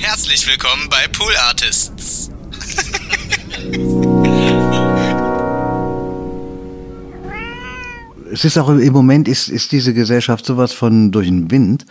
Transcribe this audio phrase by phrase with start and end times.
[0.00, 2.30] Herzlich willkommen bei Pool Artists.
[8.30, 11.84] es ist auch im Moment ist, ist diese Gesellschaft sowas von durch den Wind,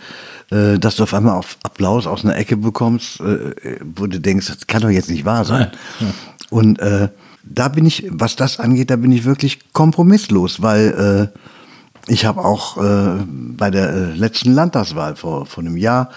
[0.50, 4.46] äh, dass du auf einmal auf Applaus aus einer Ecke bekommst, äh, wo du denkst,
[4.46, 5.70] das kann doch jetzt nicht wahr sein.
[6.00, 6.06] Ja.
[6.48, 7.10] Und äh,
[7.44, 12.42] da bin ich, was das angeht, da bin ich wirklich kompromisslos, weil äh, ich habe
[12.42, 16.08] auch äh, bei der letzten Landtagswahl vor, vor einem Jahr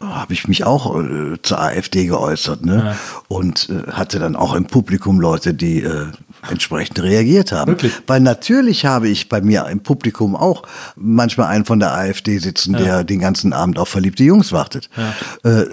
[0.00, 2.76] habe ich mich auch äh, zur AfD geäußert ne?
[2.76, 2.96] Ja.
[3.28, 6.06] und äh, hatte dann auch im Publikum Leute, die äh,
[6.48, 7.72] entsprechend reagiert haben.
[7.72, 7.92] Wirklich?
[8.06, 10.62] Weil natürlich habe ich bei mir im Publikum auch
[10.96, 12.78] manchmal einen von der AfD sitzen, ja.
[12.78, 14.88] der den ganzen Abend auf verliebte Jungs wartet.
[14.96, 15.50] Ja.
[15.50, 15.66] Äh,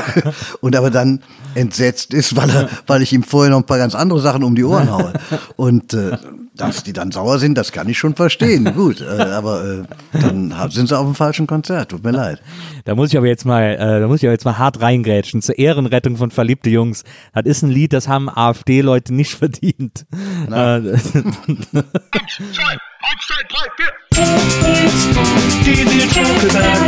[0.60, 1.22] und aber dann
[1.54, 4.54] entsetzt ist, weil, er, weil ich ihm vorher noch ein paar ganz andere Sachen um
[4.54, 5.12] die Ohren haue.
[5.56, 6.16] Und äh,
[6.60, 8.64] dass die dann sauer sind, das kann ich schon verstehen.
[8.74, 9.82] Gut, äh, aber äh,
[10.20, 11.90] dann sind sie auf dem falschen Konzert.
[11.90, 12.42] Tut mir leid.
[12.84, 15.42] Da muss ich aber jetzt mal, äh, da muss ich aber jetzt mal hart reingrätschen
[15.42, 17.04] zur Ehrenrettung von verliebte Jungs.
[17.34, 20.06] Das ist ein Lied, das haben AfD-Leute nicht verdient.
[20.48, 23.92] Äh, eins, zwei, eins, zwei, drei, vier.
[25.64, 26.80] Die Nils Buckelberg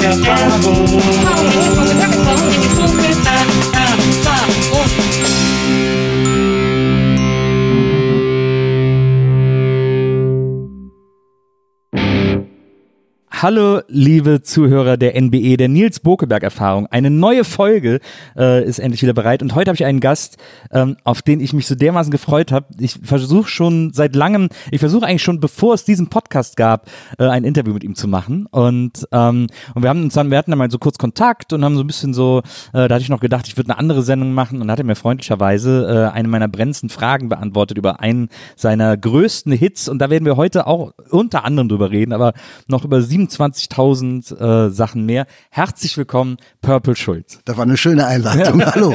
[13.43, 16.87] Hallo, liebe Zuhörer der NBE, der Nils Bokeberg-Erfahrung.
[16.87, 17.99] Eine neue Folge
[18.37, 19.43] äh, ist endlich wieder bereit.
[19.43, 20.37] Und heute habe ich einen Gast,
[20.71, 22.67] ähm, auf den ich mich so dermaßen gefreut habe.
[22.79, 27.27] Ich versuche schon seit langem, ich versuche eigentlich schon, bevor es diesen Podcast gab, äh,
[27.27, 28.47] ein Interview mit ihm zu machen.
[28.47, 31.65] Und, ähm, und wir haben uns dann, wir hatten dann mal so kurz Kontakt und
[31.65, 34.03] haben so ein bisschen so, äh, da hatte ich noch gedacht, ich würde eine andere
[34.03, 38.29] Sendung machen und hat er mir freundlicherweise äh, eine meiner brennendsten Fragen beantwortet über einen
[38.55, 39.89] seiner größten Hits.
[39.89, 42.35] Und da werden wir heute auch unter anderem drüber reden, aber
[42.69, 45.27] noch über sieben 25.000 äh, Sachen mehr.
[45.51, 47.41] Herzlich willkommen, Purple Schulz.
[47.45, 48.65] Das war eine schöne Einladung.
[48.75, 48.95] Hallo.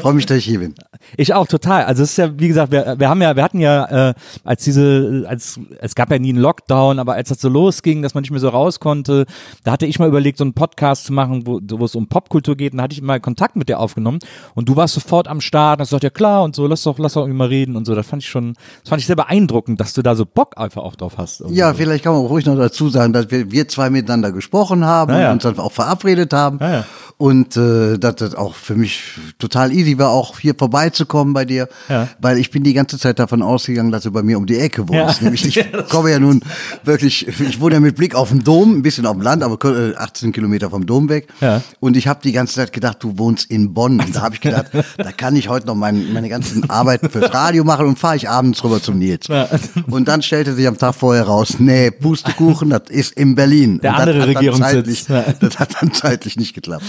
[0.00, 0.74] Freue mich, dass ich hier bin.
[1.16, 1.84] Ich auch total.
[1.84, 4.64] Also es ist ja, wie gesagt, wir, wir haben ja, wir hatten ja, äh, als
[4.64, 8.22] diese, als es gab ja nie einen Lockdown, aber als das so losging, dass man
[8.22, 9.26] nicht mehr so raus konnte,
[9.64, 12.56] da hatte ich mal überlegt, so einen Podcast zu machen, wo, wo es um Popkultur
[12.56, 12.72] geht.
[12.72, 14.18] Und da hatte ich mal Kontakt mit dir aufgenommen
[14.54, 16.98] und du warst sofort am Start und hast gesagt, ja klar und so, lass doch,
[16.98, 17.94] lass doch irgendwie mal reden und so.
[17.94, 20.82] Das fand ich schon, das fand ich sehr beeindruckend, dass du da so Bock einfach
[20.82, 21.44] auch drauf hast.
[21.48, 25.12] Ja, vielleicht kann man ruhig noch dazu sagen, dass wir, wir zwei miteinander gesprochen haben
[25.12, 25.26] ja, ja.
[25.28, 26.58] und uns dann auch verabredet haben.
[26.60, 26.84] Ja,
[27.20, 29.02] und äh, dass das auch für mich
[29.38, 32.08] total easy war, auch hier vorbeizukommen bei dir, ja.
[32.18, 34.88] weil ich bin die ganze Zeit davon ausgegangen, dass du bei mir um die Ecke
[34.88, 35.18] wohnst.
[35.18, 35.24] Ja.
[35.24, 36.40] Nämlich ich komme ja nun
[36.82, 39.58] wirklich, ich wohne ja mit Blick auf den Dom, ein bisschen auf dem Land, aber
[39.98, 41.28] 18 Kilometer vom Dom weg.
[41.42, 41.60] Ja.
[41.78, 44.00] Und ich habe die ganze Zeit gedacht, du wohnst in Bonn.
[44.00, 47.34] Und da habe ich gedacht, da kann ich heute noch mein, meine ganzen Arbeiten fürs
[47.34, 49.28] Radio machen und fahre ich abends rüber zum Nils.
[49.28, 49.46] Ja.
[49.90, 53.78] Und dann stellte sich am Tag vorher raus, nee, Pustekuchen, das ist in Berlin.
[53.82, 55.04] Der andere Regierungssitz.
[55.04, 56.86] Das hat dann zeitlich nicht geklappt.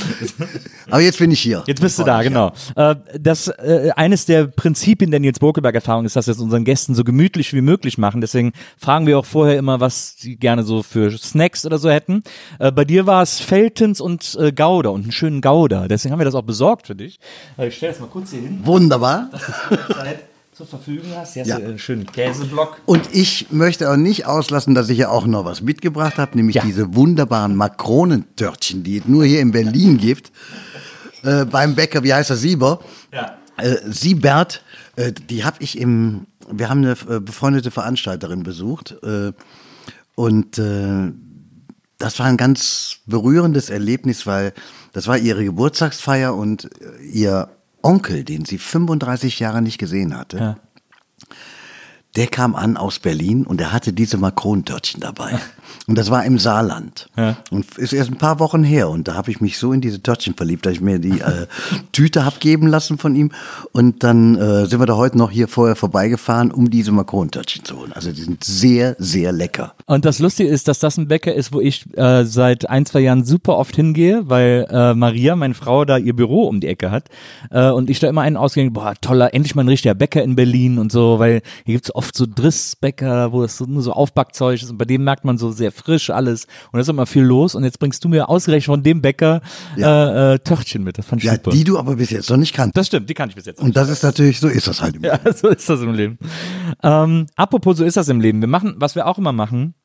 [0.90, 1.64] Aber jetzt bin ich hier.
[1.68, 2.52] Jetzt bist du da, genau.
[2.76, 6.96] Äh, das, äh, eines der Prinzipien der Nils Bokeberg-Erfahrung ist, dass wir es unseren Gästen
[6.96, 8.22] so gemütlich wie möglich machen.
[8.22, 12.24] Deswegen fragen wir auch vorher immer, was sie gerne so für Snacks oder so hätten.
[12.59, 15.88] Äh, bei dir war es Feltens und Gouda und einen schönen Gouda.
[15.88, 17.20] Deswegen haben wir das auch besorgt für dich.
[17.58, 18.59] Ich stelle das mal kurz hier hin.
[18.64, 19.30] Wunderbar
[20.61, 21.33] zur Verfügung hast.
[21.33, 21.59] Hier hast ja.
[21.59, 22.81] du einen schönen Käseblock.
[22.85, 26.57] Und ich möchte auch nicht auslassen, dass ich ja auch noch was mitgebracht habe, nämlich
[26.57, 26.63] ja.
[26.63, 30.31] diese wunderbaren Makronentörtchen, die es nur hier in Berlin gibt.
[31.23, 32.79] Äh, beim Bäcker, wie heißt er, Sieber?
[33.11, 33.38] Ja.
[33.57, 34.63] Äh, Siebert,
[34.97, 39.31] äh, die habe ich im, wir haben eine äh, befreundete Veranstalterin besucht äh,
[40.13, 41.11] und äh,
[41.97, 44.53] das war ein ganz berührendes Erlebnis, weil
[44.93, 46.69] das war ihre Geburtstagsfeier und
[47.11, 47.49] ihr
[47.84, 50.58] Onkel, den sie 35 Jahre nicht gesehen hatte, ja.
[52.16, 55.40] der kam an aus Berlin und er hatte diese Makronentörtchen dabei.
[55.88, 57.09] Und das war im Saarland.
[57.18, 57.38] Ja.
[57.50, 58.90] Und ist erst ein paar Wochen her.
[58.90, 61.48] Und da habe ich mich so in diese Törtchen verliebt, dass ich mir die äh,
[61.92, 63.32] Tüte habe geben lassen von ihm.
[63.72, 67.78] Und dann äh, sind wir da heute noch hier vorher vorbeigefahren, um diese Makronentörtchen zu
[67.78, 67.94] holen.
[67.94, 69.74] Also die sind sehr, sehr lecker.
[69.86, 73.02] Und das Lustige ist, dass das ein Bäcker ist, wo ich äh, seit ein, zwei
[73.02, 76.91] Jahren super oft hingehe, weil äh, Maria, meine Frau, da ihr Büro um die Ecke
[76.91, 77.09] hat.
[77.50, 80.35] Äh, und ich da immer einen ausgehe, boah, toller, endlich mal ein richtiger Bäcker in
[80.35, 83.94] Berlin und so, weil hier gibt es oft so Drissbäcker, wo es so, nur so
[83.94, 84.72] Aufbackzeug ist.
[84.72, 87.55] Und bei dem merkt man so sehr frisch alles und da ist immer viel los
[87.55, 89.41] und jetzt bringst du mir ausgerechnet von dem Bäcker
[89.78, 90.31] ja.
[90.31, 90.97] äh, äh, Törtchen mit.
[90.97, 91.52] Das fand ich ja, super.
[91.52, 92.78] die du aber bis jetzt noch nicht kanntest.
[92.78, 93.61] Das stimmt, die kann ich bis jetzt.
[93.61, 95.19] Und das ist natürlich, so ist das halt im Leben.
[95.23, 96.17] Ja, so ist das im Leben.
[96.84, 98.41] Ähm, apropos, so ist das im Leben.
[98.41, 99.75] Wir machen, was wir auch immer machen,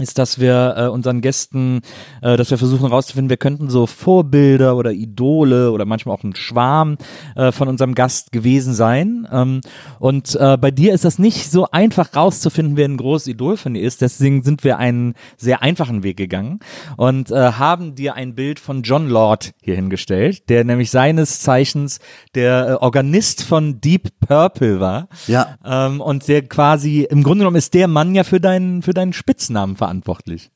[0.00, 1.80] ist, dass wir äh, unseren Gästen,
[2.22, 6.34] äh, dass wir versuchen herauszufinden, wir könnten so Vorbilder oder Idole oder manchmal auch ein
[6.34, 6.96] Schwarm
[7.36, 9.28] äh, von unserem Gast gewesen sein.
[9.30, 9.60] Ähm,
[9.98, 13.74] und äh, bei dir ist das nicht so einfach rauszufinden, wer ein großes Idol von
[13.74, 14.00] dir ist.
[14.00, 16.60] Deswegen sind wir einen sehr einfachen Weg gegangen
[16.96, 22.00] und äh, haben dir ein Bild von John Lord hier hingestellt, der nämlich seines Zeichens
[22.34, 25.08] der äh, Organist von Deep Purple war.
[25.26, 25.56] Ja.
[25.64, 29.12] Ähm, und der quasi, im Grunde genommen ist der Mann ja für deinen, für deinen
[29.12, 29.87] Spitznamen verantwortlich.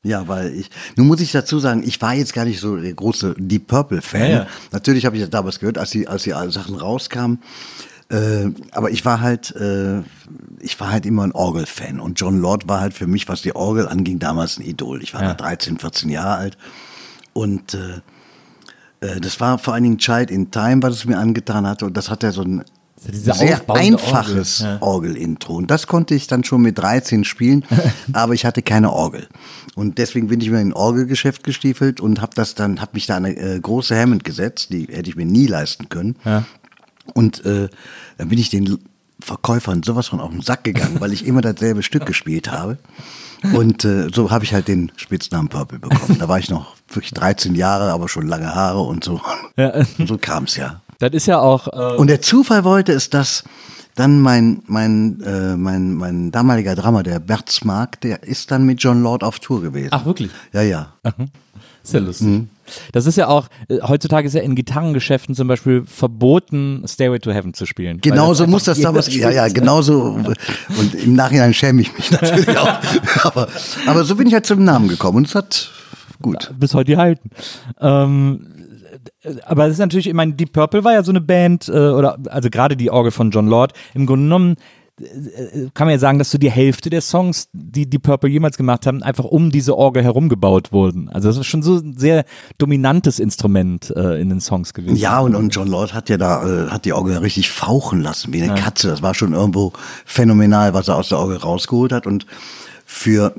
[0.03, 2.93] Ja, weil ich, nun muss ich dazu sagen, ich war jetzt gar nicht so der
[2.93, 4.21] große Deep Purple-Fan.
[4.21, 4.47] Ja, ja.
[4.71, 7.39] Natürlich habe ich das damals gehört, als die, als die Sachen rauskamen.
[8.09, 10.01] Äh, aber ich war halt, äh,
[10.59, 13.55] ich war halt immer ein Orgel-Fan und John Lord war halt für mich, was die
[13.55, 15.01] Orgel anging, damals ein Idol.
[15.01, 15.29] Ich war Ja.
[15.29, 16.57] da 13, 14 Jahre alt
[17.31, 18.01] und äh,
[18.99, 21.95] äh, das war vor allen Dingen Child in Time, was es mir angetan hatte und
[21.97, 22.63] das hat ja so ein
[23.11, 24.81] diese sehr einfaches Orgel, ja.
[24.81, 25.55] Orgelintro.
[25.55, 27.65] Und das konnte ich dann schon mit 13 spielen,
[28.13, 29.27] aber ich hatte keine Orgel.
[29.75, 33.05] Und deswegen bin ich mir in ein Orgelgeschäft gestiefelt und habe das dann, habe mich
[33.05, 36.15] da eine äh, große Hammond gesetzt, die hätte ich mir nie leisten können.
[36.25, 36.45] Ja.
[37.13, 37.69] Und äh,
[38.17, 38.79] dann bin ich den
[39.19, 42.77] Verkäufern sowas von auf den Sack gegangen, weil ich immer dasselbe Stück gespielt habe.
[43.51, 46.17] Und äh, so habe ich halt den Spitznamen Purple bekommen.
[46.17, 49.19] Da war ich noch wirklich 13 Jahre, aber schon lange Haare und so.
[49.57, 49.73] Ja.
[49.97, 50.81] Und so kam es ja.
[51.03, 53.43] Das ist ja auch, äh, Und der Zufall wollte es, dass
[53.95, 59.03] dann mein, mein, äh, mein, mein damaliger Drummer, der Bertzmark, der ist dann mit John
[59.03, 59.89] Lord auf Tour gewesen.
[59.91, 60.31] ach wirklich?
[60.53, 60.93] Ja, ja.
[61.83, 62.27] Ist ja lustig.
[62.27, 62.49] Mhm.
[62.93, 67.31] Das ist ja auch, äh, heutzutage ist ja in Gitarrengeschäften zum Beispiel verboten, Stairway to
[67.31, 67.97] Heaven zu spielen.
[67.97, 69.55] Weil Genau so einfach muss das damals, ja, ja, spielt.
[69.55, 70.01] genau so.
[70.79, 72.69] Und im Nachhinein schäme ich mich natürlich auch.
[73.25, 73.47] Aber,
[73.85, 75.71] aber so bin ich halt zum Namen gekommen und es hat
[76.21, 76.53] gut.
[76.57, 77.29] Bis heute gehalten.
[77.81, 78.52] Ähm, äh,
[79.45, 82.17] aber es ist natürlich, ich meine, Deep Purple war ja so eine Band, äh, oder
[82.29, 84.55] also gerade die Orgel von John Lord, im Grunde genommen
[85.01, 88.57] äh, kann man ja sagen, dass so die Hälfte der Songs, die die Purple jemals
[88.57, 91.09] gemacht haben, einfach um diese Orgel herum gebaut wurden.
[91.09, 92.25] Also das ist schon so ein sehr
[92.57, 94.95] dominantes Instrument äh, in den Songs gewesen.
[94.97, 98.33] Ja, und, und John Lord hat ja da, äh, hat die Orgel richtig fauchen lassen,
[98.33, 98.89] wie eine Katze.
[98.89, 99.73] Das war schon irgendwo
[100.05, 102.05] phänomenal, was er aus der Orgel rausgeholt hat.
[102.05, 102.27] Und
[102.85, 103.33] für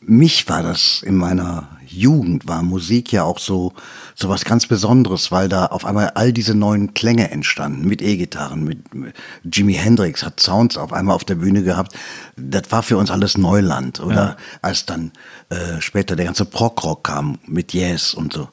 [0.00, 3.72] mich war das in meiner Jugend, war Musik ja auch so,
[4.20, 8.64] so was ganz Besonderes, weil da auf einmal all diese neuen Klänge entstanden, mit E-Gitarren,
[8.64, 9.14] mit, mit
[9.44, 11.96] Jimi Hendrix hat Sounds auf einmal auf der Bühne gehabt.
[12.36, 14.00] Das war für uns alles Neuland.
[14.00, 15.12] Oder als dann
[15.48, 18.48] äh, später der ganze Prog-Rock kam mit Yes und so.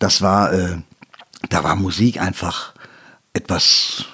[0.00, 0.78] Das war, äh,
[1.50, 2.74] da war Musik einfach
[3.32, 4.06] etwas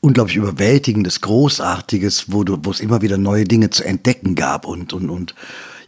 [0.00, 4.92] unglaublich überwältigendes, großartiges, wo du, wo es immer wieder neue Dinge zu entdecken gab und
[4.92, 5.34] und und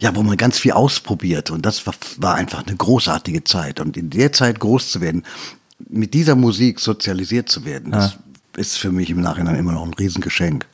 [0.01, 3.95] ja, wo man ganz viel ausprobiert und das war, war einfach eine großartige Zeit und
[3.95, 5.23] in der Zeit groß zu werden,
[5.89, 8.17] mit dieser Musik sozialisiert zu werden, das
[8.57, 10.65] ist für mich im Nachhinein immer noch ein Riesengeschenk.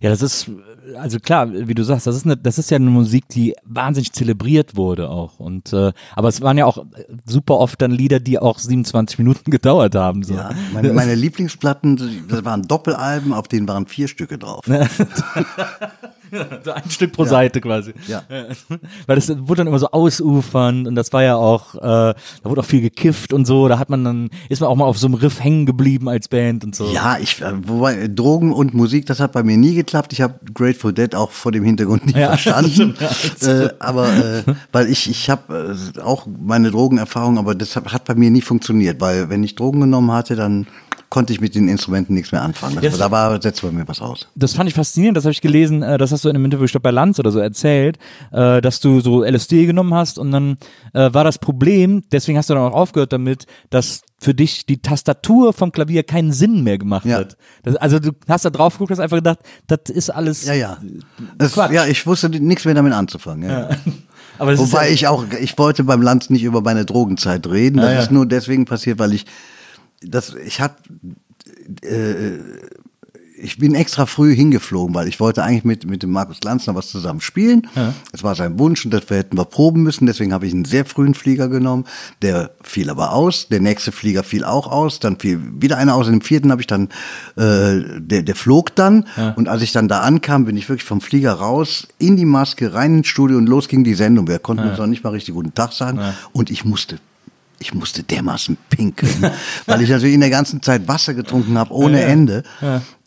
[0.00, 0.50] Ja, das ist,
[0.96, 4.12] also klar, wie du sagst, das ist, eine, das ist ja eine Musik, die wahnsinnig
[4.12, 5.38] zelebriert wurde auch.
[5.38, 6.86] Und äh, aber es waren ja auch
[7.26, 10.22] super oft dann Lieder, die auch 27 Minuten gedauert haben.
[10.22, 10.34] So.
[10.34, 14.64] Ja, meine, meine Lieblingsplatten, das waren Doppelalben, auf denen waren vier Stücke drauf.
[16.64, 17.92] So ein Stück pro Seite quasi.
[18.06, 18.22] Ja.
[19.06, 22.60] Weil das wurde dann immer so ausufern und das war ja auch, äh, da wurde
[22.60, 23.68] auch viel gekifft und so.
[23.68, 26.28] Da hat man dann, ist man auch mal auf so einem Riff hängen geblieben als
[26.28, 26.90] Band und so.
[26.92, 30.12] Ja, ich, äh, wobei Drogen und Musik, das hat bei mir nie geklappt.
[30.12, 32.94] Ich habe Grateful Dead auch vor dem Hintergrund nie Ja, verstanden.
[33.42, 34.42] äh, aber äh,
[34.72, 39.00] weil ich, ich habe äh, auch meine Drogenerfahrung, aber das hat bei mir nie funktioniert,
[39.00, 40.66] weil wenn ich Drogen genommen hatte, dann
[41.10, 42.78] konnte ich mit den Instrumenten nichts mehr anfangen.
[42.80, 42.96] Das.
[42.96, 44.28] Da war setzt bei mir was aus.
[44.36, 46.64] Das fand ich faszinierend, das habe ich gelesen, äh, das hast du in einem Interview,
[46.64, 47.98] ich glaube bei Lanz oder so erzählt,
[48.32, 50.56] äh, dass du so LSD genommen hast und dann
[50.94, 54.82] äh, war das Problem, deswegen hast du dann auch aufgehört damit, dass für dich die
[54.82, 57.16] Tastatur vom Klavier keinen Sinn mehr gemacht Ja.
[57.18, 57.36] hat.
[57.64, 60.44] Das, also du hast da drauf geguckt, hast einfach gedacht, das ist alles.
[60.46, 60.78] Ja, ja.
[61.38, 63.48] Das, ja, ich wusste nichts mehr damit anzufangen.
[63.50, 63.68] Ja.
[64.38, 67.78] Das ist Wobei ja, ich auch, ich wollte beim Lanz nicht über meine Drogenzeit reden.
[67.78, 67.98] Das Ah, ja.
[68.00, 69.24] ist nur deswegen passiert, weil ich,
[70.00, 70.82] das, ich hab,
[71.82, 72.38] äh,
[73.42, 76.74] ich bin extra früh hingeflogen, weil ich wollte eigentlich mit, mit dem Markus Lanz noch
[76.74, 77.66] was zusammen spielen.
[78.12, 80.06] Das war sein Wunsch und das hätten wir proben müssen.
[80.06, 81.86] Deswegen habe ich einen sehr frühen Flieger genommen.
[82.22, 83.48] Der fiel aber aus.
[83.48, 85.00] Der nächste Flieger fiel auch aus.
[85.00, 86.06] Dann fiel wieder einer aus.
[86.08, 86.90] Und im vierten habe ich dann,
[87.36, 89.06] äh, der, der flog dann.
[89.36, 92.74] Und als ich dann da ankam, bin ich wirklich vom Flieger raus, in die Maske,
[92.74, 94.28] rein ins Studio und los ging die Sendung.
[94.28, 95.98] Wir konnten uns noch nicht mal richtig guten Tag sagen.
[96.32, 96.98] Und ich musste
[97.60, 99.30] ich musste dermaßen pinkeln,
[99.66, 102.42] weil ich natürlich in der ganzen Zeit Wasser getrunken habe ohne Ende.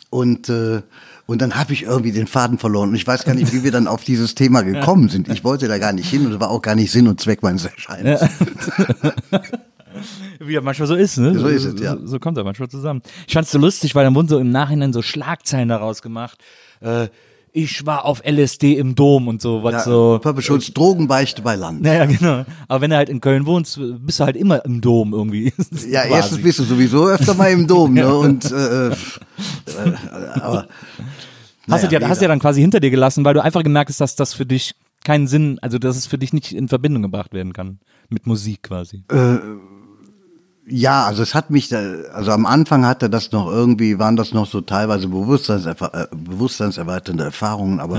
[0.10, 0.82] Und äh,
[1.26, 2.90] und dann habe ich irgendwie den Faden verloren.
[2.90, 5.30] Und ich weiß gar nicht, wie wir dann auf dieses Thema gekommen sind.
[5.30, 7.42] Ich wollte da gar nicht hin und das war auch gar nicht Sinn und Zweck
[7.42, 8.22] meines Erscheinens.
[10.40, 11.38] wie das manchmal so ist, ne?
[11.40, 11.96] So ist es, ja.
[11.96, 13.02] So, so kommt er manchmal zusammen.
[13.26, 16.40] Ich fand es so lustig, weil dann wurden so im Nachhinein so Schlagzeilen daraus gemacht.
[16.82, 17.08] Äh,
[17.56, 20.20] ich war auf LSD im Dom und so, was Ja, so.
[20.22, 21.82] Purple Schulz, Drogenbeichte bei Land.
[21.84, 22.46] Naja, genau.
[22.68, 25.54] Aber wenn du halt in Köln wohnst, bist du halt immer im Dom irgendwie.
[25.88, 26.14] Ja, Quasi.
[26.14, 28.14] erstens bist du sowieso öfter mal im Dom, ne?
[28.18, 28.94] Und äh, äh,
[30.42, 30.68] aber
[31.70, 32.22] Hast, naja, du ja, hast mega.
[32.24, 34.74] ja dann quasi hinter dir gelassen, weil du einfach gemerkt hast, dass das für dich
[35.06, 37.80] keinen Sinn, also dass es für dich nicht in Verbindung gebracht werden kann
[38.10, 39.04] mit Musik quasi.
[40.66, 41.82] Ja, also es hat mich, da,
[42.14, 47.24] also am Anfang hatte das noch irgendwie, waren das noch so teilweise Bewusstseinserfa äh, bewusstseinserweiternde
[47.26, 47.98] Erfahrungen, aber,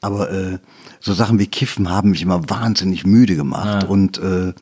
[0.00, 0.58] aber äh,
[0.98, 4.52] so Sachen wie Kiffen haben mich immer wahnsinnig müde gemacht und äh,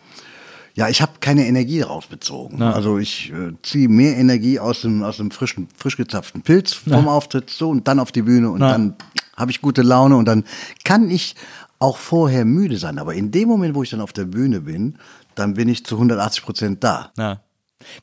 [0.75, 2.59] ja, ich habe keine Energie daraus bezogen.
[2.73, 7.09] Also ich äh, ziehe mehr Energie aus dem, aus dem frischen, frisch gezapften Pilz vom
[7.09, 8.95] Auftritt so und dann auf die Bühne und dann
[9.37, 10.45] habe ich gute Laune und dann
[10.85, 11.35] kann ich
[11.81, 12.99] auch vorher müde sein.
[12.99, 14.97] Aber in dem Moment, wo ich dann auf der Bühne bin,
[15.41, 17.11] dann bin ich zu 180 Prozent da.
[17.19, 17.41] Ja.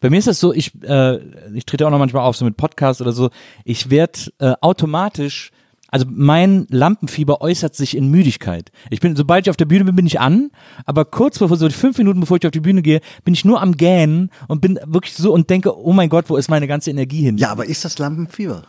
[0.01, 1.17] Bei mir ist das so, ich, äh,
[1.53, 3.29] ich trete auch noch manchmal auf, so mit Podcasts oder so.
[3.63, 5.51] Ich werde äh, automatisch,
[5.89, 8.71] also mein Lampenfieber äußert sich in Müdigkeit.
[8.89, 10.49] Ich bin, sobald ich auf der Bühne bin, bin ich an,
[10.85, 13.61] aber kurz bevor, so fünf Minuten bevor ich auf die Bühne gehe, bin ich nur
[13.61, 16.89] am Gähnen und bin wirklich so und denke, oh mein Gott, wo ist meine ganze
[16.89, 17.37] Energie hin?
[17.37, 18.63] Ja, aber ist das Lampenfieber?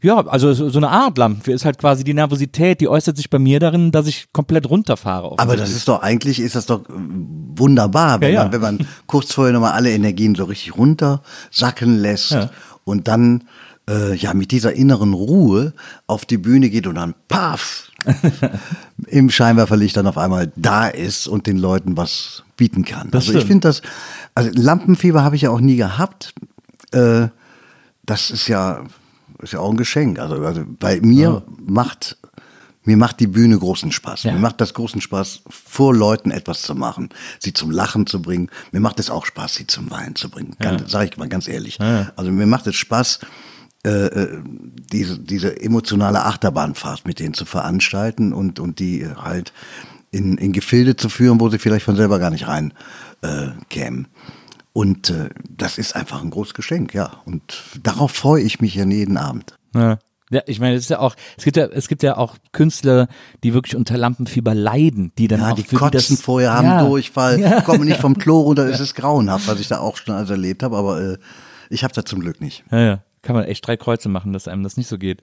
[0.00, 3.38] Ja, also so, eine Art Lampenfieber ist halt quasi die Nervosität, die äußert sich bei
[3.40, 5.34] mir darin, dass ich komplett runterfahre.
[5.38, 8.42] Aber das ist doch eigentlich, ist das doch äh, wunderbar, wenn, Ja, ja.
[8.44, 12.50] Man, wenn man kurz vorher nochmal alle Energien so richtig runter sacken lässt Ja.
[12.84, 13.44] und dann
[13.88, 15.72] äh, ja mit dieser inneren Ruhe
[16.06, 17.90] auf die Bühne geht und dann paff
[19.06, 23.10] im Scheinwerferlicht dann auf einmal da ist und den Leuten was bieten kann.
[23.10, 23.82] Das also ich finde das,
[24.34, 26.34] also Lampenfieber habe ich ja auch nie gehabt.
[26.92, 27.28] Äh,
[28.04, 28.84] das ist ja,
[29.42, 30.18] ist ja auch ein Geschenk.
[30.18, 32.16] Also, also bei mir macht
[32.84, 34.22] mir macht die Bühne großen Spaß.
[34.22, 34.32] Ja.
[34.32, 38.48] Mir macht das großen Spaß, vor Leuten etwas zu machen, sie zum Lachen zu bringen.
[38.72, 40.56] Mir macht es auch Spaß, sie zum Weinen zu bringen.
[40.58, 41.78] Ganz, Sag ich mal ganz ehrlich.
[42.16, 43.18] Also mir macht es Spaß,
[43.84, 44.42] äh, äh,
[44.90, 49.52] diese, diese emotionale Achterbahnfahrt mit denen zu veranstalten und, und die halt
[50.10, 52.72] in, in Gefilde zu führen, wo sie vielleicht von selber gar nicht rein
[53.20, 54.08] äh, kämen.
[54.78, 57.10] Und äh, das ist einfach ein großes Geschenk, ja.
[57.24, 59.54] Und darauf freue ich mich ja jeden Abend.
[59.74, 59.98] Ja.
[60.30, 63.08] Ja, ich meine, es ist ja auch, es gibt ja, es gibt ja auch Künstler,
[63.42, 66.84] die wirklich unter Lampenfieber leiden, die dann Ja, auch die kotzen das, vorher, haben ja.
[66.86, 67.60] Durchfall, Ja.
[67.62, 70.62] kommen nicht vom Klo runter, es ist grauenhaft, was ich da auch schon alles erlebt
[70.62, 71.18] habe, aber äh,
[71.70, 72.62] ich habe das zum Glück nicht.
[72.70, 73.02] Ja, ja.
[73.22, 75.22] Kann man echt drei Kreuze machen, dass einem das nicht so geht.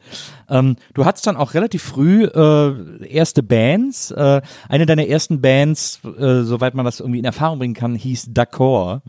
[0.50, 4.12] Ähm, du hattest dann auch relativ früh äh, erste Bands.
[4.12, 8.32] Äh, eine deiner ersten Bands, äh, soweit man das irgendwie in Erfahrung bringen kann, hieß
[8.34, 9.02] D'accord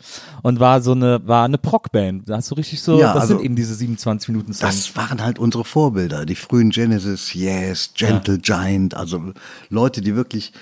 [0.43, 2.29] und war so eine, war eine Prog-Band.
[2.29, 4.75] Da hast du richtig so, Ja, das also- sind eben diese 27 Minuten Songs.
[4.87, 9.33] Das waren halt unsere Vorbilder, die frühen Genesis, Yes, Gentle Giant, also
[9.69, 10.53] Leute, die wirklich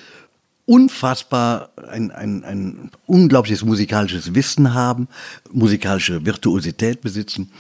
[0.67, 5.09] unfassbar ein, ein, ein unglaubliches musikalisches Wissen haben,
[5.53, 7.51] musikalische Virtuosität besitzen.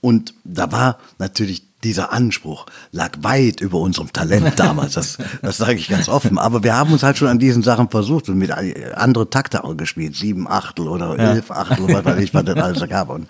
[0.00, 5.74] Und da war natürlich dieser Anspruch, lag weit über unserem Talent damals, das, das sage
[5.74, 6.38] ich ganz offen.
[6.38, 9.76] Aber wir haben uns halt schon an diesen Sachen versucht und mit andere Takte auch
[9.76, 13.10] gespielt, sieben Achtel oder elf Achtel, was weiß ich, was das alles gab.
[13.10, 13.28] Und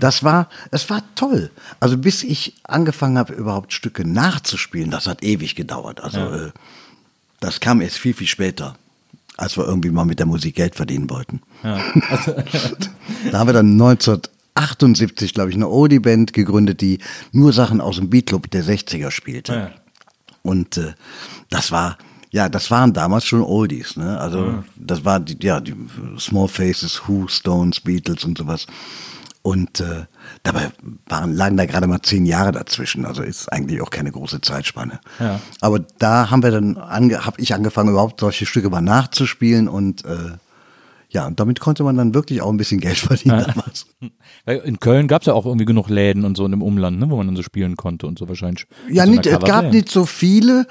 [0.00, 1.50] das war, es war toll.
[1.80, 6.00] Also bis ich angefangen habe, überhaupt Stücke nachzuspielen, das hat ewig gedauert.
[6.02, 6.50] Also äh,
[7.40, 8.76] das kam erst viel, viel später,
[9.36, 11.42] als wir irgendwie mal mit der Musik Geld verdienen wollten.
[11.62, 13.76] da haben wir dann
[14.56, 16.98] 1978, glaube ich, eine Oldie-Band gegründet, die
[17.32, 19.52] nur Sachen aus dem Beatclub der 60er spielte.
[19.52, 19.70] Ja.
[20.42, 20.94] Und äh,
[21.50, 21.98] das war,
[22.30, 23.96] ja, das waren damals schon Oldies.
[23.96, 24.18] Ne?
[24.18, 25.74] Also das war die, ja, die
[26.18, 28.66] Small Faces, Who, Stones, Beatles und sowas.
[29.42, 30.06] Und äh,
[30.42, 30.70] dabei
[31.06, 33.04] waren, lagen da gerade mal zehn Jahre dazwischen.
[33.04, 35.00] Also ist eigentlich auch keine große Zeitspanne.
[35.20, 35.40] Ja.
[35.60, 40.04] Aber da haben wir dann, ange, habe ich angefangen, überhaupt solche Stücke mal nachzuspielen und
[40.04, 40.32] äh,
[41.16, 43.86] ja, und damit konnte man dann wirklich auch ein bisschen Geld verdienen damals.
[44.64, 47.08] In Köln gab es ja auch irgendwie genug Läden und so und im Umland, ne,
[47.08, 48.66] wo man dann so spielen konnte und so wahrscheinlich.
[48.90, 50.66] Ja, so nicht, es gab nicht so viele.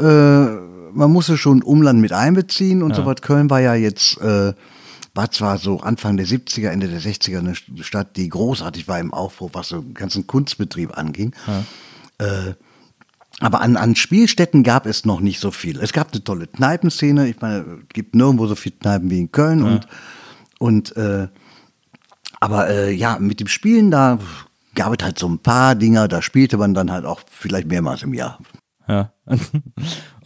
[0.00, 3.22] Äh, man musste schon Umland mit einbeziehen und so was.
[3.22, 4.52] Köln war ja jetzt, äh,
[5.14, 9.12] war zwar so Anfang der 70er, Ende der 60er eine Stadt, die großartig war im
[9.12, 11.34] Aufbruch, was so den ganzen Kunstbetrieb anging.
[12.18, 12.54] Äh,
[13.40, 15.78] aber an, an Spielstätten gab es noch nicht so viel.
[15.80, 17.28] Es gab eine tolle Kneipenszene.
[17.28, 19.62] Ich meine, es gibt nirgendwo so viele Kneipen wie in Köln.
[19.62, 19.88] Und,
[20.58, 21.28] und äh,
[22.40, 24.18] aber äh, ja, mit dem Spielen, da
[24.74, 28.02] gab es halt so ein paar Dinger, da spielte man dann halt auch vielleicht mehrmals
[28.02, 28.38] im Jahr.
[28.88, 29.12] Ja.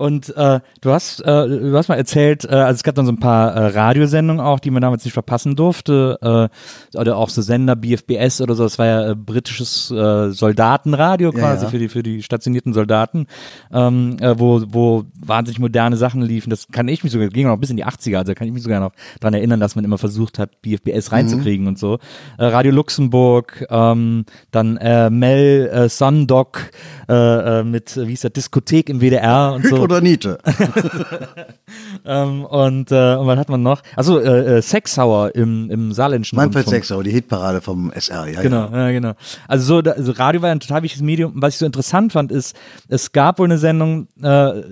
[0.03, 3.13] Und äh, du hast äh, du hast mal erzählt, äh, also es gab dann so
[3.13, 6.19] ein paar äh, Radiosendungen auch, die man damals nicht verpassen durfte,
[6.93, 8.65] äh, oder auch so Sender BFBS oder so.
[8.65, 11.71] Das war ja äh, britisches äh, Soldatenradio quasi ja.
[11.71, 13.29] für die für die stationierten Soldaten,
[13.73, 16.51] ähm, äh, wo wo wahnsinnig moderne Sachen liefen.
[16.51, 18.65] Das kann ich mich sogar ging noch bis in die 80er, also kann ich mich
[18.65, 18.91] sogar noch
[19.21, 22.01] dran erinnern, dass man immer versucht hat, BFBS reinzukriegen und so.
[22.39, 26.73] Äh, Radio Luxemburg, ähm, dann äh, Mel äh, Sundoc
[27.09, 29.92] äh, äh, mit äh, wie hieß der Diskothek im WDR und so.
[29.93, 30.39] Oder Niete.
[32.05, 33.81] Ähm, und, äh, und was hat man noch?
[33.97, 36.75] Also äh, Sexhauer im, im saarländischen Manfred Rundfunk.
[36.85, 38.27] Sechsau, die Hitparade vom SR.
[38.29, 38.87] Ja, Genau, Ja.
[38.87, 39.13] ja, genau.
[39.47, 41.33] Also so, da, also Radio war ein total wichtiges Medium.
[41.37, 42.57] Was ich so interessant fand, ist,
[42.89, 44.27] es gab wohl eine Sendung, äh,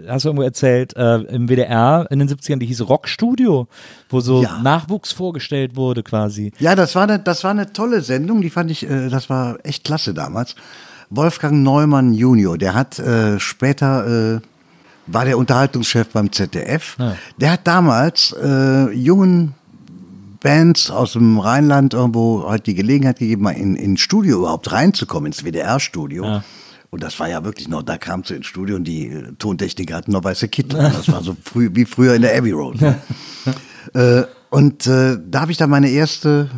[0.09, 3.69] hast du irgendwo erzählt, äh, im WDR in den 70ern, die hieß Rockstudio,
[4.09, 4.59] wo so Ja.
[4.63, 6.53] Nachwuchs vorgestellt wurde quasi.
[6.59, 9.59] Ja, das war, eine, das war eine tolle Sendung, die fand ich, äh, das war
[9.63, 10.57] echt klasse damals.
[11.11, 14.41] Wolfgang Neumann Junior, der hat äh, später, äh,
[15.07, 16.97] war der Unterhaltungschef beim ZDF.
[17.39, 19.55] Der hat damals äh, jungen
[20.41, 24.73] Bands aus dem Rheinland irgendwo halt die Gelegenheit gegeben, mal in, in ein Studio überhaupt
[24.73, 26.25] reinzukommen, ins WDR-Studio.
[26.91, 29.95] Und das war ja wirklich noch, da kam sie ins Studio und die äh, Tontechniker
[29.95, 30.81] hatten noch weiße Kittel.
[30.81, 32.81] Das war so früh, wie früher in der Abbey Road.
[32.81, 33.01] Ne?
[33.95, 36.51] Äh, und äh, da habe ich dann meine erste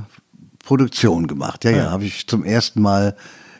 [0.64, 1.64] Produktion gemacht.
[1.64, 3.14] Ja, ja, habe ich zum ersten Mal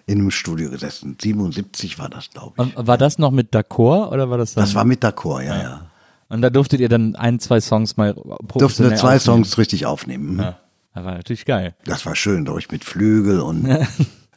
[0.07, 1.17] in einem Studio gesessen.
[1.21, 2.77] 77 war das, glaube ich.
[2.77, 4.65] Und war das noch mit D'accord oder war das dann?
[4.65, 5.91] Das war mit D'accord, ja, ja.
[6.29, 8.15] und da durftet ihr dann ein, zwei Songs mal
[8.55, 9.21] Durften wir zwei aufnehmen.
[9.21, 10.39] Songs richtig aufnehmen.
[10.39, 10.59] Ja,
[10.95, 11.75] das war natürlich geil.
[11.85, 13.69] Das war schön, durch mit Flügel und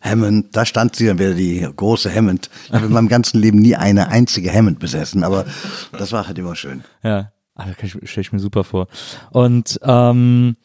[0.02, 0.56] Hammond.
[0.56, 2.50] Da stand sie dann wieder die große Hammond.
[2.68, 5.46] Ich habe in meinem ganzen Leben nie eine einzige Hammond besessen, aber
[5.92, 6.84] das war halt immer schön.
[7.04, 8.88] Ja, ah, das stelle ich mir super vor.
[9.32, 10.56] Und ähm,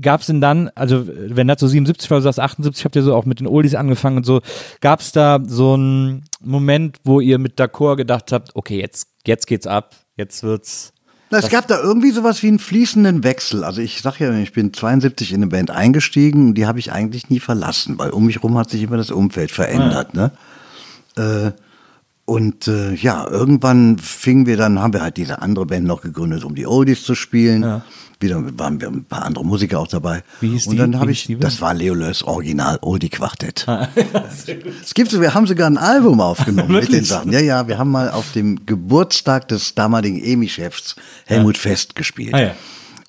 [0.00, 3.02] gab es denn dann, also wenn das so 77 war, du sagst 78, habt ihr
[3.02, 4.40] so auch mit den Oldies angefangen und so,
[4.80, 9.46] gab es da so einen Moment, wo ihr mit D'accord gedacht habt, okay, jetzt, jetzt
[9.46, 10.92] geht's ab, jetzt wird's.
[11.30, 13.62] Na, es gab da irgendwie sowas wie einen fließenden Wechsel.
[13.62, 16.90] Also ich sag ja, ich bin 72 in eine Band eingestiegen und die habe ich
[16.90, 20.14] eigentlich nie verlassen, weil um mich rum hat sich immer das Umfeld verändert.
[20.14, 20.32] Ne?
[21.16, 21.52] Äh,
[22.30, 26.44] und äh, ja, irgendwann fingen wir dann, haben wir halt diese andere Band noch gegründet,
[26.44, 27.82] um die Oldies zu spielen.
[28.20, 30.22] Wieder waren wir ein paar andere Musiker auch dabei.
[30.40, 30.78] Wie hieß und die?
[30.78, 33.66] dann habe ich, das war Leo Lös Original Oldie Quartett.
[34.80, 37.02] Es gibt so, wir haben sogar ein Album aufgenommen mit den?
[37.02, 37.32] Sachen.
[37.32, 40.94] Ja, ja, wir haben mal auf dem Geburtstag des damaligen EMI-Chefs
[41.26, 42.32] Helmut Fest gespielt.
[42.32, 42.54] Ah, ja.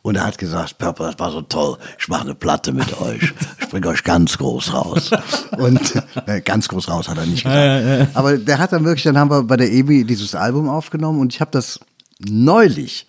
[0.04, 3.34] Und er hat gesagt, Papa, das war so toll, ich mache eine Platte mit euch,
[3.60, 5.12] ich bringe euch ganz groß raus.
[5.58, 8.16] Und äh, ganz groß raus hat er nicht gesagt.
[8.16, 11.34] Aber der hat dann wirklich, dann haben wir bei der EMI dieses Album aufgenommen und
[11.34, 11.80] ich habe das
[12.20, 13.08] neulich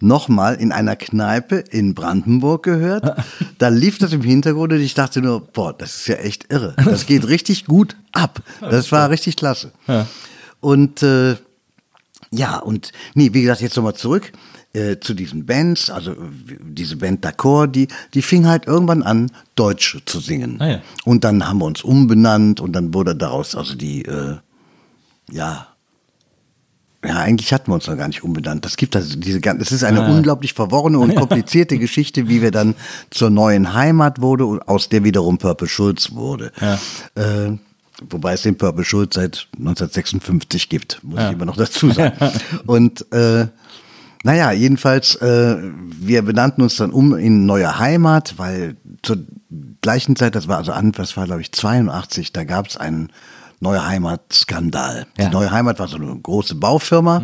[0.00, 3.22] nochmal in einer Kneipe in Brandenburg gehört.
[3.58, 6.74] Da lief das im Hintergrund und ich dachte nur, boah, das ist ja echt irre.
[6.84, 8.40] Das geht richtig gut ab.
[8.60, 9.72] Das war richtig klasse.
[10.60, 11.36] Und äh,
[12.30, 14.32] ja, und nee, wie gesagt, jetzt nochmal zurück
[14.72, 16.14] äh, zu diesen Bands, also
[16.60, 20.60] diese Band D'accord, die, die fing halt irgendwann an, Deutsch zu singen.
[20.60, 20.82] Ah, ja.
[21.04, 24.36] Und dann haben wir uns umbenannt und dann wurde daraus also die, äh,
[25.30, 25.66] ja,
[27.04, 28.64] ja, eigentlich hatten wir uns noch gar nicht umbenannt.
[28.64, 32.50] Das gibt also diese ganze, es ist eine unglaublich verworrene und komplizierte Geschichte, wie wir
[32.50, 32.74] dann
[33.10, 36.52] zur neuen Heimat wurde und aus der wiederum Purple Schulz wurde.
[37.14, 37.52] Äh,
[38.08, 42.16] wobei es den Purple Schulz seit 1956 gibt, muss ich immer noch dazu sagen.
[42.66, 43.46] und äh,
[44.22, 45.56] naja, jedenfalls, äh,
[45.98, 49.18] wir benannten uns dann um in neue Heimat, weil zur
[49.80, 53.10] gleichen Zeit, das war also an, das war glaube ich 82, da gab es einen
[53.62, 55.06] Neue Heimat-Skandal.
[55.18, 55.26] Ja.
[55.26, 57.22] Die Neue Heimat war so eine große Baufirma.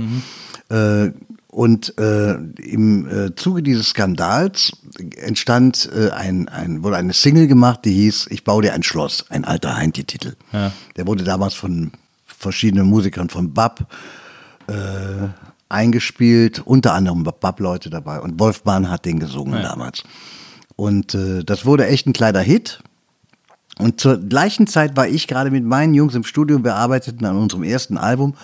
[0.68, 1.12] Äh,
[1.48, 4.72] und äh, im äh, Zuge dieses Skandals
[5.16, 9.24] entstand äh, ein, ein, wurde eine Single gemacht, die hieß Ich baue dir ein Schloss,
[9.30, 10.34] ein alter Heintje-Titel.
[10.96, 11.92] Der wurde damals von
[12.26, 13.86] verschiedenen Musikern von Bab
[14.66, 14.72] äh,
[15.68, 18.20] eingespielt, unter anderem Bab-Leute dabei.
[18.20, 20.04] Und Wolfmann hat den gesungen damals.
[20.76, 22.80] Und äh, das wurde echt ein kleiner Hit.
[23.78, 27.36] Und zur gleichen Zeit war ich gerade mit meinen Jungs im Studio, wir arbeiteten an
[27.36, 28.34] unserem ersten Album.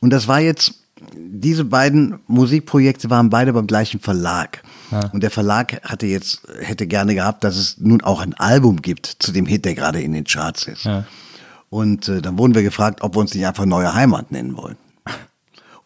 [0.00, 0.74] Und das war jetzt,
[1.14, 4.62] diese beiden Musikprojekte waren beide beim gleichen Verlag.
[5.12, 9.06] Und der Verlag hatte jetzt, hätte gerne gehabt, dass es nun auch ein Album gibt
[9.18, 10.84] zu dem Hit, der gerade in den Charts ist.
[11.70, 14.76] Und äh, dann wurden wir gefragt, ob wir uns nicht einfach Neue Heimat nennen wollen.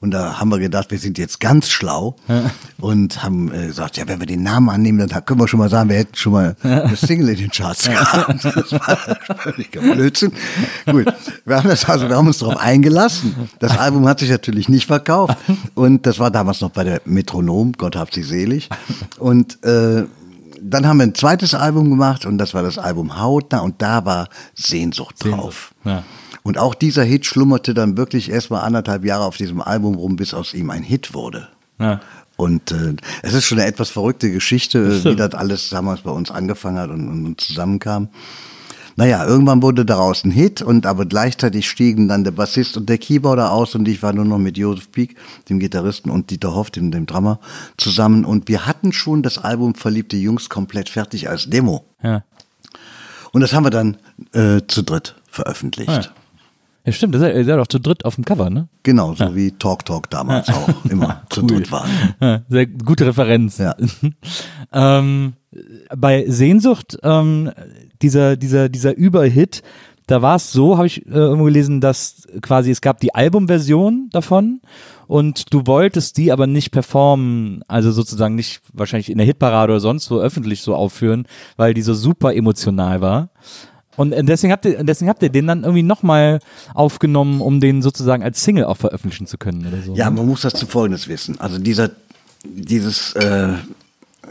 [0.02, 2.16] Und da haben wir gedacht, wir sind jetzt ganz schlau
[2.78, 5.68] und haben äh, gesagt, ja, wenn wir den Namen annehmen, dann können wir schon mal
[5.68, 8.42] sagen, wir hätten schon mal eine Single in den Charts gehabt.
[8.44, 8.96] Das war
[9.36, 10.32] völliger Blödsinn.
[10.86, 11.06] Gut,
[11.44, 13.50] wir haben das also, wir haben uns darauf eingelassen.
[13.58, 15.36] Das Album hat sich natürlich nicht verkauft
[15.74, 18.70] und das war damals noch bei der Metronom, Gott hab sie selig.
[19.18, 20.04] Und äh,
[20.62, 24.04] dann haben wir ein zweites Album gemacht und das war das Album Hautnah und da
[24.04, 25.74] war Sehnsucht drauf.
[25.84, 26.04] Ja.
[26.42, 30.34] Und auch dieser Hit schlummerte dann wirklich erstmal anderthalb Jahre auf diesem Album rum, bis
[30.34, 31.48] aus ihm ein Hit wurde.
[31.78, 32.00] Ja.
[32.36, 36.30] Und äh, es ist schon eine etwas verrückte Geschichte, wie das alles damals bei uns
[36.30, 38.08] angefangen hat und, und, und zusammenkam.
[38.96, 42.98] Naja, irgendwann wurde daraus ein Hit und aber gleichzeitig stiegen dann der Bassist und der
[42.98, 45.16] Keyboarder aus und ich war nur noch mit Josef Pieck,
[45.48, 47.40] dem Gitarristen und Dieter Hoff, dem, dem Drummer,
[47.76, 51.84] zusammen und wir hatten schon das Album Verliebte Jungs komplett fertig als Demo.
[52.02, 52.24] Ja.
[53.32, 53.96] Und das haben wir dann
[54.32, 55.88] äh, zu dritt veröffentlicht.
[55.88, 56.08] Ah, ja.
[56.84, 58.68] Ja, stimmt, seid, ihr seid auch zu dritt auf dem Cover, ne?
[58.82, 61.90] Genau, so wie Talk Talk damals auch immer zu dritt waren.
[62.20, 63.58] Ja, sehr gute Referenz.
[63.58, 63.76] Ja.
[64.72, 65.34] ähm,
[65.96, 67.50] bei Sehnsucht, ähm,
[68.00, 69.62] dieser, dieser, dieser Überhit,
[70.06, 74.08] da war es so, habe ich äh, irgendwo gelesen, dass quasi es gab die Albumversion
[74.10, 74.60] davon
[75.06, 79.80] und du wolltest die aber nicht performen, also sozusagen nicht wahrscheinlich in der Hitparade oder
[79.80, 83.30] sonst wo öffentlich so aufführen, weil die so super emotional war.
[84.00, 86.40] Und deswegen habt ihr, deswegen habt ihr den dann irgendwie nochmal
[86.72, 89.94] aufgenommen, um den sozusagen als Single auch veröffentlichen zu können oder so.
[89.94, 90.16] Ja, ne?
[90.16, 91.38] man muss das zu Folgendes wissen.
[91.38, 91.90] Also dieser,
[92.42, 93.52] dieses, äh,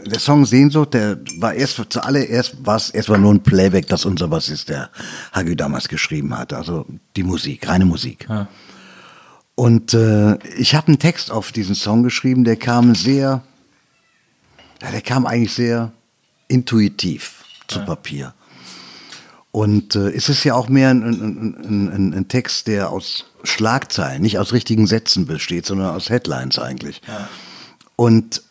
[0.04, 4.26] der Song Sehnsucht, der war erst, zuallererst war es erstmal nur ein Playback, das unser
[4.26, 4.90] Bassist, der
[5.32, 6.52] Hagü damals geschrieben hat.
[6.52, 8.26] Also die Musik, reine Musik.
[8.28, 8.48] Ja.
[9.54, 13.44] Und äh, ich habe einen Text auf diesen Song geschrieben, der kam sehr,
[14.82, 15.92] ja, der kam eigentlich sehr
[16.48, 18.34] intuitiv zu Papier.
[19.52, 24.22] Und äh, es ist ja auch mehr ein, ein, ein, ein, Text, der aus Schlagzeilen,
[24.22, 27.00] nicht aus richtigen Sätzen besteht, sondern aus Headlines eigentlich.
[27.96, 28.42] Und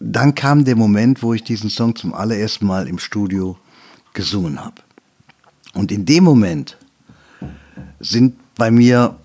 [0.00, 3.56] dann kam der Moment, wo ich diesen Song zum allerersten Mal im Studio
[4.12, 4.82] gesungen habe.
[5.72, 6.76] Und in dem Moment
[8.00, 9.16] sind bei mir,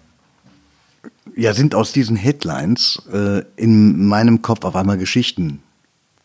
[1.35, 5.61] ja, sind aus diesen Headlines äh, in meinem Kopf auf einmal Geschichten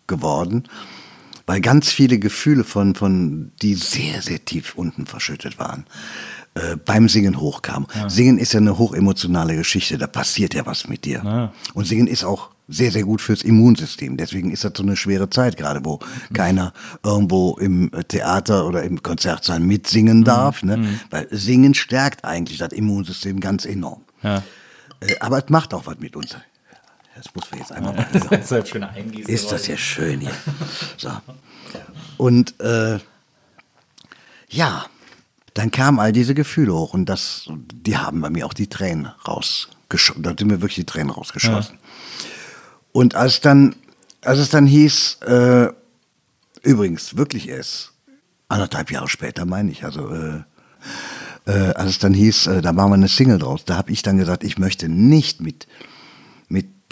[0.06, 0.64] geworden,
[1.46, 5.84] weil ganz viele Gefühle von, von die sehr, sehr tief unten verschüttet waren,
[6.54, 7.88] äh, beim Singen hochkamen.
[8.08, 11.22] Singen ist ja eine hochemotionale Geschichte, da passiert ja was mit dir.
[11.24, 11.52] Ja.
[11.74, 14.16] Und Singen ist auch sehr, sehr gut fürs Immunsystem.
[14.16, 15.98] Deswegen ist das so eine schwere Zeit gerade, wo
[16.32, 20.62] keiner irgendwo im Theater oder im Konzertsaal mitsingen darf.
[20.62, 20.98] Ne?
[21.10, 24.02] Weil Singen stärkt eigentlich das Immunsystem ganz enorm.
[24.22, 24.42] Ja.
[25.00, 26.36] Äh, aber es macht auch was mit uns.
[27.16, 28.90] Das muss man jetzt einmal mal Das ist halt schöne
[29.26, 30.32] ist das ja schön hier.
[30.96, 31.10] So.
[32.16, 32.98] Und äh,
[34.48, 34.86] ja,
[35.54, 39.06] dann kamen all diese Gefühle hoch und das, die haben bei mir auch die Tränen
[39.26, 40.22] rausgeschossen.
[40.22, 41.78] Da sind mir wirklich die Tränen rausgeschossen.
[42.92, 43.74] Und als dann,
[44.20, 45.68] als es dann hieß, äh,
[46.62, 47.92] übrigens wirklich erst
[48.48, 50.42] anderthalb Jahre später, meine ich, also äh,
[51.46, 54.02] äh, als es dann hieß, äh, da machen wir eine Single draus, da habe ich
[54.02, 55.66] dann gesagt, ich möchte nicht mit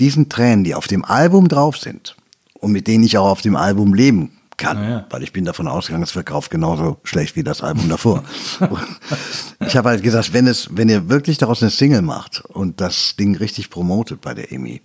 [0.01, 2.17] diesen Tränen, die auf dem Album drauf sind
[2.55, 5.07] und mit denen ich auch auf dem Album leben kann, ja.
[5.11, 8.23] weil ich bin davon ausgegangen, es verkauft genauso schlecht wie das Album davor.
[9.67, 13.17] ich habe halt gesagt, wenn es, wenn ihr wirklich daraus eine Single macht und das
[13.17, 14.83] Ding richtig promotet bei der EMI,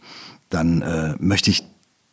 [0.50, 1.64] dann äh, möchte ich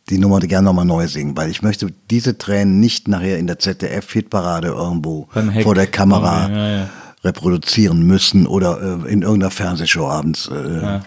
[0.09, 3.57] die Nummer gerne nochmal neu singen, weil ich möchte diese Tränen nicht nachher in der
[3.57, 5.27] ZDF-Hitparade irgendwo
[5.63, 6.89] vor der Kamera Ja, ja.
[7.23, 10.99] reproduzieren müssen oder äh, in irgendeiner Fernsehshow abends äh,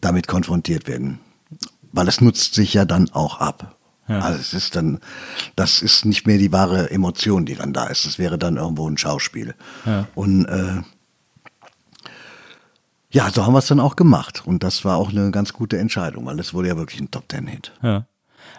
[0.00, 1.20] damit konfrontiert werden.
[1.92, 3.76] Weil es nutzt sich ja dann auch ab.
[4.08, 4.98] Also es ist dann,
[5.56, 8.04] das ist nicht mehr die wahre Emotion, die dann da ist.
[8.04, 9.54] Es wäre dann irgendwo ein Schauspiel.
[10.14, 10.82] Und äh,
[13.10, 14.42] ja, so haben wir es dann auch gemacht.
[14.44, 17.28] Und das war auch eine ganz gute Entscheidung, weil es wurde ja wirklich ein Top
[17.28, 17.72] Ten Hit.
[17.82, 18.06] Ja.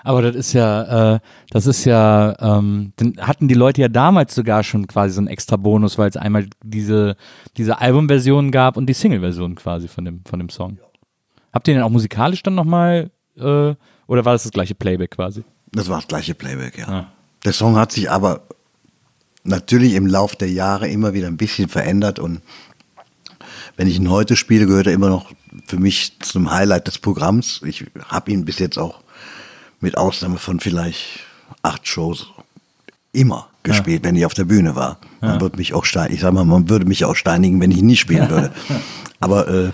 [0.04, 1.19] Aber das ist ja, äh,
[1.50, 5.28] das ist ja, ähm, dann hatten die Leute ja damals sogar schon quasi so einen
[5.28, 7.15] extra Bonus, weil es einmal diese,
[7.58, 10.78] diese Albumversion gab und die Single-Version quasi von dem, von dem Song.
[11.53, 13.75] Habt ihr den auch musikalisch dann nochmal, äh,
[14.07, 15.43] oder war das das gleiche Playback quasi?
[15.71, 16.87] Das war das gleiche Playback, ja.
[16.87, 17.07] Ah.
[17.45, 18.41] Der Song hat sich aber
[19.43, 22.41] natürlich im Lauf der Jahre immer wieder ein bisschen verändert und
[23.75, 25.31] wenn ich ihn heute spiele, gehört er immer noch
[25.65, 27.61] für mich zum Highlight des Programms.
[27.65, 29.01] Ich habe ihn bis jetzt auch
[29.79, 31.21] mit Ausnahme von vielleicht
[31.61, 32.27] acht Shows
[33.11, 34.97] immer gespielt, wenn ich auf der Bühne war.
[35.21, 36.15] Man würde mich auch steinigen.
[36.15, 38.51] Ich sag mal, man würde mich auch steinigen, wenn ich ihn nicht spielen würde.
[39.19, 39.71] Aber äh,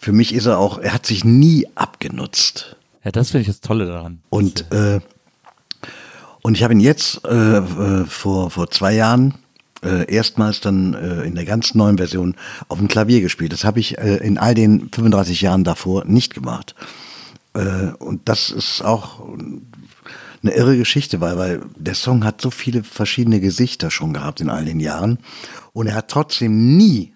[0.00, 2.76] für mich ist er auch, er hat sich nie abgenutzt.
[3.04, 4.22] Ja, das finde ich das Tolle daran.
[4.30, 5.00] Und, äh,
[6.40, 9.34] und ich habe ihn jetzt äh, äh, vor, vor zwei Jahren
[9.84, 12.34] äh, erstmals dann äh, in der ganz neuen Version
[12.68, 13.52] auf dem Klavier gespielt.
[13.52, 16.74] Das habe ich äh, in all den 35 Jahren davor nicht gemacht.
[17.52, 19.20] Äh, und das ist auch
[20.42, 24.48] eine irre Geschichte, weil, weil der Song hat so viele verschiedene Gesichter schon gehabt in
[24.48, 25.18] all den Jahren.
[25.74, 27.12] Und er hat trotzdem nie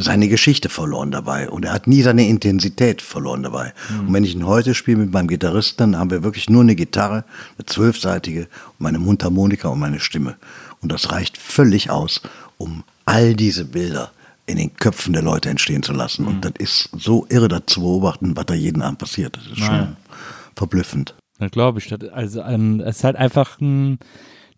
[0.00, 3.72] seine Geschichte verloren dabei und er hat nie seine Intensität verloren dabei.
[3.98, 6.74] Und wenn ich ihn heute spiele mit meinem Gitarristen, dann haben wir wirklich nur eine
[6.74, 7.24] Gitarre,
[7.58, 10.36] eine zwölfseitige, meine Mundharmonika und meine Stimme.
[10.80, 12.22] Und das reicht völlig aus,
[12.58, 14.12] um all diese Bilder
[14.46, 16.26] in den Köpfen der Leute entstehen zu lassen.
[16.26, 19.36] Und das ist so irre, das zu beobachten, was da jeden Abend passiert.
[19.36, 19.96] Das ist schon Naja.
[20.56, 21.14] verblüffend.
[21.38, 21.88] Das glaube ich.
[21.88, 23.98] Das, also ähm, es ist halt einfach ein,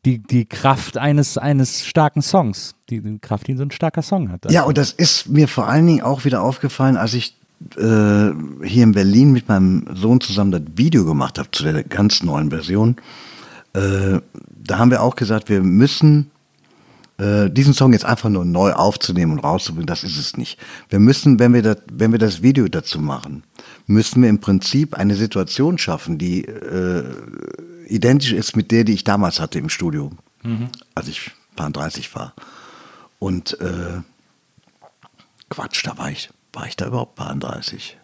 [0.05, 2.75] die, die Kraft eines, eines starken Songs.
[2.91, 4.51] Die, die Kraft, die so ein starker Song hat.
[4.51, 7.37] Ja, und das ist mir vor allen Dingen auch wieder aufgefallen, als ich
[7.77, 8.33] äh,
[8.65, 12.51] hier in Berlin mit meinem Sohn zusammen das Video gemacht habe zu der ganz neuen
[12.51, 12.97] Version.
[13.75, 14.21] Äh,
[14.65, 16.31] da haben wir auch gesagt, wir müssen
[17.19, 20.59] äh, diesen Song jetzt einfach nur neu aufzunehmen und rauszubringen, das ist es nicht.
[20.89, 23.45] Wir müssen, wenn wir das, wenn wir das Video dazu machen,
[23.87, 27.05] müssen wir im Prinzip eine Situation schaffen, die äh,
[27.87, 30.13] identisch ist mit der, die ich damals hatte im Studio,
[30.95, 32.35] als ich paar 30 war.
[33.19, 34.01] Und äh,
[35.49, 37.97] Quatsch, da war ich, war ich da überhaupt paar 30?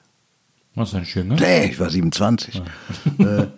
[0.75, 1.37] Was ist denn schön, ne?
[1.37, 2.63] Nee, ich war 27.
[3.19, 3.49] äh, äh,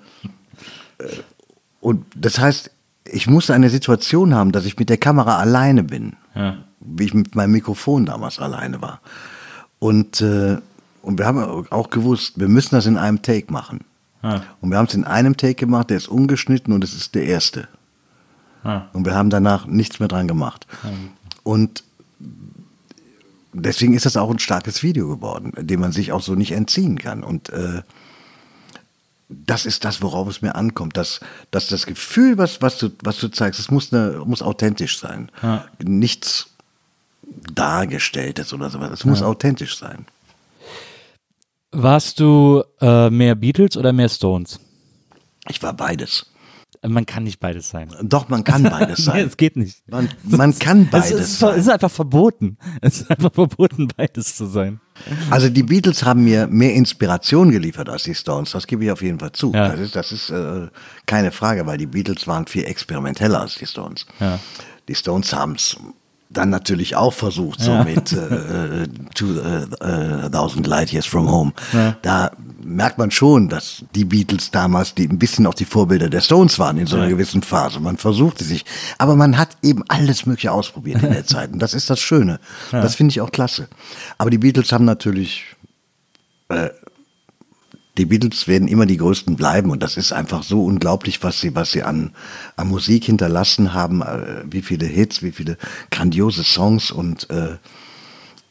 [1.80, 2.70] und das heißt,
[3.04, 6.16] ich musste eine Situation haben, dass ich mit der Kamera alleine bin.
[6.34, 6.58] Ja.
[6.80, 9.00] Wie ich mit meinem Mikrofon damals alleine war.
[9.78, 10.58] Und, äh,
[11.02, 13.80] und wir haben auch gewusst, wir müssen das in einem Take machen.
[14.22, 14.42] Ja.
[14.60, 17.24] Und wir haben es in einem Take gemacht, der ist ungeschnitten und es ist der
[17.24, 17.68] erste.
[18.64, 18.88] Ja.
[18.92, 20.66] Und wir haben danach nichts mehr dran gemacht.
[21.42, 21.82] Und
[23.52, 26.98] deswegen ist das auch ein starkes Video geworden, dem man sich auch so nicht entziehen
[26.98, 27.22] kann.
[27.22, 27.82] Und äh,
[29.28, 30.96] das ist das, worauf es mir ankommt.
[30.96, 34.98] Dass, dass das Gefühl, was, was, du, was du zeigst, es muss, eine, muss authentisch
[34.98, 35.30] sein.
[35.42, 35.64] Ja.
[35.82, 36.50] Nichts
[37.54, 38.90] Dargestelltes oder sowas.
[38.90, 40.06] Es muss authentisch sein.
[41.72, 44.58] Warst du äh, mehr Beatles oder mehr Stones?
[45.48, 46.26] Ich war beides.
[46.82, 47.94] Man kann nicht beides sein.
[48.02, 49.26] Doch, man kann beides Nee, sein.
[49.26, 49.82] es geht nicht.
[49.88, 52.56] Man, man kann Es beides ist, ver- es ist einfach verboten.
[52.80, 54.80] Es ist einfach verboten, beides zu sein.
[55.30, 59.02] Also die Beatles haben mir mehr Inspiration geliefert als die Stones, das gebe ich auf
[59.02, 59.52] jeden Fall zu.
[59.52, 59.68] Ja.
[59.68, 60.68] Das ist, das ist äh,
[61.06, 64.06] keine Frage, weil die Beatles waren viel experimenteller als die Stones.
[64.18, 64.38] Ja.
[64.88, 65.76] Die Stones haben es
[66.32, 67.82] dann natürlich auch versucht, so Ja.
[67.84, 69.64] mit äh, to, äh,
[70.26, 71.52] äh, Thousand Light Years from Home.
[72.02, 72.30] Da
[72.62, 76.58] merkt man schon, dass die Beatles damals die ein bisschen auch die Vorbilder der Stones
[76.60, 77.10] waren in so einer Ja.
[77.10, 77.80] gewissen Phase.
[77.80, 78.64] Man versuchte sich,
[78.98, 81.52] aber man hat eben alles Mögliche ausprobiert in der Zeit.
[81.52, 82.38] Und das ist das Schöne.
[82.70, 83.66] Das finde ich auch klasse.
[84.16, 85.44] Aber die Beatles haben natürlich
[87.98, 91.54] die Beatles werden immer die größten bleiben und das ist einfach so unglaublich, was sie,
[91.54, 92.12] was sie an,
[92.56, 95.58] an Musik hinterlassen haben, äh, wie viele Hits, wie viele
[95.90, 97.56] grandiose Songs und äh,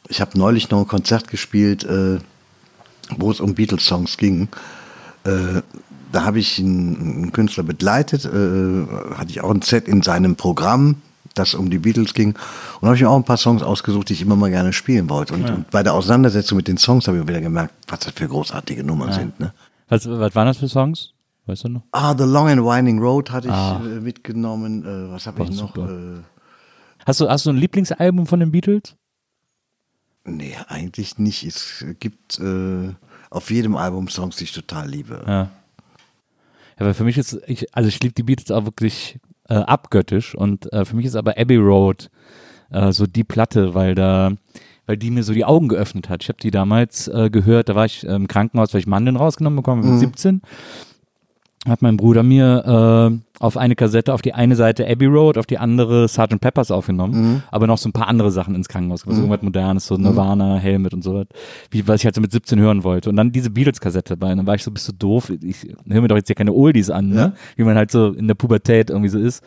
[0.08, 2.18] ich habe neulich noch ein Konzert gespielt, äh,
[3.16, 4.48] wo es um Beatles-Songs ging.
[5.24, 5.62] Äh,
[6.12, 10.34] da habe ich einen, einen Künstler begleitet, äh, hatte ich auch ein Set in seinem
[10.34, 10.96] Programm,
[11.34, 12.34] das um die Beatles ging.
[12.80, 15.08] Und habe ich mir auch ein paar Songs ausgesucht, die ich immer mal gerne spielen
[15.08, 15.34] wollte.
[15.34, 18.28] Und, und bei der Auseinandersetzung mit den Songs habe ich wieder gemerkt, was das für
[18.28, 19.38] großartige Nummern sind.
[19.40, 19.52] Ne?
[19.88, 21.12] Was, was waren das für Songs?
[21.46, 21.82] Weißt du noch?
[21.92, 23.54] Ah, The Long and Winding Road hatte ich
[23.86, 24.84] äh, mitgenommen.
[24.84, 25.76] Äh, was habe ich noch?
[25.76, 26.20] Äh,
[27.06, 28.94] Hast du, hast du ein Lieblingsalbum von den Beatles?
[30.24, 31.44] nee, eigentlich nicht.
[31.44, 32.94] Es gibt äh,
[33.30, 35.24] auf jedem Album Songs, die ich total liebe.
[35.26, 35.50] Ja.
[36.78, 39.18] Ja, weil für mich ist, ich, also ich liebe die Beatles auch wirklich
[39.50, 42.08] äh, abgöttisch und äh, für mich ist aber Abbey Road
[42.70, 44.32] äh, so die Platte, weil da,
[44.86, 46.22] weil die mir so die Augen geöffnet hat.
[46.22, 49.16] Ich habe die damals äh, gehört, da war ich äh, im Krankenhaus, weil ich Mandeln
[49.16, 50.42] rausgenommen bekommen, mit 17.
[51.68, 55.44] Hat mein Bruder mir äh, auf eine Kassette auf die eine Seite Abbey Road, auf
[55.44, 56.40] die andere Sgt.
[56.40, 59.96] Peppers aufgenommen, aber noch so ein paar andere Sachen ins Krankenhaus, also irgendwas Modernes, so
[59.96, 61.26] Nirvana, Helmet und so was,
[61.70, 63.10] wie, was ich halt so mit 17 hören wollte.
[63.10, 64.32] Und dann diese Beatles-Kassette dabei.
[64.32, 65.30] Und dann war ich so, bist du doof?
[65.42, 67.34] Ich höre mir doch jetzt hier keine Oldies an, ne?
[67.56, 69.42] Wie man halt so in der Pubertät irgendwie so ist.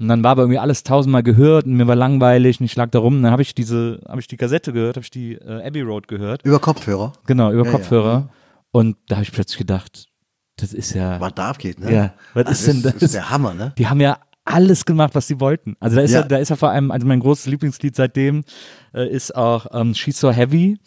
[0.00, 2.90] Und dann war aber irgendwie alles tausendmal gehört und mir war langweilig und ich lag
[2.90, 3.18] da rum.
[3.18, 5.82] Und dann habe ich diese, habe ich die Kassette gehört, habe ich die äh, Abbey
[5.82, 6.44] Road gehört.
[6.44, 8.30] Über Kopfhörer, Genau, über Ja, Kopfhörer.
[8.72, 10.06] Und da habe ich plötzlich gedacht,
[10.56, 11.20] das ist ja.
[11.20, 11.80] was da abgeht.
[11.80, 11.92] Ne?
[11.92, 12.92] Ja, was das ist denn das?
[12.94, 13.72] Das ist der Hammer, ne?
[13.78, 15.76] Die haben ja alles gemacht, was sie wollten.
[15.78, 16.26] Also da ist ja, Ja.
[16.26, 18.42] da ist ja vor allem, also mein großes Lieblingslied seitdem
[18.92, 20.78] äh, ist auch ähm, She's So Heavy,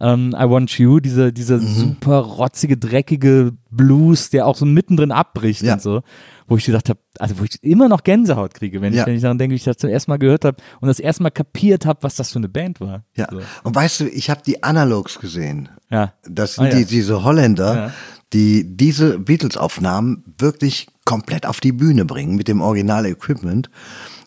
[0.00, 1.66] ähm, I Want You, diese, dieser Mhm.
[1.66, 5.74] super rotzige, dreckige Blues, der auch so mittendrin abbricht Ja.
[5.74, 6.00] und so,
[6.48, 9.02] wo ich gesagt habe, also wo ich immer noch Gänsehaut kriege, wenn, Ja.
[9.02, 10.98] ich, wenn ich daran denke, wie ich das zum ersten Mal gehört habe und das
[10.98, 13.04] erste Mal kapiert habe, was das für eine Band war.
[13.14, 13.28] Ja.
[13.30, 13.40] So.
[13.62, 15.68] Und weißt du, ich habe die Analogs gesehen.
[15.90, 16.14] Ja.
[16.26, 17.92] Das sind Ah, die, diese Holländer.
[18.32, 23.70] Die diese Beatles-Aufnahmen wirklich komplett auf die Bühne bringen mit dem Original-Equipment.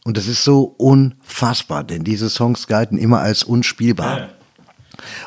[0.04, 4.30] Und das ist so unfassbar, denn diese Songs galten immer als unspielbar.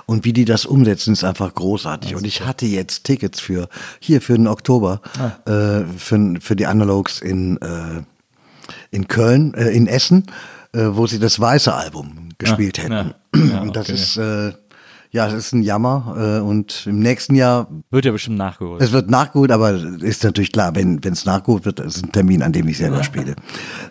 [0.06, 2.14] Und wie die das umsetzen, ist einfach großartig.
[2.14, 3.68] Und ich hatte jetzt Tickets für
[4.00, 5.50] hier für den Oktober Ah.
[5.50, 8.02] äh, für, für die Analogs in, äh,
[8.90, 10.26] in Köln, äh, in Essen,
[10.72, 12.92] äh, wo sie das weiße Album gespielt Ah, hätten.
[12.92, 13.40] ja.
[13.50, 14.52] Ja, Und das ist äh,
[15.10, 18.82] Ja, es ist ein Jammer äh, und im nächsten Jahr, Wird ja bestimmt nachgeholt.
[18.82, 22.52] es wird nachgeholt, aber ist natürlich klar, wenn es nachgeholt wird, ist ein Termin, an
[22.52, 23.34] dem ich selber spiele.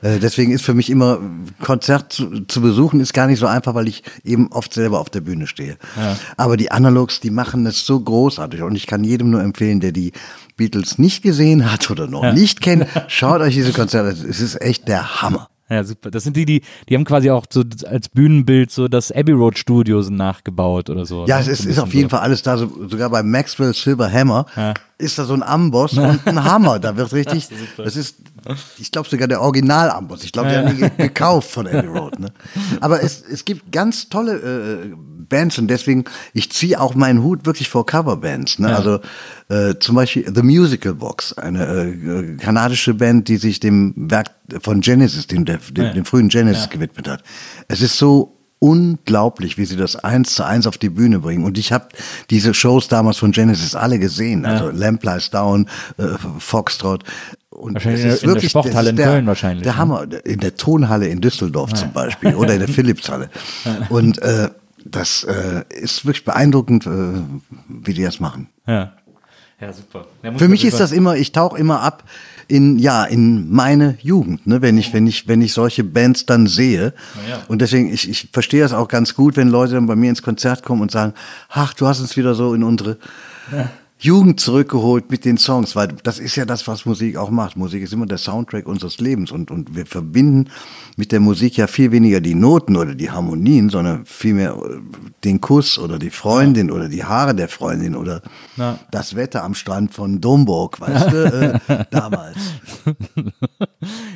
[0.04, 1.20] Äh, deswegen ist für mich immer,
[1.60, 5.10] Konzert zu, zu besuchen, ist gar nicht so einfach, weil ich eben oft selber auf
[5.10, 5.78] der Bühne stehe.
[6.38, 9.92] Aber die Analogs, die machen es so großartig und ich kann jedem nur empfehlen, der
[9.92, 10.12] die
[10.56, 14.30] Beatles nicht gesehen hat oder noch nicht kennt, schaut euch diese Konzerte, an.
[14.30, 15.50] es ist echt der Hammer.
[15.70, 16.12] Ja, super.
[16.12, 19.58] Das sind die, die, die haben quasi auch so als Bühnenbild so das Abbey Road
[19.58, 21.26] Studio so nachgebaut oder so.
[21.28, 21.42] Ja, ne?
[21.42, 22.58] es ist, So ist auf jeden Fall alles da.
[22.58, 24.74] So, sogar bei Maxwell Silver Hammer Ja.
[24.98, 26.80] ist da so ein Amboss und ein Hammer.
[26.80, 28.16] Da wird richtig, das ist,
[28.78, 30.24] ich glaube sogar der Original-Amboss.
[30.24, 32.18] Ich glaube, die haben ge- gekauft von Abbey Road.
[32.20, 32.30] Ne?
[32.80, 34.94] Aber es, es gibt ganz tolle äh,
[35.30, 38.60] Bands und deswegen, ich ziehe auch meinen Hut wirklich vor Coverbands.
[38.60, 38.76] Ne?
[38.76, 39.00] Also
[39.50, 44.82] äh, zum Beispiel The Musical Box, eine äh, kanadische Band, die sich dem Werk von
[44.82, 47.24] Genesis, dem, dem, dem, dem frühen Genesis gewidmet hat.
[47.68, 51.46] Es ist so unglaublich, wie sie das eins zu eins auf die Bühne bringen.
[51.46, 51.90] Und ich habe
[52.30, 54.46] diese Shows damals von Genesis alle gesehen.
[54.46, 56.04] Also Lamp Lies Down, äh,
[56.40, 57.04] Foxtrot.
[57.50, 59.74] Und Wahrscheinlich es ist in der wirklich, Sporthalle das ist in der, Köln wahrscheinlich, Der
[59.74, 59.78] ne?
[59.78, 60.08] Hammer.
[60.26, 63.30] In der Tonhalle in Düsseldorf zum Beispiel oder in der Philipshalle.
[63.90, 64.50] Und äh,
[64.92, 67.22] das äh, ist wirklich beeindruckend, äh,
[67.68, 68.50] wie die das machen.
[68.66, 68.94] Ja.
[69.60, 70.06] Ja, super.
[70.22, 72.04] Ja, Für mich ist das immer, ich tauche immer ab
[72.48, 74.62] in ja in meine Jugend, ne?
[74.62, 76.94] wenn ich wenn ich wenn ich solche Bands dann sehe
[77.28, 77.42] ja.
[77.48, 80.22] und deswegen ich ich verstehe das auch ganz gut, wenn Leute dann bei mir ins
[80.22, 81.14] Konzert kommen und sagen,
[81.50, 82.98] ach du hast uns wieder so in unsere
[84.00, 87.58] Jugend zurückgeholt mit den Songs, weil das ist ja das, was Musik auch macht.
[87.58, 90.50] Musik ist immer der Soundtrack unseres Lebens und, und wir verbinden
[90.98, 94.80] mit der Musik ja viel weniger die Noten oder die Harmonien, sondern vielmehr äh,
[95.24, 98.22] den Kuss oder die Freundin oder die Haare der Freundin oder
[98.56, 98.78] Ja.
[98.92, 102.38] das Wetter am Strand von Domburg, weißt du, äh, damals.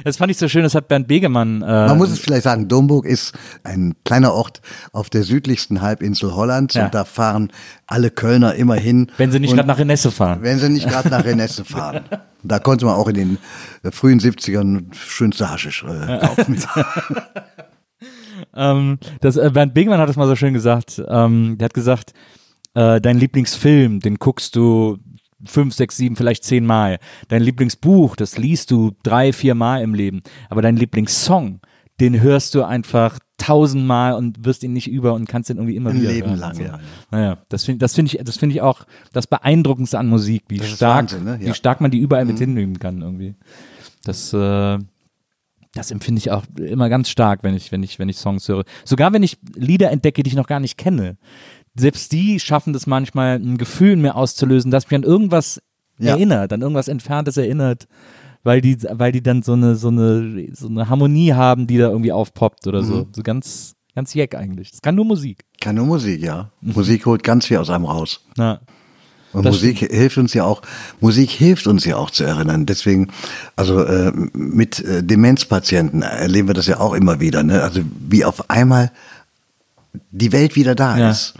[0.03, 1.61] Das fand ich so schön, das hat Bernd Begemann.
[1.61, 6.35] Äh, Man muss es vielleicht sagen, Domburg ist ein kleiner Ort auf der südlichsten Halbinsel
[6.35, 6.85] Hollands Ja.
[6.85, 7.51] und da fahren
[7.87, 9.11] alle Kölner immer hin.
[9.17, 10.39] wenn sie nicht gerade nach Renesse fahren.
[10.41, 12.03] Wenn sie nicht gerade nach Renesse fahren.
[12.43, 13.37] Da konnte man auch in den
[13.83, 16.57] äh, frühen 70ern schönste Haschisch äh, kaufen.
[18.55, 21.01] Ähm, das, äh, Bernd Begemann hat es mal so schön gesagt.
[21.07, 22.13] Ähm, der hat gesagt,
[22.73, 24.97] äh, dein Lieblingsfilm, den guckst du
[25.45, 26.97] fünf, sechs, sieben, vielleicht zehn Mal.
[27.27, 30.21] Dein Lieblingsbuch, das liest du drei, vier Mal im Leben.
[30.49, 31.61] Aber dein Lieblingssong,
[31.99, 35.89] den hörst du einfach tausendmal und wirst ihn nicht über und kannst ihn irgendwie immer
[35.89, 36.39] Ein wieder Leben hören.
[36.39, 36.63] lang, So.
[36.63, 36.79] ja.
[37.11, 40.59] Naja, das finde das finde ich, das finde ich auch das Beeindruckendste an Musik, wie
[40.61, 41.39] stark, Wahnsinn, ne?
[41.39, 41.49] wie Ja.
[41.49, 41.53] Mhm.
[41.55, 43.35] stark man die überall mit hinnehmen kann irgendwie.
[44.03, 44.77] Das, äh,
[45.73, 48.63] das empfinde ich auch immer ganz stark, wenn ich, wenn ich, wenn ich Songs höre.
[48.85, 51.17] Sogar wenn ich Lieder entdecke, die ich noch gar nicht kenne.
[51.75, 55.61] Selbst die schaffen das manchmal, ein Gefühl in mir auszulösen, das mich an irgendwas
[55.97, 56.11] Ja.
[56.15, 57.87] erinnert, an irgendwas Entferntes erinnert,
[58.43, 61.89] weil die, weil die dann so eine, so eine, so eine Harmonie haben, die da
[61.89, 62.85] irgendwie aufpoppt oder Mhm.
[62.85, 63.07] so.
[63.15, 64.71] So ganz, ganz jeck eigentlich.
[64.71, 65.43] Das kann nur Musik.
[65.59, 66.49] Kann nur Musik, ja.
[66.61, 68.21] Musik holt ganz viel aus einem raus.
[68.37, 68.59] Ja.
[69.33, 70.61] Und Das Musik hilft uns ja auch,
[70.99, 72.65] Musik hilft uns ja auch zu erinnern.
[72.65, 73.07] Deswegen,
[73.55, 77.41] also äh, mit äh, Demenzpatienten erleben wir das ja auch immer wieder.
[77.41, 77.63] Ne?
[77.63, 78.91] Also wie auf einmal
[80.11, 81.11] die Welt wieder da Ja.
[81.11, 81.35] ist,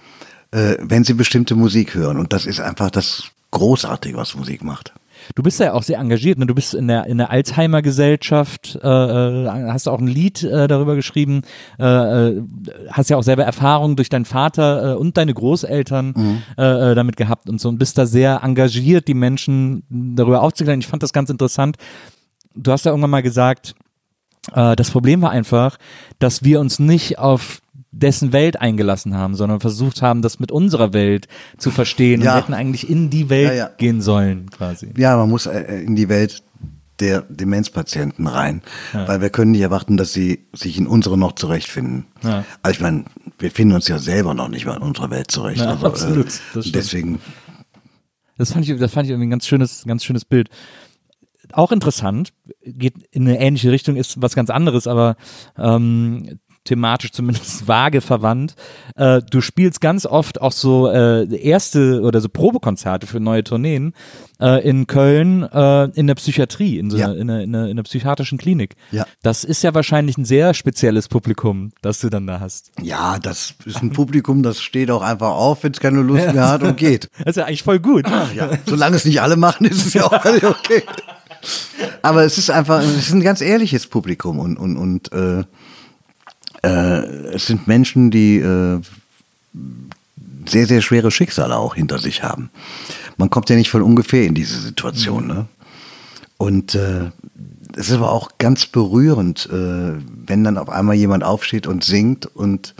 [0.51, 2.17] äh, wenn sie bestimmte Musik hören.
[2.17, 4.93] Und das ist einfach das Großartige, was Musik macht.
[5.35, 6.45] Du bist ja auch sehr engagiert, ne?
[6.45, 10.67] Du bist in der in der Alzheimer Gesellschaft, äh, äh, hast auch ein Lied äh,
[10.67, 11.43] darüber geschrieben,
[11.79, 12.43] äh, äh,
[12.89, 17.17] hast ja auch selber Erfahrungen durch deinen Vater äh, und deine Großeltern äh, äh, damit
[17.17, 20.79] gehabt und so und bist da sehr engagiert, die Menschen darüber aufzuklären.
[20.79, 21.77] Ich fand das ganz interessant.
[22.55, 23.75] Du hast ja irgendwann mal gesagt,
[24.53, 25.77] äh, das Problem war einfach,
[26.19, 27.60] dass wir uns nicht auf
[27.91, 31.27] dessen Welt eingelassen haben, sondern versucht haben, das mit unserer Welt
[31.57, 32.35] zu verstehen Ja.
[32.35, 33.69] und hätten eigentlich in die Welt Ja, ja.
[33.77, 34.93] gehen sollen, quasi.
[34.97, 36.43] Ja, man muss äh, in die Welt
[37.01, 38.61] der Demenzpatienten rein,
[38.93, 42.05] weil wir können nicht erwarten, dass sie sich in unsere noch zurechtfinden.
[42.23, 42.45] Ja.
[42.61, 43.05] Also ich meine,
[43.39, 45.61] wir finden uns ja selber noch nicht mal in unserer Welt zurecht.
[45.61, 47.19] Also, absolut, das deswegen,
[48.37, 50.49] Das fand ich, das fand ich irgendwie ein ganz schönes, ganz schönes Bild.
[51.53, 55.15] Auch interessant, geht in eine ähnliche Richtung, ist was ganz anderes, aber
[55.57, 58.55] ähm, thematisch zumindest vage verwandt.
[58.95, 63.93] Äh, du spielst ganz oft auch so äh, erste oder so Probekonzerte für neue Tourneen
[64.39, 67.05] äh, in Köln äh, in der Psychiatrie, in, so Ja.
[67.07, 68.75] einer, in, einer, in, einer, in einer psychiatrischen Klinik.
[68.91, 69.05] Ja.
[69.23, 72.71] Das ist ja wahrscheinlich ein sehr spezielles Publikum, das du dann da hast.
[72.81, 76.47] ja, das ist ein Publikum, das steht auch einfach auf, wenn es keine Lust mehr
[76.49, 77.09] hat und geht.
[77.19, 78.05] Das ist ja eigentlich voll gut.
[78.35, 80.83] Ja, solange es nicht alle machen, ist es ja auch okay.
[82.01, 85.11] Aber es ist einfach, es ist ein ganz ehrliches Publikum und, und, und
[86.63, 86.69] äh,
[87.33, 88.81] es sind Menschen, die äh,
[90.47, 92.49] sehr, sehr schwere Schicksale auch hinter sich haben.
[93.17, 95.27] Man kommt ja nicht von ungefähr in diese Situation.
[95.27, 95.47] Ne?
[96.37, 97.11] Und äh,
[97.75, 99.93] es ist aber auch ganz berührend, äh,
[100.25, 102.73] wenn dann auf einmal jemand aufsteht und singt und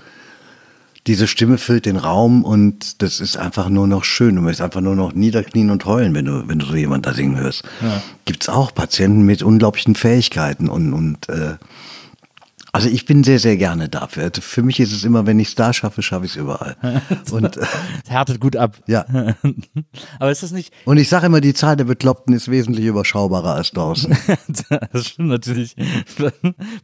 [1.08, 4.36] diese Stimme füllt den Raum und das ist einfach nur noch schön.
[4.36, 7.14] Du möchtest einfach nur noch niederknien und heulen, wenn du, wenn du so jemand da
[7.14, 7.64] singen hörst.
[7.82, 8.04] Ja.
[8.26, 11.56] Gibt es auch Patienten mit unglaublichen Fähigkeiten und, und äh,
[12.74, 14.24] also ich bin sehr, sehr gerne dafür.
[14.24, 16.76] Also für mich ist es immer, wenn ich es da schaffe, schaffe ich es überall.
[17.32, 18.78] Und es härtet gut ab.
[18.88, 19.06] Ja.
[20.20, 20.74] Aber ist das nicht.
[20.86, 24.16] Und ich sage immer, die Zahl der Bekloppten ist wesentlich überschaubarer als draußen.
[24.94, 25.76] das stimmt natürlich.
[26.16, 26.32] Vor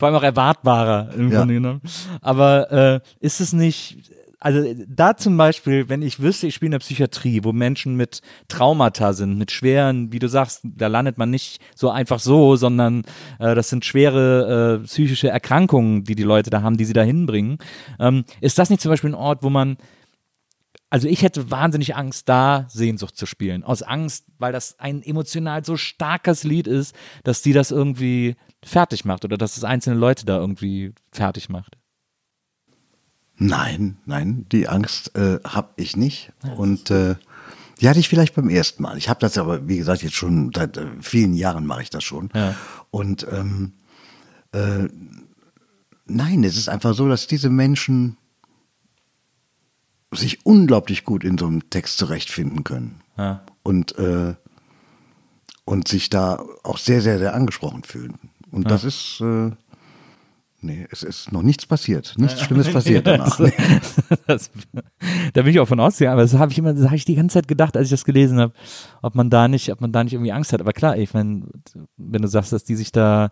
[0.07, 1.39] allem auch erwartbarer im ja.
[1.39, 1.81] Grunde genommen.
[2.21, 6.71] Aber äh, ist es nicht also da zum Beispiel, wenn ich wüsste, ich spiele in
[6.71, 11.31] der Psychiatrie, wo Menschen mit Traumata sind, mit schweren, wie du sagst, da landet man
[11.31, 13.03] nicht so einfach so, sondern
[13.39, 17.01] äh, das sind schwere äh, psychische Erkrankungen, die die Leute da haben, die sie da
[17.01, 17.57] hinbringen.
[17.99, 19.77] Ähm, ist das nicht zum Beispiel ein Ort, wo man
[20.89, 23.63] also ich hätte wahnsinnig Angst, da Sehnsucht zu spielen.
[23.63, 29.03] Aus Angst, weil das ein emotional so starkes Lied ist, dass die das irgendwie fertig
[29.03, 31.76] macht oder dass es einzelne Leute da irgendwie fertig macht.
[33.37, 36.31] Nein, nein, die Angst äh, habe ich nicht.
[36.55, 37.15] Und äh,
[37.79, 38.97] die hatte ich vielleicht beim ersten Mal.
[38.97, 42.03] Ich habe das aber, wie gesagt, jetzt schon seit äh, vielen Jahren mache ich das
[42.03, 42.29] schon.
[42.33, 42.55] Ja.
[42.89, 43.73] Und ähm,
[44.53, 44.87] äh,
[46.07, 48.17] nein, es ist einfach so, dass diese Menschen
[50.11, 53.01] sich unglaublich gut in so einem Text zurechtfinden können.
[53.17, 53.43] Ja.
[53.61, 54.33] Und, äh,
[55.65, 58.17] und sich da auch sehr, sehr, sehr angesprochen fühlen.
[58.49, 58.69] Und ja.
[58.69, 59.51] das ist äh,
[60.59, 62.15] Nee, es ist noch nichts passiert.
[62.17, 63.37] Nichts Schlimmes passiert danach.
[63.37, 63.53] Nee.
[64.25, 64.49] Das,
[65.33, 67.13] da bin ich auch von ausgegangen, aber das habe ich immer, das habe ich die
[67.13, 68.53] ganze Zeit gedacht, als ich das gelesen habe,
[69.03, 70.61] ob man da nicht, ob man da nicht irgendwie Angst hat.
[70.61, 71.43] Aber klar, ich meine,
[71.97, 73.29] wenn du sagst, dass die sich da,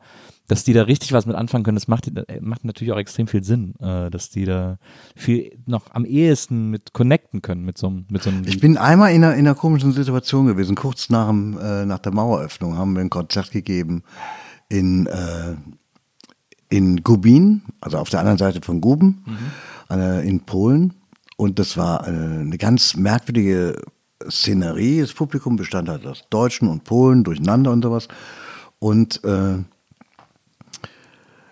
[0.47, 2.11] dass die da richtig was mit anfangen können, das macht,
[2.41, 4.77] macht natürlich auch extrem viel Sinn, äh, dass die da
[5.15, 8.43] viel noch am ehesten mit connecten können mit so, mit so einem.
[8.45, 10.75] Ich bin einmal in einer, in einer komischen Situation gewesen.
[10.75, 14.03] Kurz nach, dem, äh, nach der Maueröffnung haben wir ein Konzert gegeben
[14.69, 15.55] in äh,
[16.69, 19.23] in Gubin, also auf der anderen Seite von Guben,
[19.89, 20.19] mhm.
[20.21, 20.93] in Polen.
[21.37, 23.81] Und das war eine ganz merkwürdige
[24.29, 25.01] Szenerie.
[25.01, 28.07] Das Publikum bestand halt aus Deutschen und Polen durcheinander und sowas.
[28.79, 29.57] Und äh,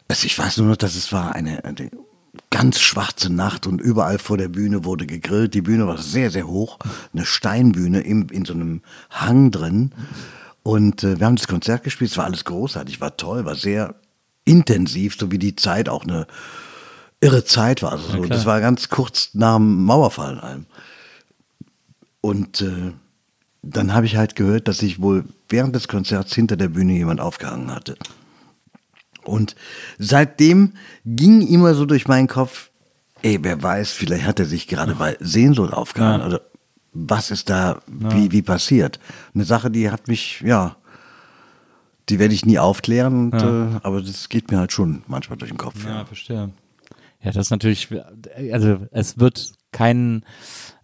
[0.07, 1.89] also ich weiß nur noch, dass es war eine, eine
[2.49, 5.53] ganz schwarze Nacht und überall vor der Bühne wurde gegrillt.
[5.53, 6.78] Die Bühne war sehr, sehr hoch,
[7.14, 9.91] eine Steinbühne in, in so einem Hang drin.
[10.61, 13.95] Und äh, wir haben das Konzert gespielt, es war alles großartig, war toll, war sehr
[14.45, 16.27] intensiv, so wie die Zeit auch eine
[17.21, 17.93] irre Zeit war.
[17.93, 20.39] Also so, das war ganz kurz nach dem Mauerfall.
[20.39, 20.65] Allem.
[22.21, 22.93] Und äh,
[23.61, 27.21] dann habe ich halt gehört, dass sich wohl während des Konzerts hinter der Bühne jemand
[27.21, 27.97] aufgehangen hatte.
[29.23, 29.55] Und
[29.97, 30.73] seitdem
[31.05, 32.69] ging immer so durch meinen Kopf,
[33.21, 36.19] ey, wer weiß, vielleicht hat er sich gerade bei Sehnsucht aufgehangen.
[36.19, 36.27] Ja.
[36.27, 36.41] Oder
[36.91, 38.13] was ist da, ja.
[38.13, 38.99] wie, wie passiert?
[39.33, 40.75] Eine Sache, die hat mich, ja,
[42.09, 43.75] die werde ich nie aufklären, und, ja.
[43.75, 45.83] äh, aber das geht mir halt schon manchmal durch den Kopf.
[45.85, 46.49] Ja, ja, verstehe.
[47.21, 47.87] Ja, das ist natürlich,
[48.51, 50.25] also es wird keinen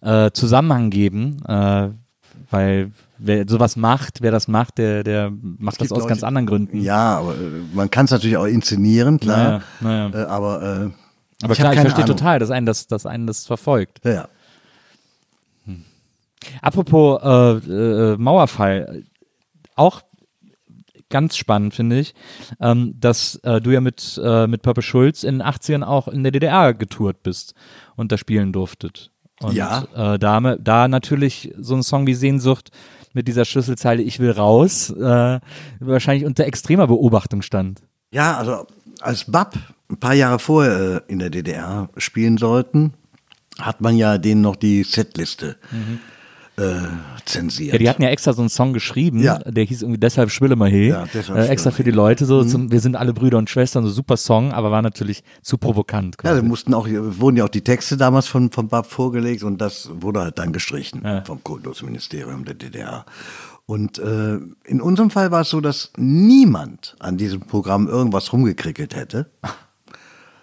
[0.00, 1.88] äh, Zusammenhang geben, äh,
[2.50, 6.46] weil wer sowas macht, wer das macht, der, der macht das aus Leute, ganz anderen
[6.46, 6.80] Gründen.
[6.80, 7.38] Ja, aber äh,
[7.74, 9.62] man kann es natürlich auch inszenieren, klar.
[9.80, 10.24] Naja, naja.
[10.24, 10.90] Äh, aber äh,
[11.42, 12.16] aber ich klar, ich verstehe Ahnung.
[12.16, 14.00] total, dass einen das, dass einen das verfolgt.
[14.04, 14.12] Ja.
[14.12, 14.28] ja.
[15.66, 15.84] Hm.
[16.62, 19.04] Apropos äh, äh, Mauerfall,
[19.76, 20.02] auch
[21.10, 22.14] ganz spannend, finde ich,
[22.60, 26.22] ähm, dass äh, du ja mit, äh, mit Purple Schulz in den 80ern auch in
[26.22, 27.54] der DDR getourt bist
[27.96, 29.10] und da spielen durftet.
[29.40, 29.84] Und ja.
[29.94, 32.70] äh, da, da natürlich so ein Song wie Sehnsucht
[33.12, 35.40] mit dieser Schlüsselzeile Ich will raus äh,
[35.80, 37.82] wahrscheinlich unter extremer Beobachtung stand.
[38.12, 38.66] Ja, also
[39.00, 39.56] als Bab
[39.88, 42.94] ein paar Jahre vorher äh, in der DDR spielen sollten,
[43.58, 46.00] hat man ja denen noch die Setliste mhm
[46.60, 46.82] äh,
[47.24, 47.72] zensiert.
[47.72, 49.38] Ja, die hatten ja extra so einen Song geschrieben, ja.
[49.38, 50.88] der hieß irgendwie Deshalb schwille mal he.
[50.88, 51.04] Ja,
[51.34, 52.48] äh, extra für die Leute so, mhm.
[52.48, 56.18] zum, wir sind alle Brüder und Schwestern, so super Song, aber war natürlich zu provokant.
[56.18, 56.34] Quasi.
[56.34, 59.60] Ja, da mussten auch, wurden ja auch die Texte damals von, von Bab vorgelegt und
[59.60, 61.24] das wurde halt dann gestrichen ja.
[61.24, 63.04] vom Kultusministerium der DDR.
[63.66, 68.96] Und äh, in unserem Fall war es so, dass niemand an diesem Programm irgendwas rumgekrickelt
[68.96, 69.30] hätte.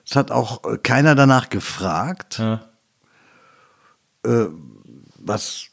[0.05, 2.39] Es hat auch äh, keiner danach gefragt.
[2.39, 2.61] Ja.
[4.23, 4.47] Äh,
[5.27, 5.67] was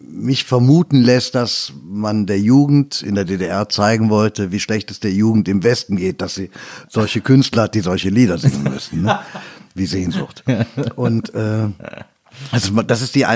[0.00, 5.00] mich vermuten lässt, dass man der Jugend in der DDR zeigen wollte, wie schlecht es
[5.00, 6.50] der Jugend im Westen geht, dass sie
[6.88, 9.20] solche Künstler hat, die solche Lieder singen müssen, ne?
[9.74, 10.44] wie Sehnsucht.
[10.96, 11.68] Und äh,
[12.50, 13.26] also das ist die,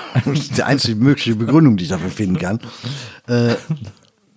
[0.56, 2.60] die einzige mögliche Begründung, die ich dafür finden kann.
[3.28, 3.54] Äh,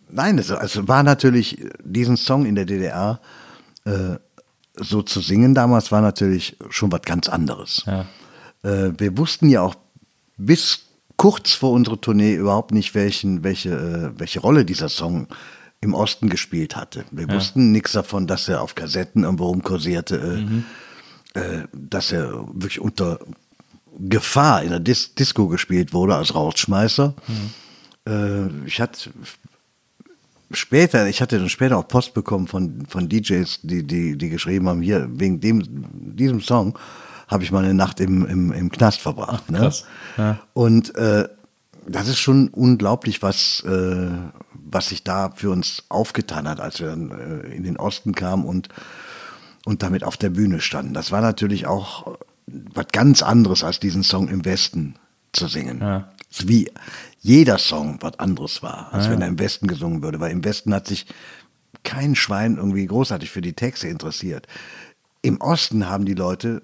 [0.09, 3.19] nein, es also war natürlich diesen Song in der DDR
[3.85, 4.17] äh,
[4.81, 7.83] so zu singen damals war natürlich schon was ganz anderes.
[7.85, 8.05] Ja.
[8.63, 9.75] Äh, wir wussten ja auch
[10.39, 10.85] bis
[11.17, 15.27] kurz vor unserer Tournee überhaupt nicht, welchen, welche, äh, welche Rolle dieser Song
[15.81, 17.05] im Osten gespielt hatte.
[17.11, 17.33] Wir ja.
[17.33, 20.15] wussten nichts davon, dass er auf Kassetten irgendwo rumkursierte.
[20.15, 20.65] Äh, mhm.
[21.33, 23.19] äh, dass er wirklich unter
[23.99, 27.13] Gefahr in der Dis Disco gespielt wurde als Rausschmeißer.
[28.07, 29.11] Äh, ich hatte
[30.51, 34.69] später, ich hatte dann später auch Post bekommen von, von DJs, die, die, die geschrieben
[34.69, 35.63] haben, hier, wegen dem,
[36.15, 36.77] diesem Song
[37.29, 39.49] habe ich mal eine Nacht im, im, im Knast verbracht.
[39.49, 39.59] Ne?
[39.59, 39.85] krass.
[40.17, 40.39] Ja.
[40.53, 41.29] Und äh,
[41.87, 44.09] das ist schon unglaublich, was, äh,
[44.53, 48.45] was sich da für uns aufgetan hat, als wir dann äh, in den Osten kamen
[48.45, 48.69] und,
[49.65, 50.93] und damit auf der Bühne standen.
[50.93, 52.17] Das war natürlich auch
[52.47, 54.95] was ganz anderes, als diesen Song im Westen
[55.31, 55.79] zu singen.
[55.81, 56.09] Ja.
[56.43, 56.71] Wie
[57.21, 60.19] jeder Song was anderes war, als wenn er im Westen gesungen würde.
[60.19, 61.05] Weil im Westen hat sich
[61.83, 64.47] kein Schwein irgendwie großartig für die Texte interessiert.
[65.21, 66.61] Im Osten haben die Leute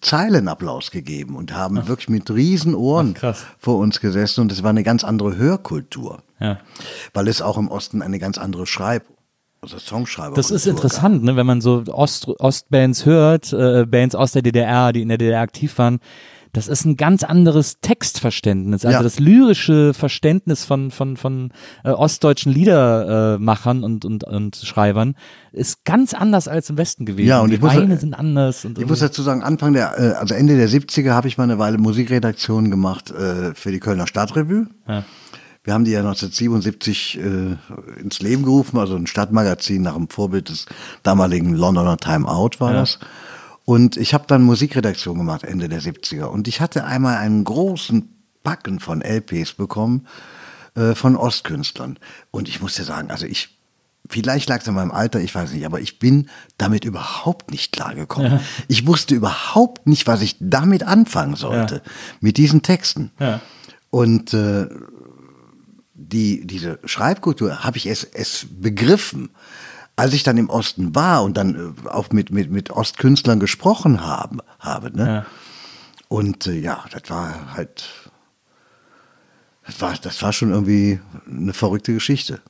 [0.00, 4.70] Zeilenapplaus gegeben und haben wirklich mit riesen Ohren Ach, vor uns gesessen und es war
[4.70, 6.22] eine ganz andere Hörkultur.
[6.38, 6.58] Ja.
[7.12, 9.04] Weil es auch im Osten eine ganz andere Schreib-
[9.62, 14.32] also Songschreiber Das ist interessant, ne, wenn man so Ost, Ostbands hört, äh, Bands aus
[14.32, 16.00] der DDR, die in der DDR aktiv waren.
[16.52, 18.84] Das ist ein ganz anderes Textverständnis.
[18.84, 19.02] Also Ja.
[19.02, 21.52] das lyrische Verständnis von, von, von
[21.84, 25.14] äh, ostdeutschen Liedermachern und, und, und Schreibern
[25.52, 27.28] ist ganz anders als im Westen gewesen.
[27.28, 28.64] Ja, und die Weine sind anders.
[28.64, 31.44] Und, Ich muss dazu sagen, Anfang der, äh, also Ende der 70er habe ich mal
[31.44, 34.66] eine Weile Musikredaktion gemacht äh, für die Kölner Stadtrevue.
[34.88, 35.04] Ja.
[35.62, 40.48] Wir haben die ja 1977 äh, ins Leben gerufen, also ein Stadtmagazin nach dem Vorbild
[40.48, 40.64] des
[41.02, 42.98] damaligen Londoner Time Out war das.
[43.70, 46.24] Und ich habe dann Musikredaktion gemacht Ende der 70er.
[46.24, 48.08] Und ich hatte einmal einen großen
[48.42, 50.08] Packen von LPs bekommen
[50.74, 51.96] äh, von Ostkünstlern.
[52.32, 53.56] Und ich muss dir sagen, also ich,
[54.08, 57.70] vielleicht lag es an meinem Alter, ich weiß nicht, aber ich bin damit überhaupt nicht
[57.70, 58.40] klargekommen.
[58.66, 61.80] Ich wusste überhaupt nicht, was ich damit anfangen sollte,
[62.20, 63.12] mit diesen Texten.
[63.20, 63.40] Ja.
[63.90, 64.66] Und äh,
[65.94, 69.30] die, diese Schreibkultur habe ich es, es begriffen,
[70.00, 74.04] als ich dann im Osten war und dann äh, auch mit, mit, mit Ostkünstlern gesprochen
[74.06, 74.96] haben, habe.
[74.96, 75.06] Ne?
[75.06, 75.26] Ja.
[76.08, 77.84] Und äh, ja, das war halt,
[79.66, 82.40] das war, das war schon irgendwie eine verrückte Geschichte.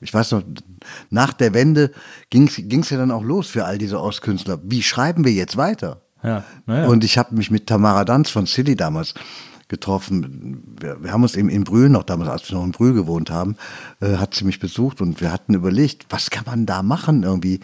[0.00, 0.42] Ich weiß noch,
[1.10, 1.92] nach der Wende
[2.30, 4.58] ging es ja dann auch los für all diese Ostkünstler.
[4.62, 6.00] Wie schreiben wir jetzt weiter?
[6.22, 6.88] Ja, naja.
[6.88, 9.12] Und ich habe mich mit Tamara Danz von Silly damals
[9.68, 10.76] getroffen.
[10.80, 13.30] Wir, wir haben uns eben in Brühl noch damals, als wir noch in Brühl gewohnt
[13.30, 13.56] haben,
[14.00, 17.56] äh, hat sie mich besucht und wir hatten überlegt, was kann man da machen irgendwie?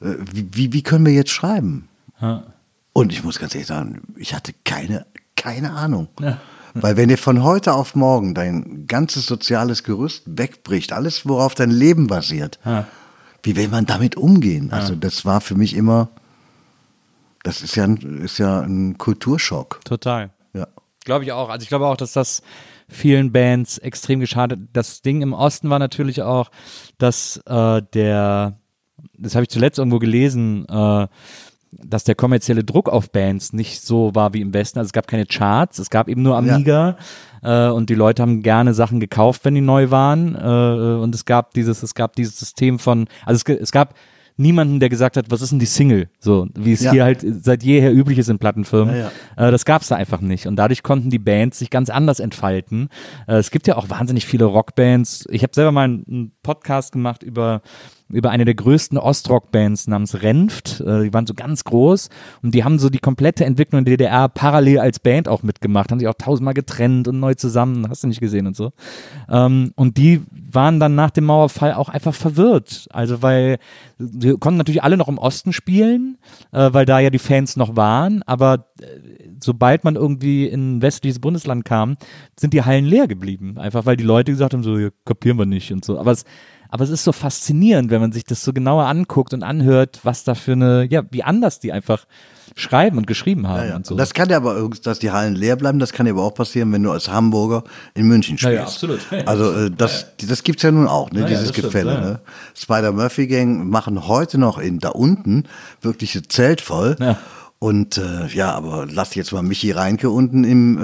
[0.00, 1.88] Äh, wie, wie, wie können wir jetzt schreiben?
[2.20, 2.44] Ja.
[2.92, 6.08] Und ich muss ganz ehrlich sagen, ich hatte keine, keine Ahnung.
[6.20, 6.38] Ja.
[6.74, 11.70] Weil wenn dir von heute auf morgen dein ganzes soziales Gerüst wegbricht, alles, worauf dein
[11.70, 12.86] Leben basiert, Ja.
[13.42, 14.72] wie will man damit umgehen?
[14.72, 16.08] Also das war für mich immer,
[17.42, 19.80] das ist ja ein, ist ja ein Kulturschock.
[19.84, 20.30] Total.
[20.54, 20.66] Ja.
[21.04, 21.48] Glaube ich auch.
[21.48, 22.42] Also ich glaube auch, dass das
[22.88, 24.60] vielen Bands extrem geschadet.
[24.72, 26.50] Das Ding im Osten war natürlich auch,
[26.98, 28.58] dass äh, der,
[29.18, 31.06] das habe ich zuletzt irgendwo gelesen, äh,
[31.72, 34.78] dass der kommerzielle Druck auf Bands nicht so war wie im Westen.
[34.78, 36.96] Also es gab keine Charts, es gab eben nur Amiga
[37.42, 40.34] äh, und die Leute haben gerne Sachen gekauft, wenn die neu waren.
[40.34, 43.94] Äh, und es gab dieses, es gab dieses System von, also es, es gab
[44.42, 46.08] niemanden, der gesagt hat, was ist denn die Single?
[46.18, 46.92] So, wie es Ja.
[46.92, 48.94] hier halt seit jeher üblich ist in Plattenfirmen.
[48.96, 50.46] Ja, Äh, das gab's da einfach nicht.
[50.46, 52.88] Und dadurch konnten die Bands sich ganz anders entfalten.
[53.26, 55.26] Äh, es gibt ja auch wahnsinnig viele Rockbands.
[55.30, 57.62] Ich habe selber mal einen Podcast gemacht über
[58.12, 60.80] über eine der größten Ostrock-Bands namens Renft.
[60.80, 62.10] Äh, die waren so ganz groß
[62.42, 65.90] und die haben so die komplette Entwicklung in der DDR parallel als Band auch mitgemacht,
[65.90, 68.72] haben sich auch tausendmal getrennt und neu zusammen, hast du nicht gesehen und so.
[69.28, 72.86] Ähm, und die waren dann nach dem Mauerfall auch einfach verwirrt.
[72.92, 73.58] Also weil
[73.98, 76.18] die konnten natürlich alle noch im Osten spielen,
[76.52, 78.86] äh, weil da ja die Fans noch waren, aber äh,
[79.40, 81.96] sobald man irgendwie in ein westliches Bundesland kam,
[82.38, 83.58] sind die Hallen leer geblieben.
[83.58, 85.98] Einfach weil die Leute gesagt haben, so, ja, kapieren wir nicht und so.
[85.98, 86.24] Aber es,
[86.72, 90.24] aber es ist so faszinierend, wenn man sich das so genauer anguckt und anhört, was
[90.24, 92.06] da für eine, ja, wie anders die einfach
[92.56, 93.76] schreiben und geschrieben haben Ja, ja.
[93.76, 93.94] und so.
[93.96, 96.72] Das kann ja aber, dass die Hallen leer bleiben, das kann ja aber auch passieren,
[96.72, 97.62] wenn du als Hamburger
[97.94, 98.54] in München spielst.
[98.56, 99.00] ja, absolut.
[99.26, 101.92] Also äh, das, das gibt's ja nun auch, ne, Ja, ja, dieses stimmt, Gefälle.
[101.92, 102.00] ja.
[102.00, 102.20] Ne?
[102.54, 105.44] Spider-Murphy-Gang machen heute noch in da unten
[105.82, 106.96] wirklich ein Zelt voll.
[107.00, 107.18] Ja.
[107.62, 110.82] Und äh, ja, aber lass jetzt mal Michi Reinke unten im,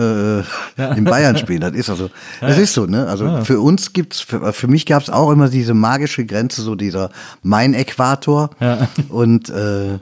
[0.79, 1.61] äh, im Bayern spielen.
[1.61, 2.09] Das ist also,
[2.41, 3.09] das ist so, ne?
[3.09, 7.11] Also für uns gibt's, für, für mich gab's auch immer diese magische Grenze, so dieser
[7.43, 8.51] Main-Äquator.
[8.61, 8.87] Ja.
[9.09, 9.99] Und äh,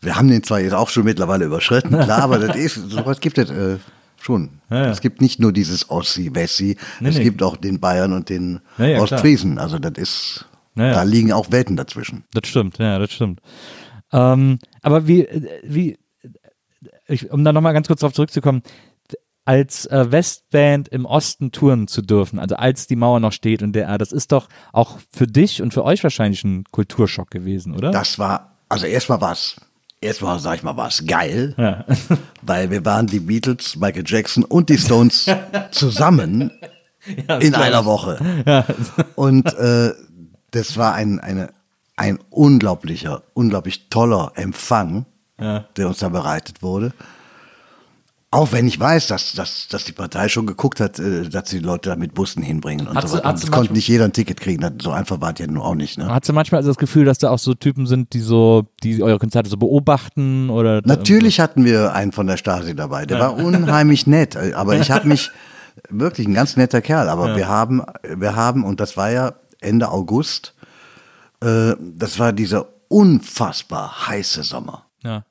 [0.00, 3.36] wir haben den zwar jetzt auch schon mittlerweile überschritten, klar, aber das ist, sowas gibt
[3.36, 3.76] es äh,
[4.18, 4.48] schon.
[4.70, 4.90] Ja, ja.
[4.92, 7.24] Es gibt nicht nur dieses Ossi-Wessi, Nee, es nee.
[7.24, 9.00] gibt auch den Bayern und den Ja, ja.
[9.02, 9.58] Ostfriesen.
[9.58, 10.46] Also das ist,
[10.76, 10.92] Ja, ja.
[10.94, 12.24] da liegen auch Welten dazwischen.
[12.32, 13.40] Das stimmt, ja, das stimmt.
[14.14, 15.98] Ähm, aber wie, äh, wie,
[17.08, 18.62] ich, um da nochmal ganz kurz darauf zurückzukommen,
[19.44, 23.72] als äh, Westband im Osten touren zu dürfen, also als die Mauer noch steht und
[23.74, 27.92] der, das ist doch auch für dich und für euch wahrscheinlich ein Kulturschock gewesen, oder?
[27.92, 29.56] Das war, also erstmal was.
[30.00, 31.54] erstmal, sag ich mal, war es geil,
[32.42, 35.26] weil wir waren die Beatles, Michael Jackson und die Stones
[35.70, 36.50] zusammen
[37.40, 38.64] in einer Woche.
[39.14, 39.92] Und äh,
[40.50, 41.50] das war ein, eine,
[41.94, 45.06] ein unglaublicher, unglaublich toller Empfang,
[45.38, 46.92] der uns da bereitet wurde.
[48.32, 51.60] Auch wenn ich weiß, dass, dass, dass die Partei schon geguckt hat, äh, dass sie
[51.60, 53.32] die Leute da mit Bussen hinbringen und Hat so weiter.
[53.34, 54.60] es konnte nicht jeder ein Ticket kriegen.
[54.60, 55.96] Das- So einfach war es ja nun auch nicht.
[55.96, 56.12] Ne?
[56.12, 59.02] Hat sie manchmal also das Gefühl, dass da auch so Typen sind, die so, die
[59.02, 60.82] eure Konzerte so beobachten oder?
[60.84, 63.06] Natürlich hatten wir einen von der Stasi dabei.
[63.06, 64.36] Der war unheimlich nett.
[64.54, 65.30] Aber ich habe mich
[65.88, 67.08] wirklich ein ganz netter Kerl.
[67.08, 70.52] Aber wir haben, wir haben und das war ja Ende August.
[71.42, 74.82] Äh, das war dieser unfassbar heiße Sommer.
[75.02, 75.24] Ja.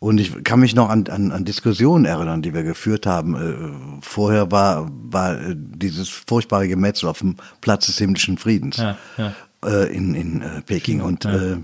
[0.00, 3.34] Und ich kann mich noch an, an, an Diskussionen erinnern, die wir geführt haben.
[3.34, 8.96] Äh, vorher war, war äh, dieses furchtbare Gemetzel auf dem Platz des himmlischen Friedens Ja,
[9.16, 9.32] ja.
[9.64, 11.00] Äh, in, in Peking.
[11.00, 11.56] Und äh,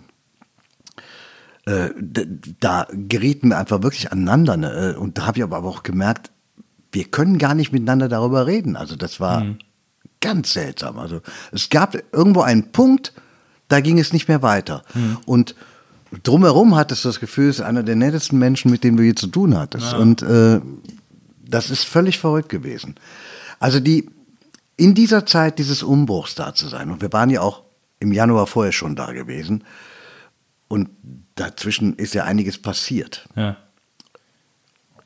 [1.66, 1.90] äh,
[2.58, 4.56] da gerieten wir einfach wirklich aneinander.
[4.56, 4.96] Ne?
[4.98, 6.32] Und da habe ich aber auch gemerkt,
[6.90, 8.74] wir können gar nicht miteinander darüber reden.
[8.74, 9.44] Also das war
[10.20, 10.98] ganz seltsam.
[10.98, 11.20] Also
[11.52, 13.12] es gab irgendwo einen Punkt,
[13.68, 14.84] da ging es nicht mehr weiter.
[15.26, 15.56] Und
[16.22, 19.14] drumherum hattest du das Gefühl, es ist einer der nettesten Menschen, mit denen du je
[19.14, 19.94] zu tun hattest.
[19.94, 20.60] Und äh,
[21.46, 22.96] das ist völlig verrückt gewesen.
[23.60, 24.08] Also die
[24.76, 27.62] in dieser Zeit dieses Umbruchs da zu sein, und wir waren ja auch
[28.00, 29.64] im Januar vorher schon da gewesen,
[30.68, 30.90] und
[31.36, 33.28] dazwischen ist ja einiges passiert.
[33.36, 33.56] Ja.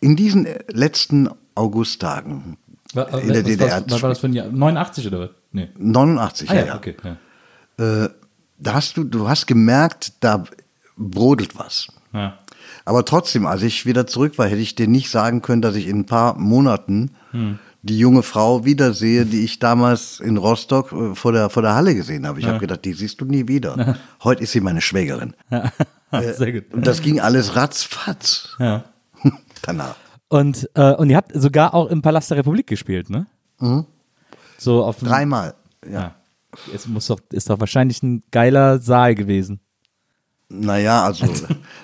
[0.01, 2.57] In diesen äh, letzten Augusttagen
[2.95, 4.49] in der DDR, Was, was war das für ein Jahr?
[4.49, 5.31] 89 oder was?
[5.53, 5.69] Nee.
[5.77, 6.77] 89, Ah, ja, ja, ja.
[6.77, 6.97] okay.
[7.79, 8.05] Ja.
[8.05, 8.11] Äh,
[8.59, 10.45] da hast du, du hast gemerkt, da
[10.99, 11.89] brodelt was.
[12.13, 12.39] Ja.
[12.85, 15.87] Aber trotzdem, als ich wieder zurück war, hätte ich dir nicht sagen können, dass ich
[15.87, 17.11] in ein paar Monaten
[17.83, 21.95] die junge Frau wiedersehe, die ich damals in Rostock äh, vor der, vor der Halle
[21.95, 22.41] gesehen habe.
[22.41, 23.97] Ich habe gedacht, die siehst du nie wieder.
[24.25, 25.35] Heute ist sie meine Schwägerin.
[26.11, 26.73] Sehr gut.
[26.73, 28.85] Und das ging alles ratzfatz Ja.
[29.63, 29.97] danach.
[30.29, 33.27] Und, äh, und ihr habt sogar auch im Palast der Republik gespielt, ne?
[34.59, 35.55] So auf Dreimal.
[35.85, 35.93] Ja.
[35.93, 36.15] Ja.
[36.75, 39.61] Es muss doch, ist doch wahrscheinlich ein geiler Saal gewesen.
[40.51, 41.27] Naja, also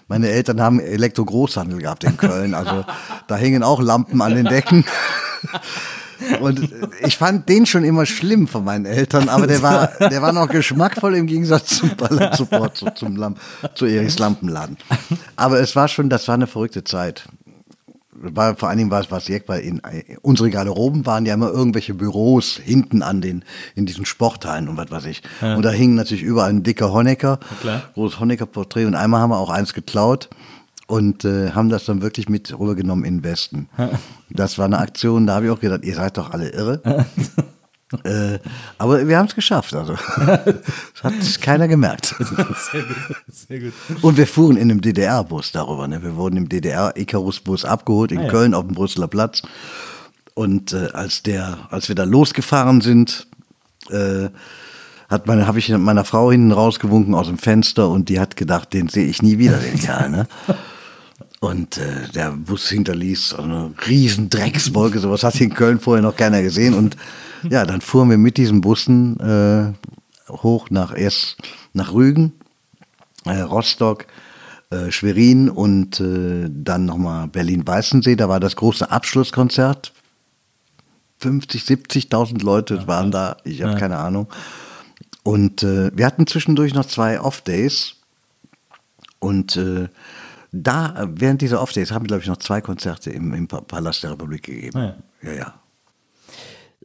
[0.08, 2.54] meine Eltern haben Elektro-Großhandel gehabt in Köln.
[2.54, 2.84] Also
[3.26, 4.84] da hingen auch Lampen an den Decken.
[6.40, 6.70] Und
[7.04, 10.48] ich fand den schon immer schlimm von meinen Eltern, aber der war, der war noch
[10.48, 13.38] geschmackvoll im Gegensatz zum Ballard Support, zu, zum Lamp,
[13.74, 14.78] zu Erichs Lampenladen.
[15.36, 17.24] Aber es war schon, das war eine verrückte Zeit.
[18.32, 19.80] War, vor allen Dingen war es was Jack, weil in,
[20.22, 23.44] unsere Garderoben waren ja immer irgendwelche Büros hinten an den,
[23.74, 25.22] in diesen Sporthallen und was weiß ich.
[25.56, 27.38] Und da hing natürlich überall ein dicker Honecker,
[27.94, 30.28] großes Honecker-Porträt und einmal haben wir auch eins geklaut
[30.86, 33.68] und äh, haben das dann wirklich mit rübergenommen in den Westen.
[34.30, 36.82] Das war eine Aktion, da habe ich auch gedacht, ihr seid doch alle irre.
[38.04, 38.38] äh,
[38.78, 39.94] aber wir haben es geschafft, also.
[40.16, 42.14] das hat keiner gemerkt.
[42.18, 42.92] Sehr gut.
[43.28, 43.72] Sehr gut.
[44.02, 45.86] Und wir fuhren in einem DDR-Bus darüber.
[45.86, 46.02] Ne?
[46.02, 48.28] Wir wurden im DDR-Icarus-Bus abgeholt in Ah, ja.
[48.30, 49.42] Köln auf dem Brüsseler Platz.
[50.34, 53.26] Und äh, als der, als wir da losgefahren sind,
[53.90, 54.28] äh,
[55.08, 58.72] hat meine, habe ich meiner Frau hinten rausgewunken aus dem Fenster und die hat gedacht,
[58.72, 60.10] den sehe ich nie wieder, den Kerl.
[60.10, 60.26] Ne?
[61.40, 66.40] Und äh, der Bus hinterließ eine riesen Dreckswolke, sowas hat in Köln vorher noch keiner
[66.40, 66.72] gesehen.
[66.72, 66.96] Und
[67.50, 69.72] ja, dann fuhren wir mit diesen Bussen äh,
[70.30, 71.36] hoch nach erst
[71.72, 72.32] nach Rügen,
[73.26, 74.06] äh, Rostock,
[74.70, 78.16] äh, Schwerin und äh, dann nochmal Berlin-Weißensee.
[78.16, 79.92] Da war das große Abschlusskonzert.
[81.18, 84.28] 50, 70.000 Leute waren da, ich habe keine Ahnung.
[85.22, 87.94] Und äh, wir hatten zwischendurch noch zwei Off-Days.
[89.20, 89.88] Und äh,
[90.52, 94.02] da, während dieser Off-Days, haben wir, glaube ich, noch zwei Konzerte im, im Pa- Palast
[94.02, 94.78] der Republik gegeben.
[94.78, 95.54] Ah, ja, ja.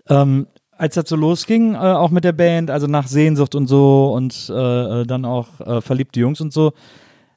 [0.10, 0.48] Ähm,
[0.78, 4.50] als das so losging, äh, auch mit der Band, also nach Sehnsucht und so und
[4.50, 6.74] äh, äh, dann auch äh, Verliebte Jungs und so,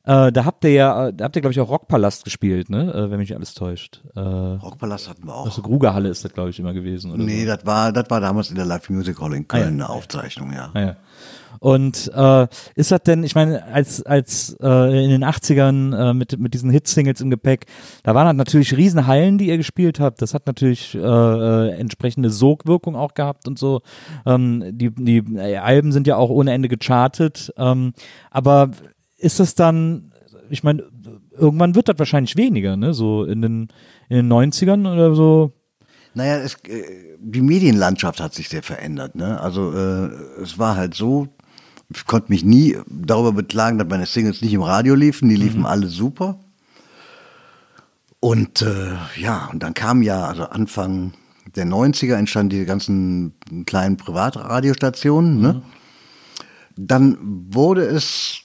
[0.05, 2.93] äh, da habt ihr ja, da habt ihr, glaube ich, auch Rockpalast gespielt, ne?
[2.93, 4.01] Äh, wenn mich nicht alles täuscht.
[4.17, 5.45] Äh, Rockpalast hatten wir auch.
[5.47, 7.13] also Grugerhalle ist das, glaube ich, immer gewesen.
[7.13, 7.55] Oder Nee, so.
[7.55, 9.63] das war, das war damals in der Live Music Hall in Ah, ja.
[9.65, 10.71] Köln eine Aufzeichnung, ja.
[10.75, 10.97] Ah, ja.
[11.63, 16.37] Und äh, ist das denn, ich meine, als, als äh, in den 80ern äh, mit,
[16.41, 17.67] mit diesen Hit-Singles im Gepäck,
[18.03, 20.21] da waren halt natürlich riesen Hallen, die ihr gespielt habt.
[20.23, 23.83] Das hat natürlich äh, äh, entsprechende Sogwirkung auch gehabt und so.
[24.27, 27.53] Ähm, die, die äh, Alben sind ja auch ohne Ende gechartet.
[27.57, 27.93] Ähm,
[28.33, 28.73] aber
[29.19, 30.11] ist das dann,
[30.51, 30.83] ich meine,
[31.31, 32.93] irgendwann wird das wahrscheinlich weniger, ne?
[32.93, 33.69] So in den,
[34.09, 35.53] in den 90ern oder so.
[36.15, 39.15] Naja, es, äh, die Medienlandschaft hat sich sehr verändert.
[39.15, 39.41] Ne?
[39.41, 40.11] Also äh,
[40.43, 41.29] es war halt so,
[41.95, 45.29] ich konnte mich nie darüber beklagen, dass meine Singles nicht im Radio liefen.
[45.29, 46.39] Die liefen alle super.
[48.21, 51.13] Und äh, ja, und dann kam ja, also Anfang
[51.57, 53.35] der 90er entstanden diese ganzen
[53.67, 55.41] kleinen Privatradiostationen.
[55.41, 55.63] Ne?
[56.77, 57.19] Dann
[57.51, 58.43] wurde es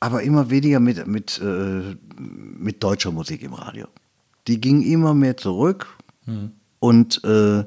[0.00, 3.86] aber immer weniger mit, mit, äh, mit deutscher Musik im Radio.
[4.48, 5.86] Die ging immer mehr zurück
[6.80, 7.64] und äh,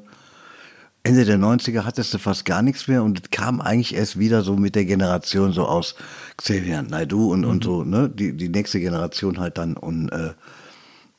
[1.06, 4.41] Ende der 90er hattest du fast gar nichts mehr und es kam eigentlich erst wieder
[4.41, 5.93] so mit der Generation so aus
[6.36, 8.10] Xavier Naidu und, und so, ne?
[8.10, 9.78] Die, die nächste Generation halt dann.
[9.78, 10.34] Und äh,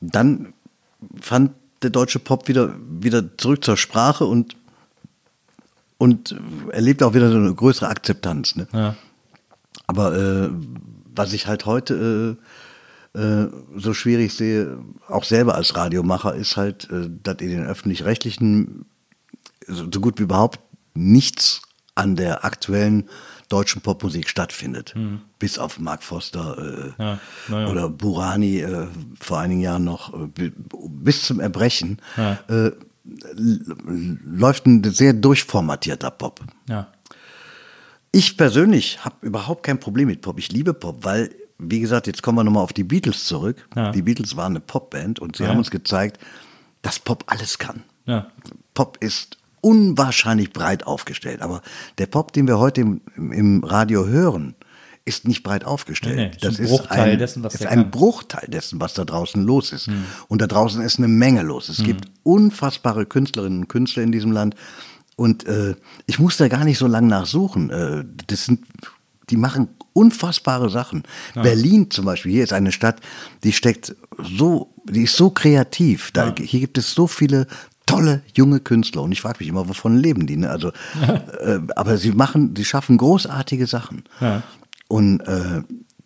[0.01, 0.53] dann
[1.21, 1.51] fand
[1.83, 4.57] der deutsche Pop wieder, wieder zurück zur Sprache und,
[5.97, 6.35] und
[6.69, 8.57] erlebt auch wieder so eine größere Akzeptanz.
[8.57, 8.67] Ne?
[8.73, 8.95] Ja.
[9.87, 10.49] Aber äh,
[11.15, 12.37] was ich halt heute
[13.15, 17.65] äh, äh, so schwierig sehe, auch selber als Radiomacher, ist halt, äh, dass in den
[17.65, 18.85] öffentlich-rechtlichen
[19.67, 20.59] so, gut wie überhaupt
[20.93, 21.61] nichts
[21.95, 23.09] an der aktuellen
[23.49, 24.93] deutschen Popmusik stattfindet.
[25.39, 27.67] Bis auf Mark Foster äh, Ja, ja.
[27.69, 28.87] oder Burani äh,
[29.19, 30.51] vor einigen Jahren noch, äh, bi-
[30.89, 32.39] bis zum Erbrechen, Ja.
[32.49, 32.71] äh,
[33.35, 36.41] läuft ein sehr durchformatierter Pop.
[38.11, 40.39] Ich persönlich habe überhaupt kein Problem mit Pop.
[40.39, 43.67] Ich liebe Pop, weil, wie gesagt, jetzt kommen wir nochmal auf die Beatles zurück.
[43.93, 46.19] Die Beatles waren eine Popband und sie haben uns gezeigt,
[46.81, 47.83] dass Pop alles kann.
[48.73, 49.37] Pop ist
[49.67, 51.41] unwahrscheinlich breit aufgestellt.
[51.41, 51.61] Aber
[51.97, 54.55] der Pop, den wir heute im, im Radio hören,
[55.03, 56.15] ist nicht breit aufgestellt.
[56.15, 57.91] Nee, nee, ist das ein Bruchteil ein, dessen, was ist ein kann.
[57.91, 59.87] Bruchteil dessen, was da draußen los ist.
[59.87, 60.05] Hm.
[60.29, 61.67] Und da draußen ist eine Menge los.
[61.67, 64.55] Es gibt unfassbare Künstlerinnen und Künstler in diesem Land.
[65.17, 67.69] Und äh, ich muss da gar nicht so lange nachsuchen.
[67.69, 68.65] Äh, das sind,
[69.29, 71.03] die machen unfassbare Sachen.
[71.33, 73.01] Berlin zum Beispiel, hier ist eine Stadt,
[73.43, 76.11] die steckt so, die ist so kreativ.
[76.11, 77.47] Da, Hier gibt es so viele
[77.87, 80.37] tolle junge Künstler und ich frage mich immer, wovon leben die?
[80.37, 80.51] Ne?
[80.51, 80.69] Also,
[81.41, 84.03] äh, aber sie machen, sie schaffen großartige Sachen.
[84.21, 84.43] Ja.
[84.87, 85.63] Und äh,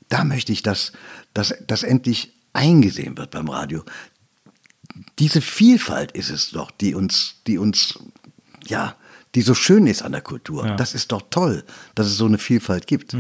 [0.08, 0.94] da möchte ich, dass,
[1.34, 3.84] dass das endlich eingesehen wird beim Radio.
[5.20, 8.00] Diese Vielfalt ist es doch, die uns, die uns,
[8.66, 8.96] ja,
[9.36, 10.66] die so schön ist an der Kultur.
[10.66, 10.76] Ja.
[10.76, 11.64] Das ist doch toll,
[11.96, 13.16] dass es so eine Vielfalt gibt.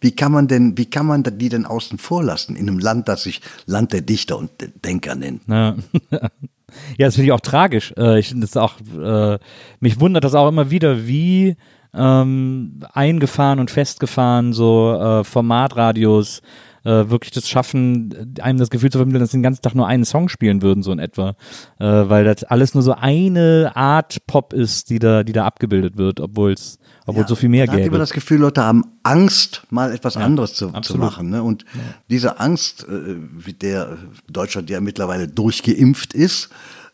[0.00, 3.08] Wie kann man denn, wie kann man die denn außen vor lassen in einem Land,
[3.08, 5.42] das sich Land der Dichter und der Denker nennt?
[5.48, 5.76] Ja,
[6.98, 7.92] ja das finde ich auch tragisch.
[7.96, 9.38] Äh, ich finde das auch, äh,
[9.80, 11.56] mich wundert das auch immer wieder, wie
[11.94, 16.42] ähm, eingefahren und festgefahren so äh, Formatradios
[16.86, 19.88] äh, wirklich das schaffen, einem das Gefühl zu vermitteln, dass sie den ganzen Tag nur
[19.88, 21.30] einen Song spielen würden, so in etwa.
[21.78, 25.96] Äh, weil das alles nur so eine Art Pop ist, die da, die da abgebildet
[25.96, 27.98] wird, obwohl es obwohl Ja, so viel mehr man hat immer gäbe.
[27.98, 31.30] das Gefühl, Leute haben Angst, mal etwas anderes zu, zu machen.
[31.30, 31.42] Ne?
[31.42, 31.64] Und
[32.08, 36.50] diese Angst, äh, mit der Deutschland ja mittlerweile durchgeimpft ist,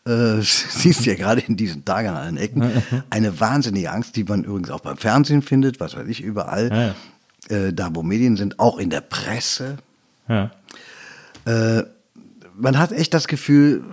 [0.07, 2.63] äh, siehst du ja gerade in diesen Tagen an allen Ecken,
[3.09, 6.95] eine wahnsinnige Angst, die man übrigens auch beim Fernsehen findet, was weiß ich, überall.
[7.49, 9.77] Äh, da, wo Medien sind, auch in der Presse.
[10.27, 10.51] Ja.
[11.45, 11.83] Äh,
[12.55, 13.83] man hat echt das Gefühl,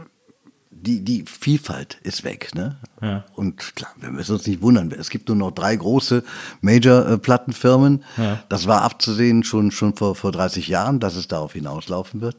[0.71, 2.55] die, die Vielfalt ist weg.
[2.55, 2.77] Ne?
[3.03, 3.25] Ja.
[3.35, 4.93] Und klar, wir müssen uns nicht wundern.
[4.93, 6.25] Es gibt nur noch drei große
[6.63, 8.05] Major-Plattenfirmen.
[8.17, 8.43] Ja.
[8.49, 12.37] Das war abzusehen schon, schon vor, vor 30 Jahren, dass es darauf hinauslaufen wird.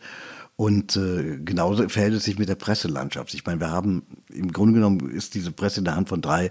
[0.55, 3.33] Und äh, genauso verhält es sich mit der Presselandschaft.
[3.33, 6.49] Ich meine, wir haben, im Grunde genommen ist diese Presse in der Hand von drei,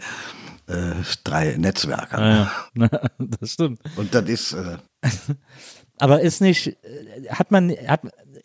[0.71, 0.95] äh,
[1.25, 2.21] drei Netzwerkern.
[2.21, 3.01] Ja, ja.
[3.41, 3.81] das stimmt.
[3.97, 4.79] Und das ist, äh,
[5.99, 8.01] Aber ist nicht, äh, hat man, hat,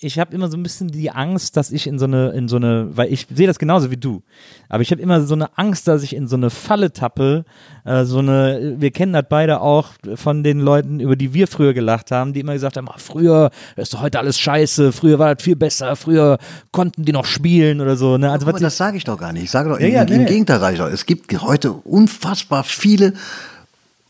[0.06, 2.58] ich habe immer so ein bisschen die Angst, dass ich in so eine, in so
[2.58, 4.22] eine, weil ich sehe das genauso wie du,
[4.70, 7.46] aber ich habe immer so eine Angst, dass ich in so eine Falle tappe,
[7.84, 11.74] äh, so eine, wir kennen das beide auch von den Leuten, über die wir früher
[11.74, 15.36] gelacht haben, die immer gesagt haben, ah, früher ist doch heute alles scheiße, früher war
[15.36, 16.38] das viel besser, früher
[16.72, 18.32] konnten die noch spielen oder so, ne?
[18.32, 19.44] Also Aber das sage ich doch gar nicht.
[19.44, 20.26] Ich sage doch, Ja, im, ja, im nee.
[20.26, 23.14] Gegenteil sage ich doch, es gibt heute unfassbar viele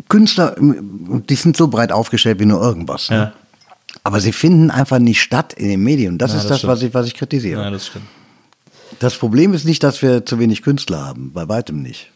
[0.10, 3.10] Künstler, die sind so breit aufgestellt wie nur irgendwas.
[3.10, 3.16] Ne?
[3.16, 3.34] Ja.
[4.06, 6.18] Aber sie finden einfach nicht statt in den Medien.
[6.20, 6.72] Das Ja, ist das das, stimmt.
[6.74, 7.62] was ich, was ich kritisiere.
[7.64, 8.06] ja, das stimmt.
[9.00, 11.34] Das Problem ist nicht, dass wir zu wenig Künstler haben.
[11.34, 12.12] Bei weitem nicht.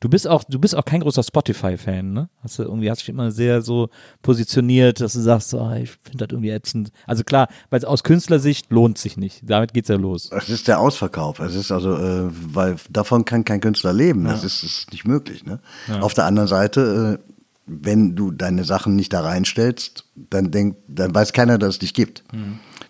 [0.00, 2.28] Du bist auch, du bist auch kein großer Spotify-Fan, ne?
[2.42, 3.88] Hast du irgendwie, hast dich immer sehr so
[4.22, 6.90] positioniert, dass du sagst, oh, ich finde das irgendwie ätzend.
[7.06, 9.40] Also klar, weil aus Künstlersicht lohnt sich nicht.
[9.42, 10.30] Damit geht's ja los.
[10.32, 11.40] Es ist der Ausverkauf.
[11.40, 14.24] Es ist also, äh, weil davon kann kein Künstler leben.
[14.24, 15.44] Das ist, ist nicht möglich.
[15.46, 15.58] Ne?
[16.00, 17.30] Auf der anderen Seite, äh,
[17.66, 21.94] wenn du deine Sachen nicht da reinstellst, dann denkt, dann weiß keiner, dass es dich
[21.94, 22.24] gibt.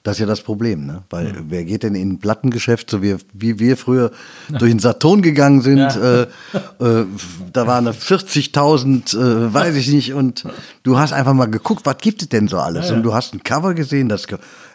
[0.02, 1.02] Das ist ja das Problem, ne?
[1.10, 4.10] Weil wer geht denn in ein Plattengeschäft, so wie, wie wir früher
[4.48, 7.06] durch den Saturn gegangen sind, äh, äh,
[7.52, 10.44] da waren da 40.000, äh, weiß ich nicht, und
[10.84, 12.90] du hast einfach mal geguckt, was gibt es denn so alles?
[12.90, 14.26] Und du hast ein Cover gesehen, das,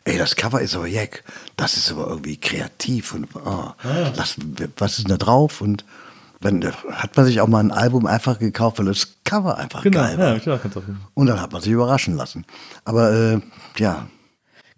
[0.03, 1.23] ey, das Cover ist aber jeck,
[1.57, 3.71] das ist aber irgendwie kreativ und oh,
[4.15, 4.35] das,
[4.77, 5.61] was ist denn da drauf?
[5.61, 5.83] Und
[6.41, 10.17] dann hat man sich auch mal ein Album einfach gekauft, weil das Cover einfach geil
[10.17, 10.39] war.
[10.39, 10.83] klar, kannst du auch.
[11.13, 12.45] Und dann hat man sich überraschen lassen.
[12.83, 13.39] Aber äh,
[13.77, 14.07] ja,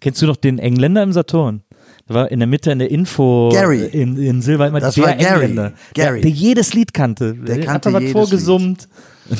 [0.00, 1.62] Kennst du noch den Engländer im Saturn?
[2.06, 3.84] Da war in der Mitte in der Info Gary.
[3.84, 5.44] in, in Silber immer Das der war Gary.
[5.44, 6.20] Engländer, Gary.
[6.20, 7.34] Der, der jedes Lied kannte.
[7.34, 8.88] Der, kannte hat da was vorgesummt.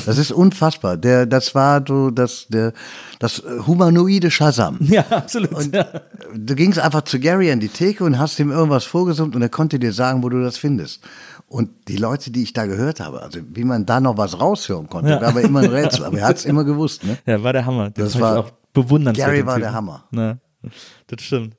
[0.05, 0.97] Das ist unfassbar.
[0.97, 2.73] Der, das war so das, der,
[3.17, 4.77] das humanoide Shazam.
[4.89, 5.53] Ja, absolut.
[5.53, 5.87] Und ja.
[6.35, 9.49] du gingst einfach zu Gary an die Theke und hast ihm irgendwas vorgesummt und er
[9.49, 11.01] konnte dir sagen, wo du das findest.
[11.49, 14.87] Und die Leute, die ich da gehört habe, also wie man da noch was raushören
[14.87, 15.21] konnte, Ja.
[15.21, 16.05] war aber immer ein Rätsel.
[16.05, 17.03] Aber er hat es immer gewusst.
[17.03, 17.17] Ne?
[17.25, 17.89] Ja, war der Hammer.
[17.89, 19.27] Das fand war- auch bewundernswert.
[19.27, 20.03] Gary war der Hammer.
[20.11, 20.39] Ne,
[21.07, 21.55] das stimmt.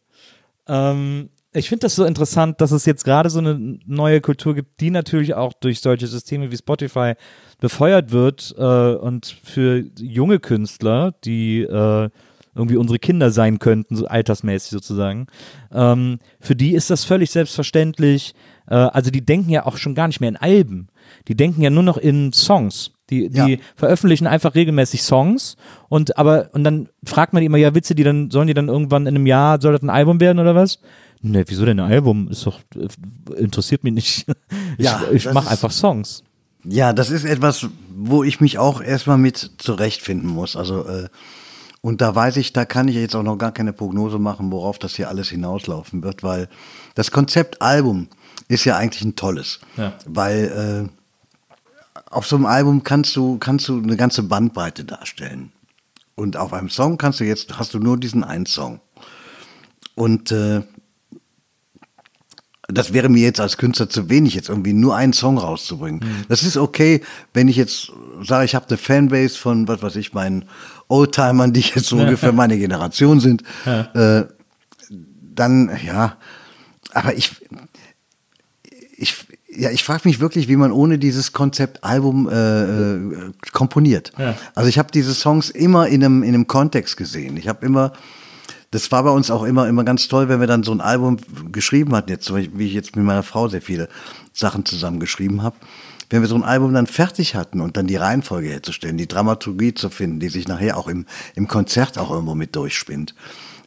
[0.68, 4.80] Ähm, ich finde das so interessant, dass es jetzt gerade so eine neue Kultur gibt,
[4.80, 7.14] die natürlich auch durch solche Systeme wie Spotify
[7.61, 8.62] befeuert wird äh,
[8.95, 12.09] und für junge Künstler, die äh,
[12.55, 15.26] irgendwie unsere Kinder sein könnten, so altersmäßig sozusagen,
[15.72, 18.34] ähm, für die ist das völlig selbstverständlich.
[18.71, 20.89] Äh, also die denken ja auch schon gar nicht mehr in Alben.
[21.29, 22.93] Die denken ja nur noch in Songs.
[23.11, 23.59] Die, die Ja.
[23.77, 25.57] veröffentlichen einfach regelmäßig Songs
[25.89, 28.68] und aber und dann fragt man die immer, ja, Witze, die dann sollen die dann
[28.68, 30.79] irgendwann in einem Jahr soll das ein Album werden oder was?
[31.21, 32.29] Ne, wieso denn ein Album?
[32.31, 32.89] Ist doch äh,
[33.43, 34.27] interessiert mich nicht.
[34.79, 36.23] Ich, Ja, ich mache einfach Songs.
[36.64, 37.66] Ja, das ist etwas,
[37.97, 40.57] wo ich mich auch erstmal mit zurechtfinden muss.
[40.57, 41.09] Also, äh,
[41.83, 44.79] und da weiß ich, da kann ich jetzt auch noch gar keine Prognose machen, worauf
[44.79, 46.49] das hier alles hinauslaufen wird, weil
[46.95, 48.09] das Konzept Album
[48.51, 49.61] ist ja eigentlich ein tolles.
[49.76, 49.94] Ja.
[50.07, 50.90] Weil
[51.94, 55.53] äh, auf so einem Album kannst du, kannst du eine ganze Bandbreite darstellen.
[56.16, 58.80] Und auf einem Song kannst du jetzt, hast du nur diesen einen Song.
[59.94, 60.62] Und äh,
[62.66, 66.01] das wäre mir jetzt als Künstler zu wenig, jetzt irgendwie nur einen Song rauszubringen.
[66.28, 67.92] Das ist okay, wenn ich jetzt
[68.22, 70.46] sage, ich habe eine Fanbase von, was weiß ich, meinen
[70.88, 73.44] Oldtimern, die jetzt so ungefähr meine Generation sind.
[73.94, 74.24] Äh,
[75.34, 76.16] dann, ja,
[76.92, 77.36] aber ich,
[79.01, 84.12] ich, ja, ich frage mich wirklich, wie man ohne dieses Konzept Album äh, äh, komponiert.
[84.18, 84.36] Ja.
[84.55, 87.36] Also ich habe diese Songs immer in einem, in einem Kontext gesehen.
[87.36, 87.92] Ich habe immer,
[88.70, 91.16] das war bei uns auch immer, immer ganz toll, wenn wir dann so ein Album
[91.51, 93.88] geschrieben hatten, jetzt, wie ich jetzt mit meiner Frau sehr viele
[94.34, 95.57] Sachen zusammengeschrieben habe.
[96.11, 99.74] Wenn wir so ein Album dann fertig hatten und dann die Reihenfolge herzustellen, die Dramaturgie
[99.74, 103.14] zu finden, die sich nachher auch im, im Konzert auch irgendwo mit durchspinnt,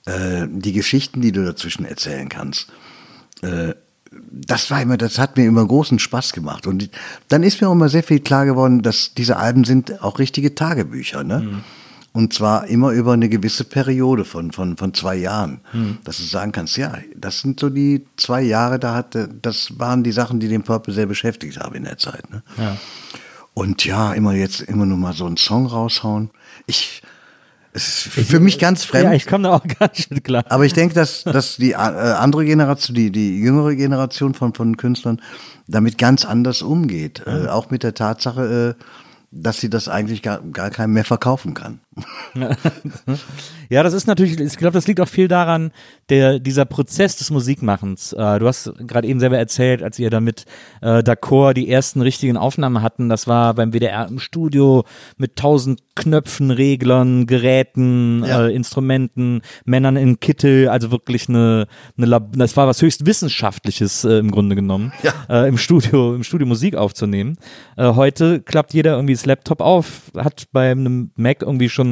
[0.06, 2.68] äh, die Geschichten, die du dazwischen erzählen kannst,
[3.42, 3.74] äh,
[4.32, 6.68] das war immer, das hat mir immer großen Spaß gemacht.
[6.68, 6.90] Und
[7.28, 10.56] dann ist mir auch immer sehr viel klar geworden, dass diese Alben sind auch richtige
[10.56, 11.62] Tagebücher, ne?
[12.16, 15.62] Und zwar immer über eine gewisse Periode von, von, von zwei Jahren.
[16.04, 20.04] Dass du sagen kannst, ja, das sind so die zwei Jahre, da hatte, das waren
[20.04, 22.30] die Sachen, die den Purple sehr beschäftigt haben in der Zeit.
[22.30, 22.44] Ne?
[22.58, 22.78] Ja.
[23.56, 26.30] Und ja, immer jetzt immer nur mal so einen Song raushauen.
[26.68, 27.02] Ich,
[27.74, 29.06] es ist für mich ganz fremd.
[29.06, 30.44] Ja, ich komme da auch gar nicht mit klar.
[30.48, 34.78] Aber ich denke, dass, dass die äh, andere Generation, die, die jüngere Generation von, von
[34.78, 35.22] Künstlern
[35.68, 37.24] damit ganz anders umgeht.
[37.26, 38.84] Äh, auch mit der Tatsache, äh,
[39.32, 41.80] dass sie das eigentlich gar, gar keinem mehr verkaufen kann.
[43.70, 45.72] Ja, das ist natürlich, ich glaube, das liegt auch viel daran,
[46.10, 48.14] der, dieser Prozess des Musikmachens.
[48.14, 50.46] Äh, du hast gerade eben selber erzählt, als ihr damit
[50.82, 54.84] äh, D'accord die ersten richtigen Aufnahmen hatten, das war beim WDR im Studio
[55.18, 58.46] mit tausend Knöpfen, Reglern, Geräten, Ja.
[58.48, 61.68] äh, Instrumenten, Männern in Kittel, also wirklich eine,
[61.98, 65.14] eine Lab das war was höchst Wissenschaftliches äh, im Grunde genommen, Ja.
[65.44, 67.38] äh, im Studio, im Studio Musik aufzunehmen.
[67.78, 71.83] Äh, heute klappt jeder irgendwie das Laptop auf, hat bei einem Mac irgendwie schon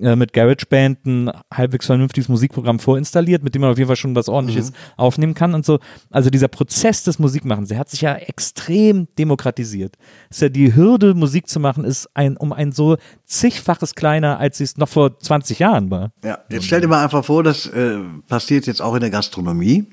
[0.00, 4.14] äh, mit GarageBand ein halbwegs vernünftiges Musikprogramm vorinstalliert, mit dem man auf jeden Fall schon
[4.14, 4.74] was ordentliches Mhm.
[4.96, 5.78] aufnehmen kann und so.
[6.10, 9.96] Also dieser Prozess des Musikmachens, der hat sich ja extrem demokratisiert.
[10.30, 14.58] Ist ja die Hürde, Musik zu machen, ist ein um ein so zigfaches kleiner, als
[14.58, 16.12] sie es noch vor 20 Jahren war.
[16.24, 19.86] Ja, jetzt stell dir mal einfach vor, das äh, passiert jetzt auch in der Gastronomie,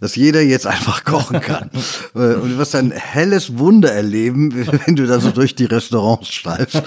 [0.00, 1.70] dass jeder jetzt einfach kochen kann.
[2.14, 4.52] Äh, Und du wirst ein helles Wunder erleben,
[4.86, 6.82] wenn du da so durch die Restaurants schreibst.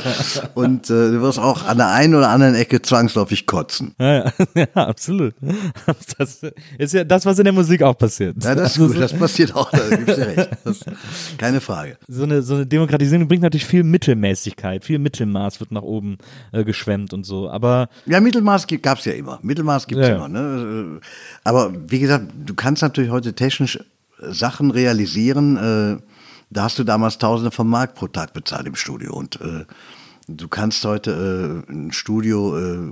[0.53, 3.93] Und äh, du wirst auch an der einen oder anderen Ecke zwangsläufig kotzen.
[3.99, 5.33] Ja, ja, ja absolut.
[6.17, 6.41] Das
[6.77, 8.43] ist ja das, was in der Musik auch passiert.
[8.43, 10.49] Ja, das ist Also gut, das passiert auch, da gibst du recht.
[10.63, 10.79] Das,
[11.37, 11.97] keine Frage.
[12.07, 16.17] so eine, so eine Demokratisierung bringt natürlich viel Mittelmäßigkeit, viel Mittelmaß wird nach oben
[16.51, 17.49] äh, geschwemmt und so.
[17.49, 19.39] Aber Ja, Mittelmaß gab es ja immer.
[19.41, 20.25] Mittelmaß gibt es Ja, ja.
[20.25, 20.29] immer.
[20.29, 20.99] Ne?
[20.99, 21.05] Äh,
[21.43, 23.81] Aber wie gesagt, du kannst natürlich heute technisch äh,
[24.31, 25.57] Sachen realisieren.
[25.57, 25.97] Äh,
[26.49, 29.13] da hast du damals Tausende von Mark pro Tag bezahlt im Studio.
[29.13, 29.65] Und äh,
[30.27, 32.91] du kannst heute äh, ein Studio äh,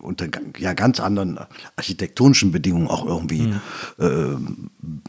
[0.00, 0.26] unter
[0.58, 1.38] ja, ganz anderen
[1.76, 3.54] architektonischen Bedingungen auch irgendwie
[3.98, 4.36] äh,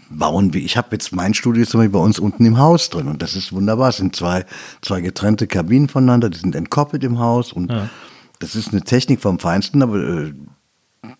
[0.09, 0.53] bauen.
[0.53, 3.21] Wie ich habe jetzt mein Studio zum Beispiel bei uns unten im Haus drin und
[3.21, 3.89] das ist wunderbar.
[3.89, 4.45] Es sind zwei,
[4.81, 7.71] zwei getrennte Kabinen voneinander, die sind entkoppelt im Haus und
[8.39, 10.31] das ist eine Technik vom Feinsten, aber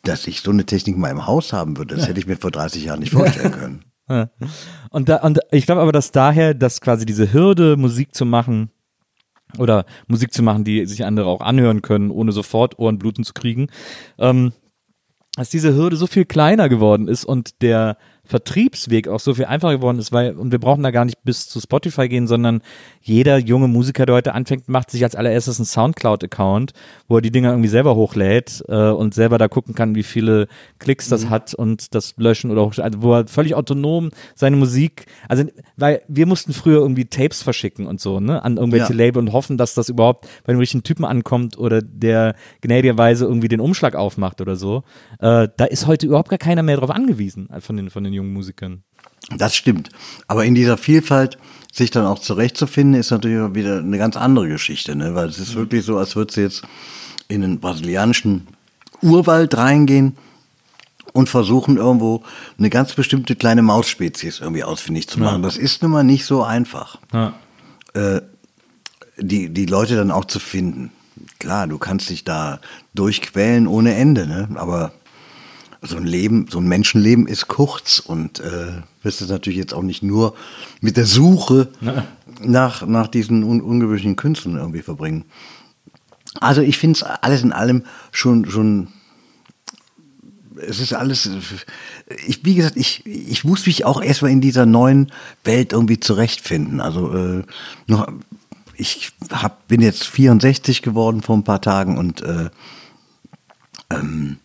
[0.04, 2.52] dass ich so eine Technik mal im Haus haben würde, das hätte ich mir vor
[2.52, 3.86] 30 Jahren nicht vorstellen können.
[4.90, 8.72] Und, da, und ich glaube aber, dass daher, dass quasi diese Hürde, Musik zu machen
[9.58, 13.68] oder Musik zu machen, die sich andere auch anhören können, ohne sofort Ohrenbluten zu kriegen,
[14.18, 14.52] ähm,
[15.36, 17.98] dass diese Hürde so viel kleiner geworden ist und der
[18.30, 21.50] Vertriebsweg auch so viel einfacher geworden ist, weil, und wir brauchen da gar nicht bis
[21.50, 22.62] zu Spotify gehen, sondern
[23.02, 26.74] jeder junge Musiker, der heute anfängt, macht sich als allererstes einen Soundcloud-Account,
[27.08, 30.48] wo er die Dinger irgendwie selber hochlädt äh, und selber da gucken kann, wie viele
[30.78, 31.30] Klicks das mhm.
[31.32, 36.28] hat und das löschen oder also wo er völlig autonom seine Musik, also weil wir
[36.28, 38.98] mussten früher irgendwie Tapes verschicken und so, ne, an irgendwelche ja.
[38.98, 43.48] Label und hoffen, dass das überhaupt bei den richtigen Typen ankommt oder der gnädigerweise irgendwie
[43.48, 44.84] den Umschlag aufmacht oder so.
[45.20, 48.34] Äh, da ist heute überhaupt gar keiner mehr drauf angewiesen von den, von den jungen
[48.34, 48.84] Musikern.
[49.36, 49.90] Das stimmt.
[50.28, 51.38] Aber in dieser Vielfalt
[51.72, 55.16] sich dann auch zurechtzufinden, ist natürlich wieder eine ganz andere Geschichte, ne?
[55.16, 55.60] weil es ist mhm.
[55.60, 56.64] wirklich so, als würdest du jetzt
[57.28, 58.48] in den brasilianischen
[59.02, 60.18] Urwald reingehen
[61.14, 62.24] und versuchen irgendwo
[62.58, 65.42] eine ganz bestimmte kleine Mausspezies irgendwie ausfindig zu machen.
[65.42, 65.48] Ja.
[65.48, 67.34] Das ist nun mal nicht so einfach, ja.
[67.94, 68.22] äh,
[69.18, 70.92] die, die Leute dann auch zu finden.
[71.40, 72.60] Klar, du kannst dich da
[72.94, 74.50] durchquälen ohne Ende, ne?
[74.56, 74.92] aber
[75.82, 79.82] so ein Leben, so ein Menschenleben ist kurz und äh, wirst es natürlich jetzt auch
[79.82, 80.36] nicht nur
[80.82, 81.70] mit der Suche
[82.42, 85.26] nach, nach diesen un ungewöhnlichen Künstlern irgendwie verbringen.
[86.40, 88.90] Also ich finde es alles in allem schon, schon,
[90.58, 91.30] es ist alles,
[92.28, 95.12] ich, wie gesagt, ich, ich muss mich auch erstmal in dieser neuen
[95.44, 96.82] Welt irgendwie zurechtfinden.
[96.82, 97.44] Also äh,
[97.88, 98.08] noch,
[98.76, 102.50] ich hab, bin jetzt 64 geworden vor ein paar Tagen und äh,
[103.90, 104.38] ähm,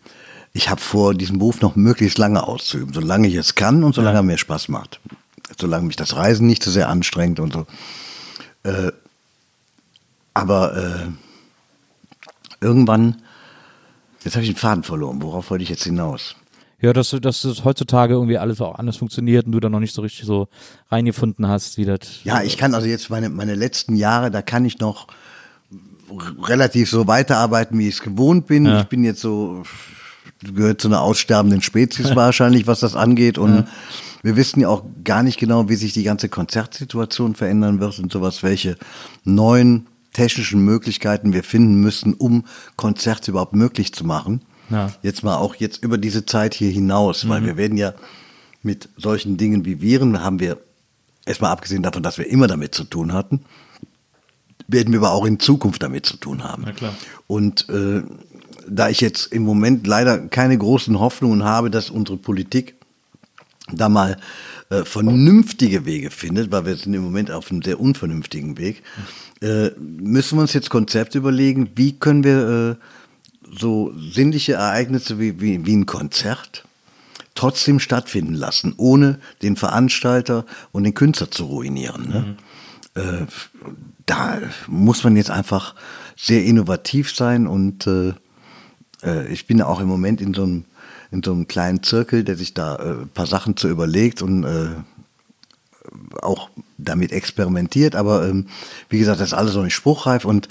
[0.55, 4.15] ich habe vor, diesen Beruf noch möglichst lange auszuüben, solange ich es kann und solange
[4.15, 4.19] ja.
[4.21, 5.01] er mir Spaß macht.
[5.59, 7.65] Solange mich das Reisen nicht zu so sehr anstrengt und so.
[8.63, 8.93] Äh,
[10.33, 11.07] aber äh,
[12.61, 13.21] irgendwann,
[14.23, 15.21] jetzt habe ich den Faden verloren.
[15.21, 16.37] Worauf wollte ich jetzt hinaus?
[16.79, 19.93] Ja, dass, dass das heutzutage irgendwie alles auch anders funktioniert und du da noch nicht
[19.93, 20.47] so richtig so
[20.89, 22.23] reingefunden hast, wie das.
[22.23, 25.07] Ja, ich kann also jetzt meine, meine letzten Jahre, da kann ich noch
[26.43, 28.65] relativ so weiterarbeiten, wie ich es gewohnt bin.
[28.65, 28.81] Ja.
[28.81, 29.63] Ich bin jetzt so
[30.53, 33.37] gehört zu einer aussterbenden Spezies wahrscheinlich, was das angeht.
[33.37, 33.67] Und ja.
[34.23, 38.11] wir wissen ja auch gar nicht genau, wie sich die ganze Konzertsituation verändern wird und
[38.11, 38.77] sowas, welche
[39.23, 42.45] neuen technischen Möglichkeiten wir finden müssen, um
[42.77, 44.41] Konzerte überhaupt möglich zu machen.
[44.69, 44.91] Ja.
[45.03, 47.29] Jetzt mal auch jetzt über diese Zeit hier hinaus, mhm.
[47.29, 47.93] weil wir werden ja
[48.63, 50.57] mit solchen Dingen wie Viren haben wir
[51.25, 53.41] erstmal abgesehen davon, dass wir immer damit zu tun hatten,
[54.67, 56.65] werden wir aber auch in Zukunft damit zu tun haben.
[57.27, 58.01] Und äh,
[58.67, 62.75] da ich jetzt im Moment leider keine großen Hoffnungen habe, dass unsere Politik
[63.71, 64.17] da mal
[64.69, 68.83] äh, vernünftige Wege findet, weil wir sind im Moment auf einem sehr unvernünftigen Weg,
[69.41, 75.39] äh, müssen wir uns jetzt Konzepte überlegen, wie können wir äh, so sinnliche Ereignisse wie,
[75.39, 76.65] wie, wie ein Konzert
[77.35, 82.09] trotzdem stattfinden lassen, ohne den Veranstalter und den Künstler zu ruinieren.
[82.09, 82.37] Ne?
[82.95, 83.01] Mhm.
[83.01, 83.25] Äh,
[84.05, 85.75] da muss man jetzt einfach
[86.15, 87.87] sehr innovativ sein und
[89.05, 90.65] äh, ich bin auch im Moment in so einem,
[91.11, 94.43] in so einem kleinen Zirkel, der sich da äh, ein paar Sachen zu überlegt und
[94.43, 94.69] äh,
[96.21, 97.95] auch damit experimentiert.
[97.95, 98.47] Aber ähm,
[98.89, 100.47] wie gesagt, das ist alles noch nicht spruchreif und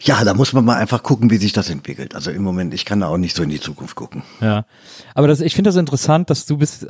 [0.00, 2.14] ja, da muss man mal einfach gucken, wie sich das entwickelt.
[2.14, 4.22] Also im Moment, ich kann da auch nicht so in die Zukunft gucken.
[4.40, 4.64] Ja,
[5.14, 6.86] aber das, ich finde das interessant, dass du bist, äh,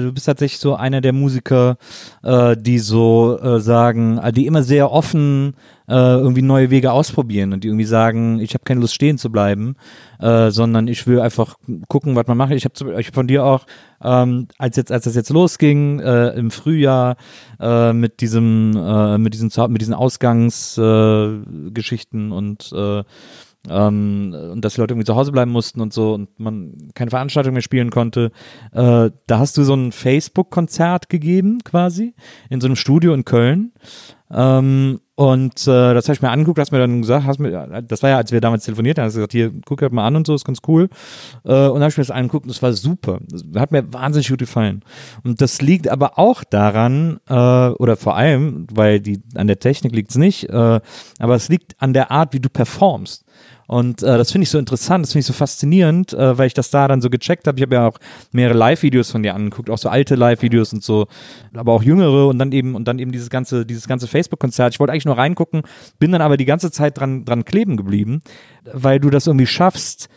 [0.00, 1.78] du bist tatsächlich so einer der Musiker,
[2.22, 5.54] äh, die so äh, sagen, die immer sehr offen
[5.88, 9.30] äh, irgendwie neue Wege ausprobieren und die irgendwie sagen, ich habe keine Lust stehen zu
[9.30, 9.76] bleiben,
[10.20, 11.56] äh, sondern ich will einfach
[11.88, 12.52] gucken, was man macht.
[12.52, 13.66] Ich habe hab von dir auch,
[14.02, 17.16] ähm, als jetzt als das jetzt losging äh, im Frühjahr
[17.60, 23.04] äh, mit diesem äh, mit diesen mit diesen Ausgangsgeschichten äh, und äh,
[23.68, 27.10] ähm, und dass die Leute irgendwie zu Hause bleiben mussten und so und man keine
[27.10, 28.32] Veranstaltung mehr spielen konnte.
[28.72, 32.14] Äh, da hast du so ein Facebook-Konzert gegeben, quasi,
[32.50, 33.72] in so einem Studio in Köln.
[34.30, 38.02] Ähm, und äh, das habe ich mir angeguckt, hast mir dann gesagt, hast mir, das
[38.02, 40.16] war ja, als wir damals telefoniert haben, hast du gesagt, hier, guck halt mal an
[40.16, 40.88] und so, ist ganz cool.
[41.44, 43.20] Äh, und dann habe ich mir das angeguckt und es war super.
[43.28, 44.82] Das hat mir wahnsinnig gut gefallen.
[45.22, 49.94] Und das liegt aber auch daran, äh, oder vor allem, weil die an der Technik
[49.94, 50.80] liegt es nicht, äh,
[51.18, 53.24] aber es liegt an der Art, wie du performst.
[53.66, 56.54] Und äh, das finde ich so interessant, das finde ich so faszinierend, äh, weil ich
[56.54, 57.58] das da dann so gecheckt habe.
[57.58, 57.98] Ich habe ja auch
[58.32, 61.06] mehrere Live-Videos von dir angeguckt, auch so alte Live-Videos und so,
[61.54, 64.74] aber auch jüngere und dann eben und dann eben dieses ganze, dieses ganze Facebook-Konzert.
[64.74, 65.62] Ich wollte eigentlich nur reingucken,
[65.98, 68.22] bin dann aber die ganze Zeit dran, dran kleben geblieben,
[68.64, 70.08] weil du das irgendwie schaffst,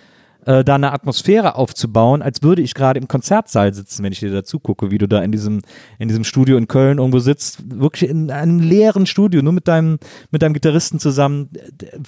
[0.46, 4.32] äh, da eine Atmosphäre aufzubauen, als würde ich gerade im Konzertsaal sitzen, wenn ich dir
[4.32, 5.62] dazu gucke, wie du da in diesem,
[6.00, 10.00] in diesem Studio in Köln irgendwo sitzt, wirklich in einem leeren Studio, nur mit deinem,
[10.32, 11.50] mit deinem Gitarristen zusammen,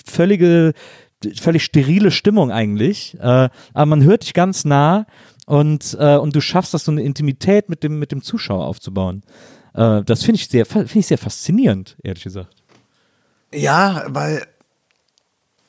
[0.05, 0.73] völlige
[1.39, 5.07] völlig sterile Stimmung eigentlich, äh, aber man hört dich ganz nah
[5.47, 9.23] und, äh, und du schaffst das so eine Intimität mit dem, mit dem Zuschauer aufzubauen.
[9.73, 12.53] Äh, das finde ich, sehr, find ich sehr faszinierend, ehrlich gesagt.
[13.53, 14.45] Ja, weil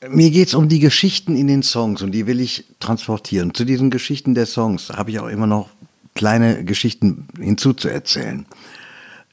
[0.06, 3.54] mir geht es um die Geschichten in den Songs und die will ich transportieren.
[3.54, 5.70] Zu diesen Geschichten der Songs habe ich auch immer noch
[6.14, 8.46] kleine Geschichten hinzuzuerzählen.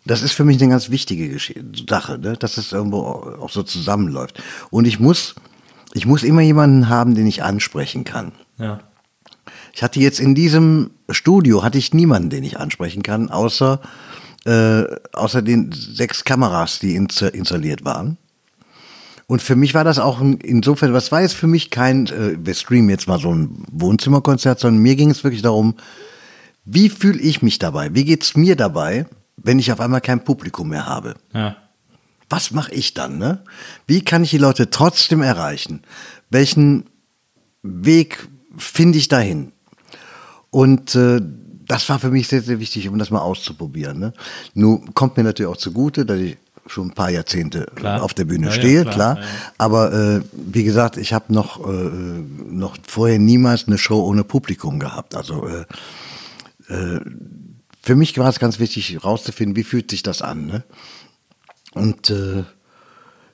[0.06, 1.54] Das ist für mich eine ganz wichtige Gesch
[1.90, 2.38] Sache, ne?
[2.38, 4.42] dass es irgendwo auch so zusammenläuft.
[4.70, 5.36] Und ich muss,
[5.94, 8.32] ich muss immer jemanden haben, den ich ansprechen kann.
[8.58, 8.82] Ja.
[9.74, 13.82] Ich hatte jetzt in diesem Studio hatte ich niemanden, den ich ansprechen kann, außer
[14.46, 18.18] äh, außer den sechs Kameras, die installiert waren.
[19.28, 22.54] Und für mich war das auch insofern, was war jetzt für mich kein, äh, wir
[22.54, 25.76] streamen jetzt mal so ein Wohnzimmerkonzert, sondern mir ging es wirklich darum,
[26.64, 27.94] wie fühle ich mich dabei?
[27.94, 29.06] Wie geht's mir dabei,
[29.38, 31.16] wenn ich auf einmal kein Publikum mehr habe?
[31.34, 31.58] Ja.
[32.30, 33.18] Was mache ich dann?
[33.18, 33.44] Ne?
[33.86, 35.82] Wie kann ich die Leute trotzdem erreichen?
[36.30, 36.86] Welchen
[37.62, 39.52] Weg finde ich dahin?
[40.50, 41.22] Und äh,
[41.68, 44.00] das war für mich sehr, sehr wichtig, um das mal auszuprobieren.
[44.00, 44.14] Ne?
[44.54, 48.02] Nun kommt mir natürlich auch zugute, dass ich schon ein paar Jahrzehnte Klar.
[48.04, 48.94] auf der Bühne Ja, ja, stehe, klar.
[48.94, 49.16] klar.
[49.18, 49.28] Ja, ja.
[49.58, 54.80] Aber äh, wie gesagt, ich habe noch, äh, noch vorher niemals eine Show ohne Publikum
[54.80, 55.16] gehabt.
[55.16, 55.66] Also äh,
[56.74, 57.00] äh,
[57.84, 60.48] für mich war es ganz wichtig, rauszufinden, wie fühlt sich das an.
[60.48, 60.64] Ne?
[61.74, 62.44] Und äh,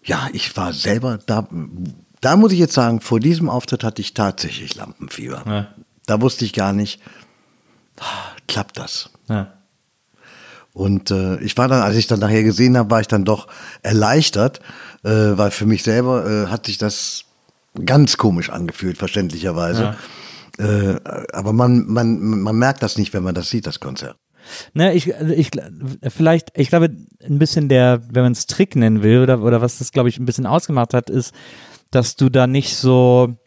[0.03, 1.47] ja, ich war selber da.
[2.19, 5.43] Da muss ich jetzt sagen, vor diesem Auftritt hatte ich tatsächlich Lampenfieber.
[5.45, 5.67] Ja.
[6.05, 7.01] Da wusste ich gar nicht,
[7.99, 8.03] ah,
[8.47, 9.09] klappt das?
[9.27, 9.53] Ja.
[10.73, 13.47] Und äh, ich war dann, als ich dann nachher gesehen habe, war ich dann doch
[13.81, 14.59] erleichtert,
[15.03, 17.25] äh, weil für mich selber äh, hat sich das
[17.85, 19.95] ganz komisch angefühlt, verständlicherweise.
[20.57, 20.95] Äh,
[21.33, 24.17] aber man, man, man merkt das nicht, wenn man das sieht, das Konzert.
[24.73, 25.51] Ne, ich, ich,
[26.07, 26.89] vielleicht, ich glaube,
[27.23, 30.17] ein bisschen der, wenn man es Trick nennen will, oder, oder was das, glaube ich,
[30.17, 31.33] ein bisschen ausgemacht hat, ist,
[31.91, 33.37] dass du da nicht so,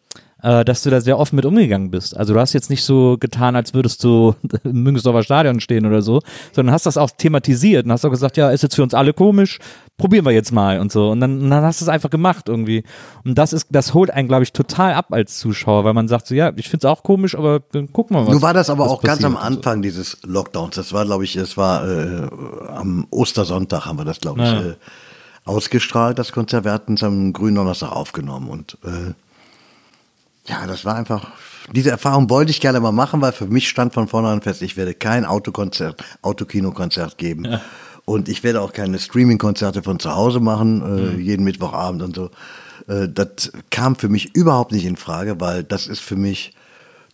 [0.44, 2.14] äh, dass du da sehr offen mit umgegangen bist.
[2.16, 4.34] Also du hast jetzt nicht so getan, als würdest du
[4.64, 6.20] im Müngesdorfer Stadion stehen oder so,
[6.52, 9.14] sondern hast das auch thematisiert und hast auch gesagt, ja, ist jetzt für uns alle
[9.14, 9.58] komisch,
[9.96, 11.10] probieren wir jetzt mal und so.
[11.10, 12.84] Und dann, und dann hast du es einfach gemacht irgendwie.
[13.24, 16.26] Und das ist, das holt einen, glaube ich, total ab als Zuschauer, weil man sagt
[16.26, 18.30] so, ja, ich finde es auch komisch, aber dann gucken wir mal.
[18.32, 19.46] Nun war das aber auch ganz am und so.
[19.46, 20.76] Anfang dieses Lockdowns.
[20.76, 22.28] Das war, glaube ich, es war äh,
[22.76, 24.60] am Ostersonntag haben wir das, glaube ich, Ja.
[24.62, 24.74] äh,
[25.46, 26.64] ausgestrahlt, das Konzert.
[26.64, 28.48] Wir hatten es am grünen Donnerstag aufgenommen.
[28.48, 29.12] Und äh,
[30.46, 31.28] ja, das war einfach,
[31.72, 34.76] diese Erfahrung wollte ich gerne mal machen, weil für mich stand von vornherein fest, ich
[34.76, 37.58] werde kein Autokonzert, Autokinokonzert geben.
[38.04, 42.30] Und ich werde auch keine Streaming-Konzerte von zu Hause machen, äh, jeden Mittwochabend und so.
[42.86, 46.54] Äh, das kam für mich überhaupt nicht in Frage, weil das ist für mich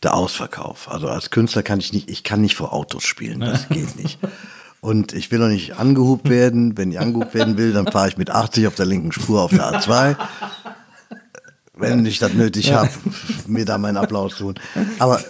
[0.03, 0.91] der Ausverkauf.
[0.91, 4.19] Also als Künstler kann ich nicht, ich kann nicht vor Autos spielen, das geht nicht.
[4.81, 6.79] Und ich will auch nicht angehupt werden.
[6.79, 9.51] Wenn ich angehupt werden will, dann fahre ich mit 80 auf der linken Spur auf
[9.51, 10.17] der A2.
[11.81, 12.91] Wenn ich das nötig habe,
[13.47, 14.55] mir da meinen Applaus tun.
[14.99, 15.21] Aber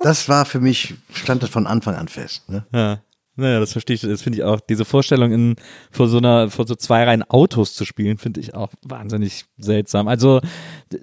[0.00, 2.48] das war für mich, stand das von Anfang an fest.
[2.48, 2.66] Ne?
[2.72, 3.00] Ja.
[3.34, 4.60] Naja, das verstehe ich, das finde ich auch.
[4.60, 5.56] Diese Vorstellung, in,
[5.90, 10.06] vor so einer, vor so zwei Reihen Autos zu spielen, finde ich auch wahnsinnig seltsam.
[10.06, 10.42] Also,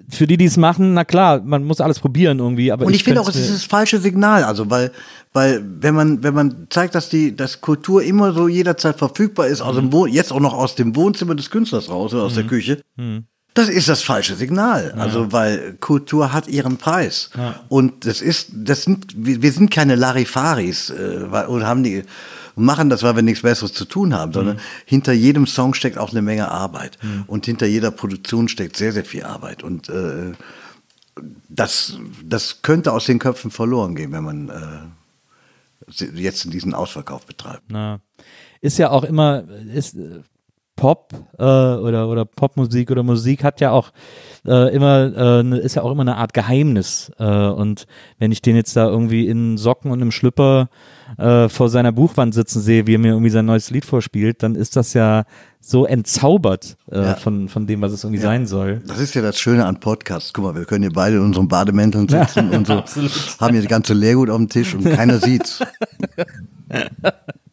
[0.08, 3.02] für die, die es machen, na klar, man muss alles probieren irgendwie, aber Und ich
[3.02, 4.44] finde auch, es ist das falsche Signal.
[4.44, 4.92] Also, weil,
[5.32, 9.60] weil, wenn man, wenn man zeigt, dass die, dass Kultur immer so jederzeit verfügbar ist,
[9.60, 12.44] aus dem Wohn jetzt auch noch aus dem Wohnzimmer des Künstlers raus oder aus der
[12.44, 12.80] Küche,
[13.54, 14.92] das ist das falsche Signal.
[14.96, 17.30] Also, weil Kultur hat ihren Preis.
[17.68, 22.04] Und das ist, das sind, wir, sind keine Larifaris, äh, und haben die,
[22.54, 26.10] machen das, weil wir nichts Besseres zu tun haben, sondern hinter jedem Song steckt auch
[26.10, 26.98] eine Menge Arbeit.
[27.26, 29.62] Und hinter jeder Produktion steckt sehr, sehr viel Arbeit.
[29.62, 30.32] Und, äh,
[31.48, 37.64] das, das könnte aus den Köpfen verloren gehen, wenn man äh, jetzt diesen Ausverkauf betreibt.
[37.68, 38.00] Na,
[38.60, 39.44] ist ja auch immer,
[39.74, 39.96] ist
[40.80, 43.90] Pop äh, oder, oder Popmusik oder Musik hat ja auch
[44.46, 47.12] äh, immer, äh, ne- ist ja auch immer eine Art Geheimnis.
[47.18, 47.86] Äh, und
[48.18, 50.70] wenn ich den jetzt da irgendwie in Socken und im Schlüpper
[51.18, 54.54] äh, vor seiner Buchwand sitzen sehe, wie er mir irgendwie sein neues Lied vorspielt, dann
[54.54, 55.24] ist das ja
[55.60, 57.14] so entzaubert äh, Ja.
[57.16, 58.80] von, von dem, was es irgendwie sein soll.
[58.86, 60.32] Das ist ja das Schöne an Podcasts.
[60.32, 62.82] Guck mal, wir können hier beide in unseren Bademänteln sitzen und so,
[63.38, 65.60] haben hier die ganze Leergut auf dem Tisch und keiner sieht's.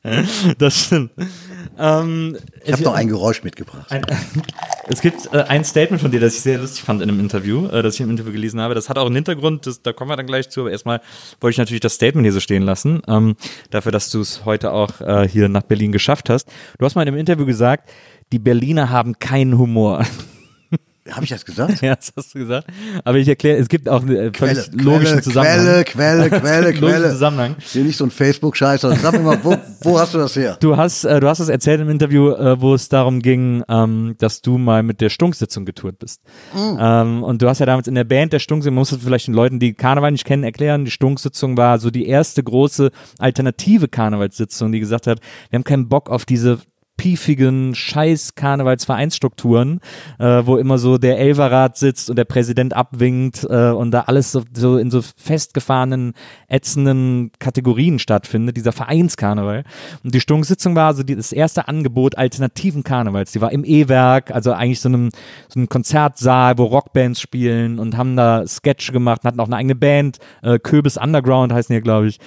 [0.58, 1.12] Das stimmt.
[1.78, 3.92] Ähm, Ich habe noch ein Geräusch mitgebracht.
[3.92, 4.04] Ein,
[4.88, 7.68] es gibt äh, ein Statement von dir, das ich sehr lustig fand in einem Interview,
[7.68, 8.74] äh, das ich im Interview gelesen habe.
[8.74, 11.02] Das hat auch einen Hintergrund, das, da kommen wir dann gleich zu, aber erstmal
[11.42, 13.36] wollte ich natürlich das Statement hier so stehen lassen, ähm,
[13.70, 16.50] dafür, dass du es heute auch äh, hier nach Berlin geschafft hast.
[16.80, 17.90] Du hast mal in einem Interview gesagt,
[18.32, 20.06] die Berliner haben keinen Humor.
[21.12, 21.82] Habe ich das gesagt?
[21.82, 22.68] ja, das hast du gesagt.
[23.04, 25.84] Aber ich erkläre, es gibt auch einen äh, völlig Quelle, logischen Quelle, Zusammenhang.
[25.86, 27.10] Quelle, Quelle, Quelle, Quelle.
[27.12, 27.56] Zusammenhang.
[27.60, 30.58] Hier nicht so ein Facebook-Scheiß, sondern sag mir mal, wo, wo hast du das her?
[30.60, 34.16] Du hast, äh, du hast es erzählt im Interview, äh, wo es darum ging, ähm,
[34.18, 36.22] dass du mal mit der Stunksitzung getourt bist.
[36.56, 39.28] Ähm, und du hast ja damals in der Band der Stunksitzung, man muss es vielleicht
[39.28, 43.88] den Leuten, die Karneval nicht kennen, erklären, die Stunksitzung war so die erste große alternative
[43.88, 45.20] Karnevalssitzung, die gesagt hat,
[45.50, 46.60] wir haben keinen Bock auf diese
[46.98, 49.80] piefigen scheiß Karnevalsvereinsstrukturen,
[50.20, 54.32] äh, wo immer so der Elverrat sitzt und der Präsident abwinkt äh, und da alles
[54.32, 56.14] so, so in so festgefahrenen,
[56.48, 59.64] ätzenden Kategorien stattfindet, dieser Vereinskarneval.
[60.04, 63.32] Und die Stunksitzung war so die, das erste Angebot alternativen Karnevals.
[63.32, 65.12] Die war im E-Werk, also eigentlich so einem,
[65.48, 69.76] so einem Konzertsaal, wo Rockbands spielen und haben da Sketch gemacht, hatten auch eine eigene
[69.76, 72.20] Band, äh, Kürbis Underground heißen die, glaube ich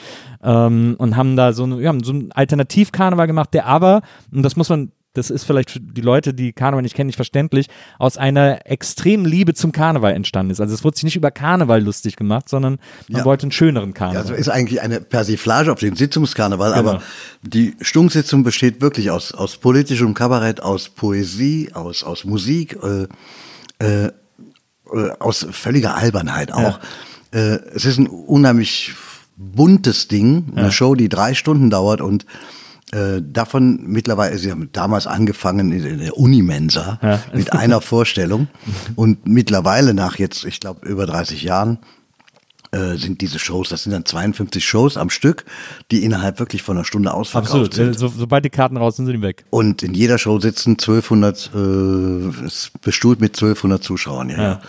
[0.43, 4.03] ähm, und haben da so, ja, so einen Alternativkarneval gemacht, der aber,
[4.33, 7.17] und das muss man das ist vielleicht für die Leute, die Karneval nicht kennen, nicht
[7.17, 7.67] verständlich,
[7.99, 10.61] aus einer extremen Liebe zum Karneval entstanden ist.
[10.61, 13.25] Also es wurde sich nicht über Karneval lustig gemacht, sondern man ja.
[13.25, 14.23] wollte einen schöneren Karneval.
[14.25, 16.91] Ja, also ist eigentlich eine Persiflage auf den Sitzungskarneval, genau.
[16.91, 17.03] aber
[17.43, 23.09] die Stunksitzung besteht wirklich aus, aus politischem Kabarett, aus Poesie, aus, aus Musik, äh,
[23.85, 24.12] äh,
[25.19, 26.79] aus völliger Albernheit auch.
[27.33, 27.51] Ja.
[27.55, 28.95] Äh, es ist ein unheimlich
[29.41, 30.73] buntes Ding, eine ja.
[30.73, 32.27] Show, die drei Stunden dauert und
[32.93, 37.23] äh, davon mittlerweile, sie haben damals angefangen in der Unimensa ja.
[37.35, 38.49] mit einer Vorstellung
[38.97, 41.79] und mittlerweile nach jetzt, ich glaube, über 30 Jahren
[42.73, 45.45] äh, sind diese Shows, das sind dann 52 Shows am Stück,
[45.91, 47.75] die innerhalb wirklich von einer Stunde ausverkauft Absolut.
[47.75, 47.99] sind.
[47.99, 49.45] So, sobald die Karten raus sind, sind die weg.
[49.51, 52.49] Und in jeder Show sitzen 1200, äh,
[52.83, 54.31] bestuhlt mit 1200 Zuschauern.
[54.31, 54.43] Ja.
[54.43, 54.61] ja.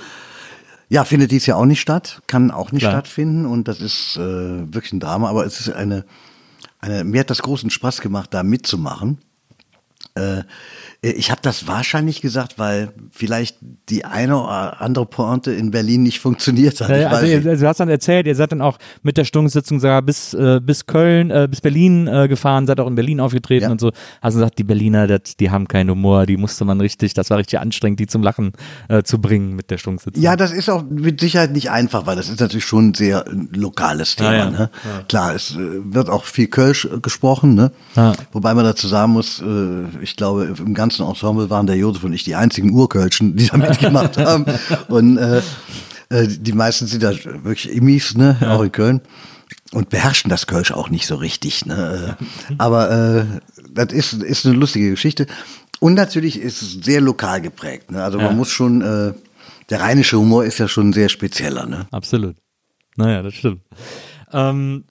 [0.91, 2.91] Ja, findet dies ja auch nicht statt, kann auch nicht Klar.
[2.91, 6.03] stattfinden und das ist äh, wirklich ein Drama, aber es ist eine,
[6.81, 9.17] eine, mir hat das großen Spaß gemacht, da mitzumachen.
[10.15, 10.43] Äh,
[11.03, 13.57] ich habe das wahrscheinlich gesagt, weil vielleicht
[13.89, 16.89] die eine oder andere Pointe in Berlin nicht funktioniert hat.
[16.89, 19.79] Ja, also, ihr, also, du hast dann erzählt, ihr seid dann auch mit der Stundensitzung
[19.79, 23.65] sogar bis, äh, bis Köln, äh, bis Berlin äh, gefahren, seid auch in Berlin aufgetreten
[23.65, 23.71] ja.
[23.71, 23.91] und so.
[24.21, 27.31] Hast du gesagt, die Berliner, das, die haben keinen Humor, die musste man richtig, das
[27.31, 28.51] war richtig anstrengend, die zum Lachen
[28.87, 30.21] äh, zu bringen mit der Stundensitzung.
[30.21, 33.25] Ja, das ist auch mit Sicherheit nicht einfach, weil das ist natürlich schon ein sehr
[33.53, 34.35] lokales Thema.
[34.35, 34.69] Ja, ne?
[35.07, 37.71] Klar, es äh, wird auch viel Kölsch äh, gesprochen, ne?
[38.31, 39.41] wobei man dazu sagen muss,
[40.01, 43.57] ich glaube, im ganzen Ensemble waren der Josef und ich die einzigen Urkölschen, die da
[43.57, 44.45] mitgemacht haben.
[44.87, 45.41] Und äh,
[46.09, 48.55] äh, die meisten sind da wirklich Immis, ne, ja.
[48.55, 49.01] auch in Köln.
[49.73, 51.65] Und beherrschen das Kölsch auch nicht so richtig.
[51.65, 52.17] Ne?
[52.57, 53.25] Aber äh,
[53.73, 55.27] das ist, ist eine lustige Geschichte.
[55.79, 57.89] Und natürlich ist es sehr lokal geprägt.
[57.89, 58.03] Ne?
[58.03, 58.25] Also ja.
[58.25, 59.13] man muss schon, äh,
[59.69, 61.65] der rheinische Humor ist ja schon sehr spezieller.
[61.67, 61.87] Ne?
[61.91, 62.35] Absolut.
[62.97, 63.61] Naja, das stimmt.
[64.33, 64.83] Ähm,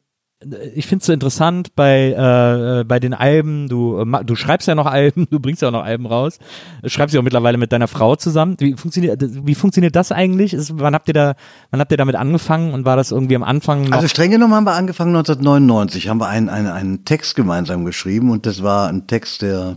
[0.74, 4.74] ich finde es so interessant bei, äh, bei den Alben, du, äh, du schreibst ja
[4.74, 6.38] noch Alben, du bringst ja auch noch Alben raus,
[6.86, 8.56] schreibst ja auch mittlerweile mit deiner Frau zusammen.
[8.58, 10.54] Wie funktioniert, wie funktioniert das eigentlich?
[10.54, 11.34] Ist, wann, habt ihr da,
[11.70, 13.92] wann habt ihr damit angefangen und war das irgendwie am Anfang noch?
[13.92, 18.30] Also streng genommen haben wir angefangen 1999, haben wir einen, einen, einen Text gemeinsam geschrieben
[18.30, 19.76] und das war ein Text, der,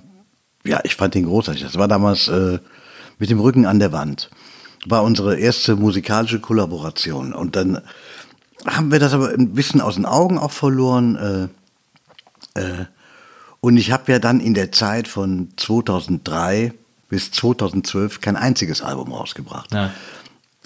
[0.65, 1.63] ja, ich fand den großartig.
[1.63, 2.59] Das war damals äh,
[3.19, 4.29] mit dem Rücken an der Wand.
[4.85, 7.81] War unsere erste musikalische Kollaboration und dann
[8.65, 11.49] haben wir das aber ein bisschen aus den Augen auch verloren.
[12.55, 12.85] Äh, äh,
[13.59, 16.73] und ich habe ja dann in der Zeit von 2003
[17.09, 19.73] bis 2012 kein einziges Album rausgebracht.
[19.73, 19.91] Ja.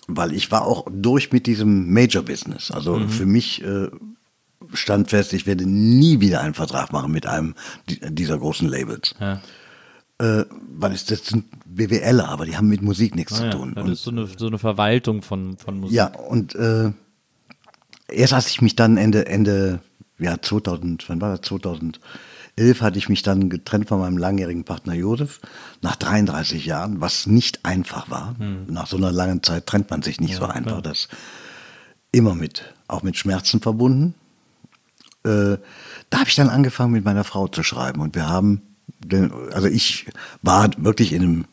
[0.08, 2.72] Weil ich war auch durch mit diesem Major-Business.
[2.72, 3.10] Also mhm.
[3.10, 3.90] für mich äh,
[4.74, 7.56] stand fest, ich werde nie wieder einen Vertrag machen mit einem
[7.88, 9.16] dieser großen Labels.
[9.20, 9.42] Ja.
[10.20, 10.46] Äh,
[10.76, 13.74] weil es, das sind BWLer, aber die haben mit Musik nichts ah, zu tun.
[13.76, 13.84] Ja.
[13.84, 15.96] Das ist so eine, so eine Verwaltung von, von Musik.
[15.96, 16.92] Ja, und äh,
[18.10, 19.80] erst als ich mich dann Ende, Ende,
[20.20, 21.48] ja, 2000, wann war das?
[21.48, 25.40] 2011 hatte ich mich dann getrennt von meinem langjährigen Partner Josef,
[25.82, 28.36] nach 33 Jahren, was nicht einfach war.
[28.38, 28.66] Hm.
[28.68, 30.64] Nach so einer langen Zeit trennt man sich nicht ja, so einfach.
[30.64, 30.82] Klar.
[30.82, 31.08] Das
[32.12, 34.16] immer mit, auch mit Schmerzen verbunden.
[35.24, 35.58] Äh,
[36.10, 38.02] da habe ich dann angefangen, mit meiner Frau zu schreiben.
[38.02, 38.62] Und wir haben,
[39.00, 40.08] den, also ich
[40.42, 41.46] war wirklich in einem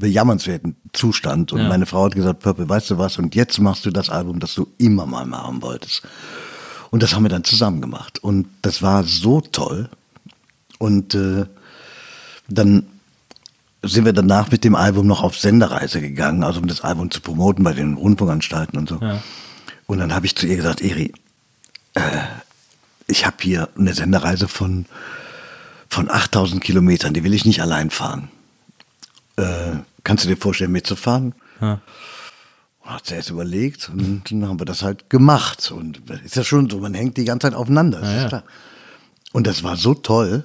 [0.00, 1.52] bejammernswerten Zustand.
[1.52, 1.68] Und ja.
[1.68, 3.18] meine Frau hat gesagt, Purple, weißt du was?
[3.18, 6.02] Und jetzt machst du das Album, das du immer mal machen wolltest.
[6.90, 8.18] Und das haben wir dann zusammen gemacht.
[8.18, 9.88] Und das war so toll.
[10.78, 11.46] Und äh,
[12.48, 12.86] dann
[13.82, 17.20] sind wir danach mit dem Album noch auf Sendereise gegangen, also um das Album zu
[17.20, 18.98] promoten bei den Rundfunkanstalten und so.
[19.00, 19.22] Ja.
[19.86, 21.12] Und dann habe ich zu ihr gesagt, Eri,
[21.94, 22.00] äh,
[23.06, 24.86] ich habe hier eine Sendereise von,
[25.88, 28.28] von 8000 Kilometern, die will ich nicht allein fahren.
[29.36, 31.34] Äh, kannst du dir vorstellen, mitzufahren?
[31.60, 31.80] Ja.
[32.82, 35.70] Hat sie erst überlegt und dann haben wir das halt gemacht.
[35.70, 38.02] Und ist ja schon so, man hängt die ganze Zeit aufeinander.
[38.02, 38.42] Ja, ja.
[39.32, 40.44] Und das war so toll,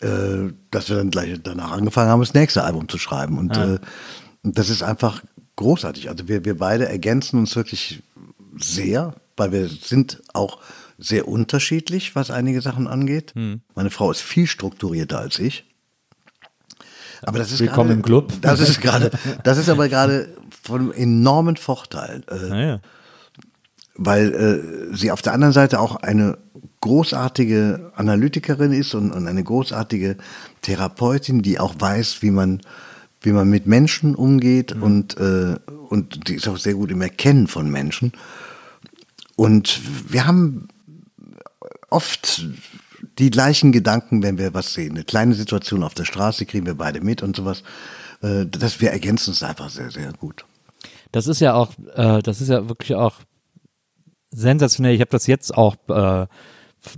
[0.00, 3.36] äh, dass wir dann gleich danach angefangen haben, das nächste Album zu schreiben.
[3.36, 3.78] Und äh,
[4.42, 5.22] das ist einfach
[5.56, 6.08] großartig.
[6.08, 8.02] Also wir, wir beide ergänzen uns wirklich
[8.56, 10.58] sehr, weil wir sind auch
[10.98, 13.32] sehr unterschiedlich, was einige Sachen angeht.
[13.34, 13.60] Hm.
[13.74, 15.64] Meine Frau ist viel strukturierter als ich.
[17.22, 18.32] Aber das ist Willkommen grade, im Club.
[18.40, 19.10] Das ist gerade,
[19.44, 20.28] das ist aber gerade
[20.62, 22.22] von enormen Vorteil.
[22.28, 22.80] Äh, ah, ja.
[23.94, 24.34] Weil
[24.92, 26.38] äh, sie auf der anderen Seite auch eine
[26.80, 30.16] großartige Analytikerin ist und, und eine großartige
[30.62, 32.62] Therapeutin, die auch weiß, wie man,
[33.20, 34.82] wie man mit Menschen umgeht mhm.
[34.82, 35.56] und, äh,
[35.88, 38.12] und die ist auch sehr gut im Erkennen von Menschen.
[39.36, 39.80] Und
[40.10, 40.68] wir haben
[41.90, 42.46] oft
[43.20, 44.92] die gleichen Gedanken, wenn wir was sehen.
[44.92, 47.62] Eine kleine Situation auf der Straße kriegen wir beide mit und sowas.
[48.22, 50.44] Äh, dass wir ergänzen es einfach sehr, sehr gut.
[51.12, 53.16] Das ist ja auch, äh, das ist ja wirklich auch
[54.30, 54.94] sensationell.
[54.94, 56.26] Ich habe das jetzt auch äh,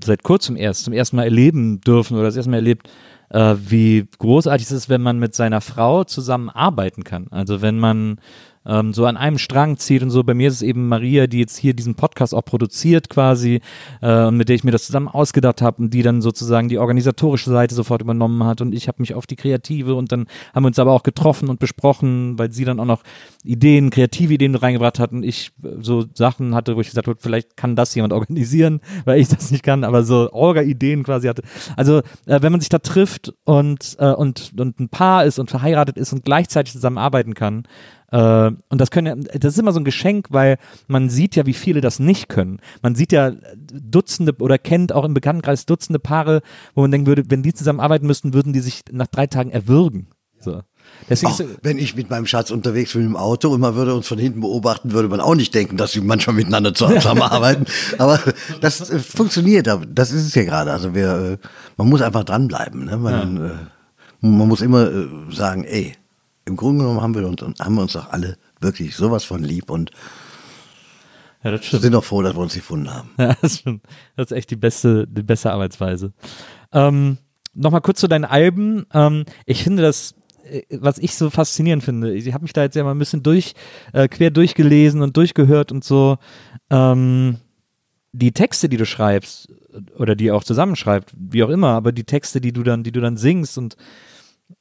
[0.05, 2.89] seit kurzem erst zum ersten Mal erleben dürfen oder das erste Mal erlebt,
[3.31, 7.29] äh, wie großartig es ist, wenn man mit seiner Frau zusammen arbeiten kann.
[7.31, 8.21] Also wenn man
[8.67, 10.23] ähm, so an einem Strang zieht und so.
[10.23, 13.61] Bei mir ist es eben Maria, die jetzt hier diesen Podcast auch produziert quasi,
[14.03, 17.51] äh, mit der ich mir das zusammen ausgedacht habe und die dann sozusagen die organisatorische
[17.51, 20.69] Seite sofort übernommen hat und ich habe mich auf die kreative und dann haben wir
[20.69, 23.03] uns aber auch getroffen und besprochen, weil sie dann auch noch
[23.45, 27.57] Ideen, kreative Ideen reingebracht hat und ich so Sachen hatte, wo ich gesagt habe, vielleicht
[27.57, 31.43] kann das jemand organisieren, weil ich das nicht kann, aber so Orga-Ideen quasi hatte.
[31.77, 35.51] Also äh, wenn man sich da trifft und, äh, und, und ein Paar ist und
[35.51, 39.81] verheiratet ist und gleichzeitig zusammenarbeiten kann, äh, und das können ja, das ist immer so
[39.81, 42.61] ein Geschenk, weil man sieht ja, wie viele das nicht können.
[42.83, 46.43] Man sieht ja Dutzende oder kennt auch im Bekanntenkreis Dutzende Paare,
[46.75, 50.09] wo man denken würde, wenn die zusammenarbeiten müssten, würden die sich nach drei Tagen erwürgen.
[50.41, 50.63] So.
[51.09, 54.09] Deswegen, Ach, wenn ich mit meinem Schatz unterwegs bin im Auto und man würde uns
[54.09, 57.67] von hinten beobachten, würde man auch nicht denken, dass sie manchmal miteinander zusammenarbeiten.
[57.99, 58.21] Aber
[58.61, 60.73] das äh, funktioniert, das ist es ja gerade.
[60.73, 62.85] Also wir, äh, man muss einfach dranbleiben.
[62.85, 62.97] Ne?
[62.97, 63.47] Man, ja.
[63.47, 63.57] äh,
[64.21, 65.95] man muss immer äh, sagen, ey,
[66.45, 69.71] im Grunde genommen haben wir uns, haben wir uns doch alle wirklich sowas von lieb
[69.71, 69.91] und
[71.45, 71.83] ja, das stimmt.
[71.83, 73.11] sind auch froh, dass wir uns gefunden haben.
[73.19, 73.65] Ja, das, ist,
[74.17, 76.13] das ist echt die beste, die beste Arbeitsweise.
[76.73, 77.19] Ähm,
[77.55, 78.87] Nochmal kurz zu deinen Alben.
[78.95, 80.15] Ähm, ich finde das
[80.45, 83.23] äh, was ich so faszinierend finde, ich habe mich da jetzt ja mal ein bisschen
[83.23, 83.55] durch,
[83.93, 86.19] äh, quer durchgelesen und durchgehört und so.
[86.71, 87.39] Ähm,
[88.13, 89.49] die Texte, die du schreibst,
[89.97, 93.01] oder die auch zusammenschreibst, wie auch immer, aber die Texte, die du dann, die du
[93.01, 93.77] dann singst und,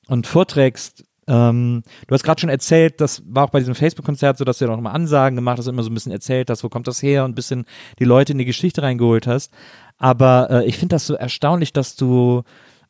[0.08, 4.44] und vorträgst, ähm, du hast gerade schon erzählt, das war auch bei diesem Facebook-Konzert so,
[4.44, 6.70] dass du ja noch mal Ansagen gemacht hast, immer so ein bisschen erzählt hast, wo
[6.70, 7.66] kommt das her und ein bisschen
[8.00, 9.54] die Leute in die Geschichte reingeholt hast.
[9.98, 12.44] Aber äh, ich finde das so erstaunlich, dass du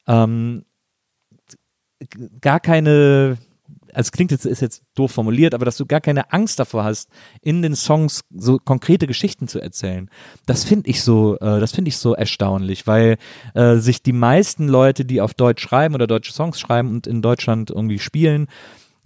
[0.07, 0.65] ähm,
[2.41, 3.38] gar keine
[3.93, 6.84] also es klingt jetzt, ist jetzt doof formuliert, aber dass du gar keine Angst davor
[6.84, 7.09] hast,
[7.41, 10.09] in den Songs so konkrete Geschichten zu erzählen.
[10.45, 13.18] Das finde ich so, äh, das finde ich so erstaunlich, weil
[13.53, 17.22] äh, sich die meisten Leute, die auf Deutsch schreiben oder deutsche Songs schreiben und in
[17.22, 18.47] Deutschland irgendwie spielen,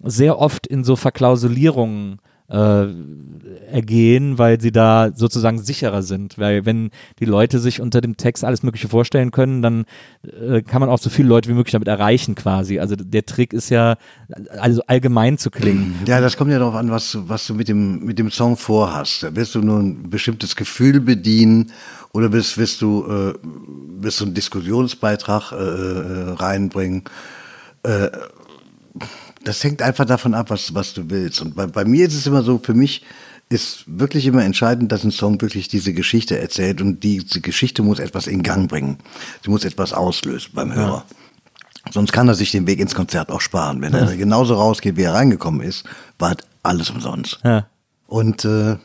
[0.03, 6.37] sehr oft in so Verklausulierungen äh, ergehen, weil sie da sozusagen sicherer sind.
[6.37, 9.85] Weil wenn die Leute sich unter dem Text alles Mögliche vorstellen können, dann
[10.23, 12.79] äh, kann man auch so viele Leute wie möglich damit erreichen quasi.
[12.79, 13.95] Also der Trick ist ja,
[14.59, 15.95] also allgemein zu klingen.
[16.05, 18.57] Ja, das kommt ja darauf an, was, du, was du mit dem, mit dem Song
[18.57, 19.23] vorhast.
[19.23, 21.71] Da wirst du nur ein bestimmtes Gefühl bedienen
[22.13, 23.33] oder wirst, wirst du, äh,
[24.01, 27.03] wirst du einen Diskussionsbeitrag äh, äh reinbringen.
[27.83, 28.09] Äh,
[29.45, 31.41] das hängt einfach davon ab, was, was du willst.
[31.41, 33.03] Und bei, bei mir ist es immer so, für mich
[33.47, 37.99] ist wirklich immer entscheidend, dass ein Song wirklich diese Geschichte erzählt und diese Geschichte muss
[37.99, 38.97] etwas in Gang bringen.
[39.43, 41.05] Sie muss etwas auslösen beim Hörer.
[41.07, 41.91] Ja.
[41.91, 43.81] Sonst kann er sich den Weg ins Konzert auch sparen.
[43.81, 43.99] Wenn ja.
[43.99, 45.83] er genauso rausgeht, wie er reingekommen ist,
[46.17, 47.39] war halt alles umsonst.
[47.43, 47.67] Ja.
[48.07, 48.77] Und äh,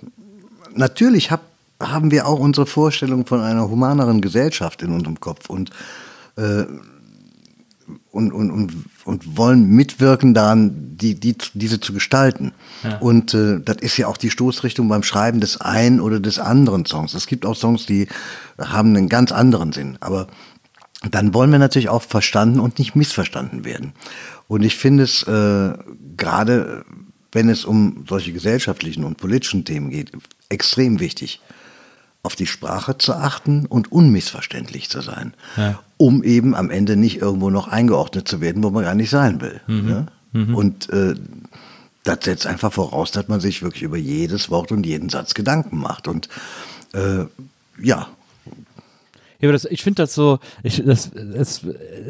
[0.75, 1.41] natürlich hab,
[1.83, 5.49] haben wir auch unsere Vorstellung von einer humaneren Gesellschaft in unserem Kopf.
[5.49, 5.71] Und
[6.37, 6.65] äh,
[8.11, 8.73] und, und, und,
[9.05, 12.53] und wollen mitwirken daran, die, die, diese zu gestalten.
[12.83, 12.99] Ja.
[12.99, 16.87] Und äh, das ist ja auch die Stoßrichtung beim Schreiben des einen oder des anderen
[16.87, 17.15] Songs.
[17.15, 18.09] Es gibt auch Songs, die
[18.59, 19.97] haben einen ganz anderen Sinn.
[20.01, 20.27] Aber
[21.11, 23.93] dann wollen wir natürlich auch verstanden und nicht missverstanden werden.
[24.49, 25.73] Und ich finde es äh,
[26.17, 26.85] gerade,
[27.33, 30.13] wenn es um solche gesellschaftlichen und politischen Themen geht,
[30.49, 31.41] extrem wichtig,
[32.23, 35.79] auf die Sprache zu achten und unmissverständlich zu sein, ja.
[35.97, 39.41] um eben am Ende nicht irgendwo noch eingeordnet zu werden, wo man gar nicht sein
[39.41, 39.61] will.
[39.67, 39.89] Mhm.
[39.89, 40.07] Ja?
[40.33, 40.55] Mhm.
[40.55, 41.15] Und äh,
[42.05, 45.79] das setzt einfach voraus, dass man sich wirklich über jedes Wort und jeden Satz Gedanken
[45.79, 46.09] macht.
[46.09, 46.29] Und
[46.93, 47.25] äh,
[47.83, 48.09] ja,
[49.41, 51.67] ja, aber das, ich finde das so, ich, das, das,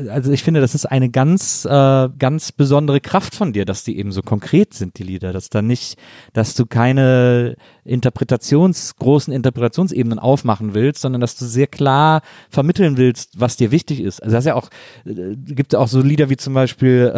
[0.08, 3.98] also ich finde, das ist eine ganz, äh, ganz besondere Kraft von dir, dass die
[3.98, 5.96] eben so konkret sind, die Lieder, dass da nicht,
[6.32, 13.38] dass du keine Interpretations, großen Interpretationsebenen aufmachen willst, sondern dass du sehr klar vermitteln willst,
[13.38, 14.22] was dir wichtig ist.
[14.22, 14.68] Also das ist ja auch,
[15.04, 17.12] äh, gibt auch so Lieder wie zum Beispiel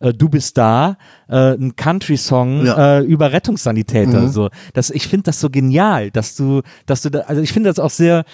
[0.00, 2.98] äh, äh, Du bist da, äh, ein Country-Song ja.
[2.98, 4.22] äh, über Rettungssanitäter.
[4.22, 4.28] Mhm.
[4.28, 7.70] So, das, ich finde das so genial, dass du, dass du da, also ich finde
[7.70, 8.24] das auch sehr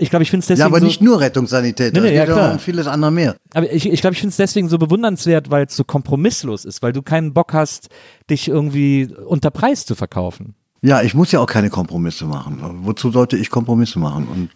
[0.00, 0.60] ich glaube, ich finde es deswegen.
[0.60, 2.52] Ja, aber so nicht nur Rettungssanitäter, nee, nee, ja, klar.
[2.52, 3.36] und vieles andere mehr.
[3.52, 6.82] Aber ich, ich glaube, ich finde es deswegen so bewundernswert, weil es so kompromisslos ist,
[6.82, 7.88] weil du keinen Bock hast,
[8.28, 10.54] dich irgendwie unter Preis zu verkaufen.
[10.82, 12.58] Ja, ich muss ja auch keine Kompromisse machen.
[12.82, 14.26] Wozu sollte ich Kompromisse machen?
[14.26, 14.50] Und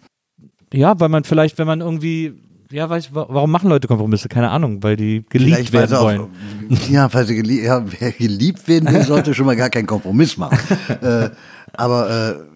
[0.73, 2.33] Ja, weil man vielleicht, wenn man irgendwie,
[2.71, 4.27] ja, weiß, warum machen Leute Kompromisse?
[4.27, 6.21] Keine Ahnung, weil die geliebt Vielleicht, werden wollen.
[6.21, 9.85] Auch, ja, weil sie gelie ja, wer geliebt werden will, sollte schon mal gar keinen
[9.85, 10.57] Kompromiss machen.
[11.01, 11.29] äh,
[11.73, 12.54] aber äh,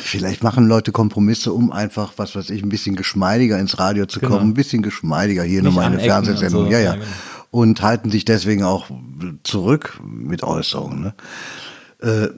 [0.00, 4.20] vielleicht machen Leute Kompromisse, um einfach, was weiß ich, ein bisschen geschmeidiger ins Radio zu
[4.20, 4.42] kommen, Genau.
[4.44, 6.66] ein bisschen geschmeidiger hier nochmal eine Fernsehsendung.
[6.66, 6.70] so.
[6.70, 6.94] Ja, ja.
[6.94, 7.06] Genau.
[7.52, 8.86] Und halten sich deswegen auch
[9.42, 11.00] zurück mit Äußerungen.
[11.00, 11.14] Ne?
[12.00, 12.28] Äh,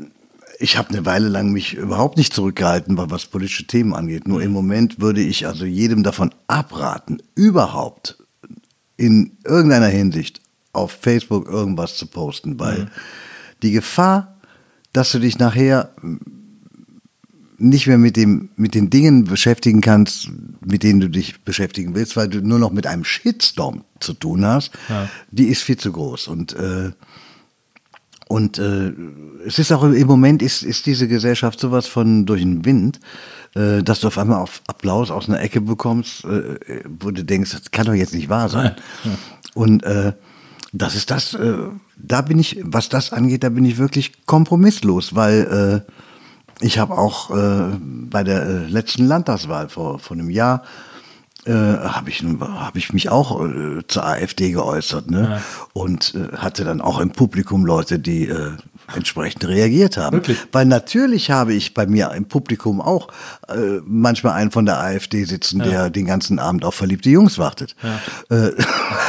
[0.58, 4.26] ich habe eine Weile lang mich überhaupt nicht zurückgehalten, wa- was politische Themen angeht.
[4.28, 8.16] Nur im Moment würde ich also jedem davon abraten, überhaupt
[8.96, 10.40] in irgendeiner Hinsicht
[10.72, 12.90] auf Facebook irgendwas zu posten, weil
[13.62, 14.38] die Gefahr,
[14.92, 15.90] dass du dich nachher
[17.62, 20.28] nicht mehr mit, dem, mit den Dingen beschäftigen kannst,
[20.64, 24.44] mit denen du dich beschäftigen willst, weil du nur noch mit einem Shitstorm zu tun
[24.44, 25.08] hast, Ja.
[25.30, 26.26] die ist viel zu groß.
[26.28, 26.90] Und, äh,
[28.28, 28.92] und äh,
[29.46, 32.98] es ist auch im Moment ist, ist diese Gesellschaft sowas von durch den Wind,
[33.54, 37.52] äh, dass du auf einmal auf Applaus aus einer Ecke bekommst, äh, wo du denkst,
[37.52, 38.74] das kann doch jetzt nicht wahr sein.
[39.54, 40.14] Und äh,
[40.72, 41.54] das ist das, äh,
[41.96, 45.84] da bin ich, was das angeht, da bin ich wirklich kompromisslos, weil
[46.60, 50.62] ich habe auch äh, bei der äh, letzten Landtagswahl vor, vor einem Jahr
[51.44, 55.42] äh, habe ich, hab ich mich auch äh, zur AfD geäußert ne?
[55.72, 58.52] und äh, hatte dann auch im Publikum Leute, die äh,
[58.94, 60.18] entsprechend reagiert haben.
[60.18, 60.38] Wirklich?
[60.52, 63.08] Weil natürlich habe ich bei mir im Publikum auch
[63.48, 67.74] äh, manchmal einen von der AfD sitzen, der den ganzen Abend auf verliebte Jungs wartet.
[68.30, 68.50] Äh,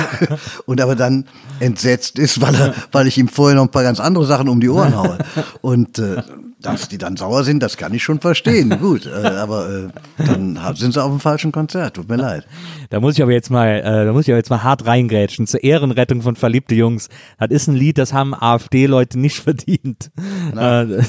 [0.66, 1.26] und aber dann
[1.60, 4.60] entsetzt ist, weil, er, weil ich ihm vorher noch ein paar ganz andere Sachen um
[4.60, 5.20] die Ohren haue.
[5.62, 6.24] Und äh,
[6.66, 8.70] dass die dann sauer sind, das kann ich schon verstehen.
[8.82, 9.88] Gut, äh, aber äh,
[10.26, 11.96] dann sind sie auf dem falschen Konzert.
[11.96, 12.48] Tut mir leid.
[12.90, 15.46] Da muss ich aber jetzt mal, äh, da muss ich aber jetzt mal hart reingrätschen
[15.48, 17.10] zur Ehrenrettung von verliebte Jungs.
[17.38, 20.12] Das ist ein Lied, das haben AfD-Leute nicht verdient.
[20.56, 20.84] Äh,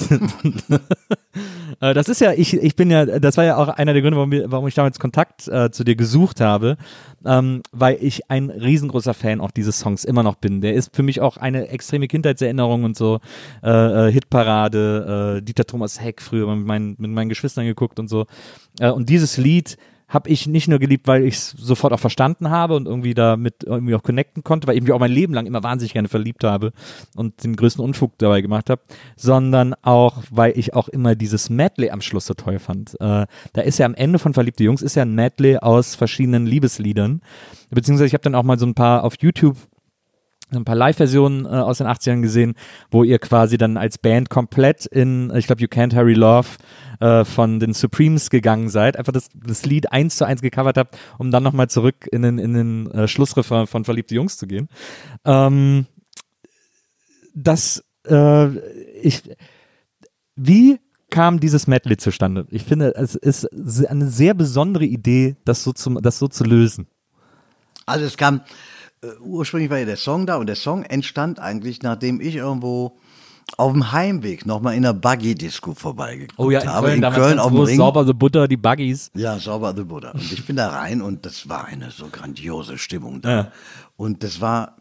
[1.81, 4.17] äh, das ist ja, ich, ich bin ja, das war ja auch einer der Gründe,
[4.17, 6.77] warum, warum ich damals Kontakt äh, zu dir gesucht habe,
[7.27, 10.61] ähm, weil ich ein riesengroßer Fan auch dieses Songs immer noch bin.
[10.61, 13.21] Der ist für mich auch eine extreme Kindheitserinnerung und so.
[13.63, 18.09] Äh, äh, Hitparade, äh, Dieter Thomas Heck früher mit meinen, mit meinen Geschwistern geguckt und
[18.09, 18.27] so.
[18.81, 19.77] Äh, und dieses Lied
[20.15, 23.65] habe ich nicht nur geliebt, weil ich es sofort auch verstanden habe und irgendwie damit
[23.65, 26.45] irgendwie auch connecten konnte, weil ich mich auch mein Leben lang immer wahnsinnig gerne verliebt
[26.45, 26.73] habe
[27.17, 28.83] und den größten Unfug dabei gemacht habe,
[29.17, 32.95] sondern auch, weil ich auch immer dieses Medley am Schluss so toll fand.
[33.01, 36.47] Äh, da ist ja am Ende von Verliebte Jungs ist ja ein Medley aus verschiedenen
[36.47, 37.21] Liebesliedern,
[37.71, 39.57] beziehungsweise ich habe dann auch mal so ein paar auf YouTube
[40.53, 42.55] ein paar Live-Versionen äh, aus den 80ern gesehen,
[42.91, 46.49] wo ihr quasi dann als Band komplett in, ich glaube, You Can't Hurry Love
[47.01, 50.97] äh, von den Supremes gegangen seid, einfach das, das Lied eins zu eins gecovert habt,
[51.19, 54.69] um dann nochmal zurück in den, in den äh, Schlussrefrain von Verliebte Jungs zu gehen.
[55.25, 55.87] Ähm,
[57.35, 58.49] das, äh,
[59.01, 59.23] ich,
[60.37, 60.79] wie
[61.11, 62.47] kam dieses Medley zustande?
[62.51, 63.47] Ich finde, es ist
[63.89, 66.87] eine sehr besondere Idee, das so zu, das so zu lösen.
[67.87, 68.41] Also es kam,
[69.21, 72.97] ursprünglich war ja der Song da und der Song entstand eigentlich, nachdem ich irgendwo
[73.57, 76.87] auf dem Heimweg nochmal in einer Buggy-Disco vorbeigeguckt Oh ja, in habe.
[76.89, 77.77] Köln, in Köln auf dem Ring.
[77.77, 79.11] sauber, so Butter, die Buggies.
[79.15, 80.13] Ja, sauber the Buddha.
[80.13, 83.31] Und ich bin da rein und das war eine so grandiose Stimmung da.
[83.31, 83.53] Ja.
[83.97, 84.77] Und das war,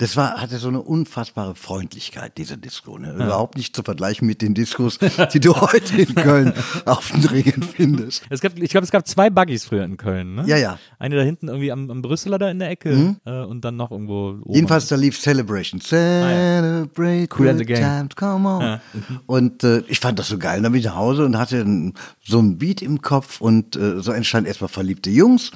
[0.00, 2.96] das war, hatte so eine unfassbare Freundlichkeit, diese Disco.
[2.96, 3.12] Ne?
[3.12, 4.98] Überhaupt nicht zu vergleichen mit den Discos,
[5.34, 6.54] die du heute in Köln
[6.86, 8.22] auf den Ringen findest.
[8.30, 10.44] Es gab, ich glaube, es gab zwei Buggies früher in Köln, ne?
[10.46, 10.78] Ja, ja.
[10.98, 13.90] Eine da hinten irgendwie am, am Brüsseler da in der Ecke äh, und dann noch
[13.90, 14.54] irgendwo oben.
[14.54, 15.82] Jedenfalls, da lief Celebration.
[15.82, 18.08] Celebrate Cool the good Gang.
[18.08, 18.80] times, come on.
[19.26, 20.62] Und äh, ich fand das so geil.
[20.62, 21.92] Dann bin ich nach Hause und hatte
[22.24, 25.50] so ein Beat im Kopf und äh, so entstand erstmal verliebte Jungs,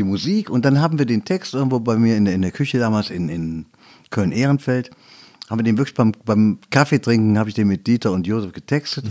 [0.00, 0.50] die Musik.
[0.50, 3.10] Und dann haben wir den Text irgendwo bei mir in der, in der Küche damals
[3.10, 3.66] in, in
[4.10, 4.90] Köln-Ehrenfeld.
[5.48, 8.52] Haben wir den wirklich beim, beim Kaffee trinken, habe ich den mit Dieter und Josef
[8.52, 9.04] getextet.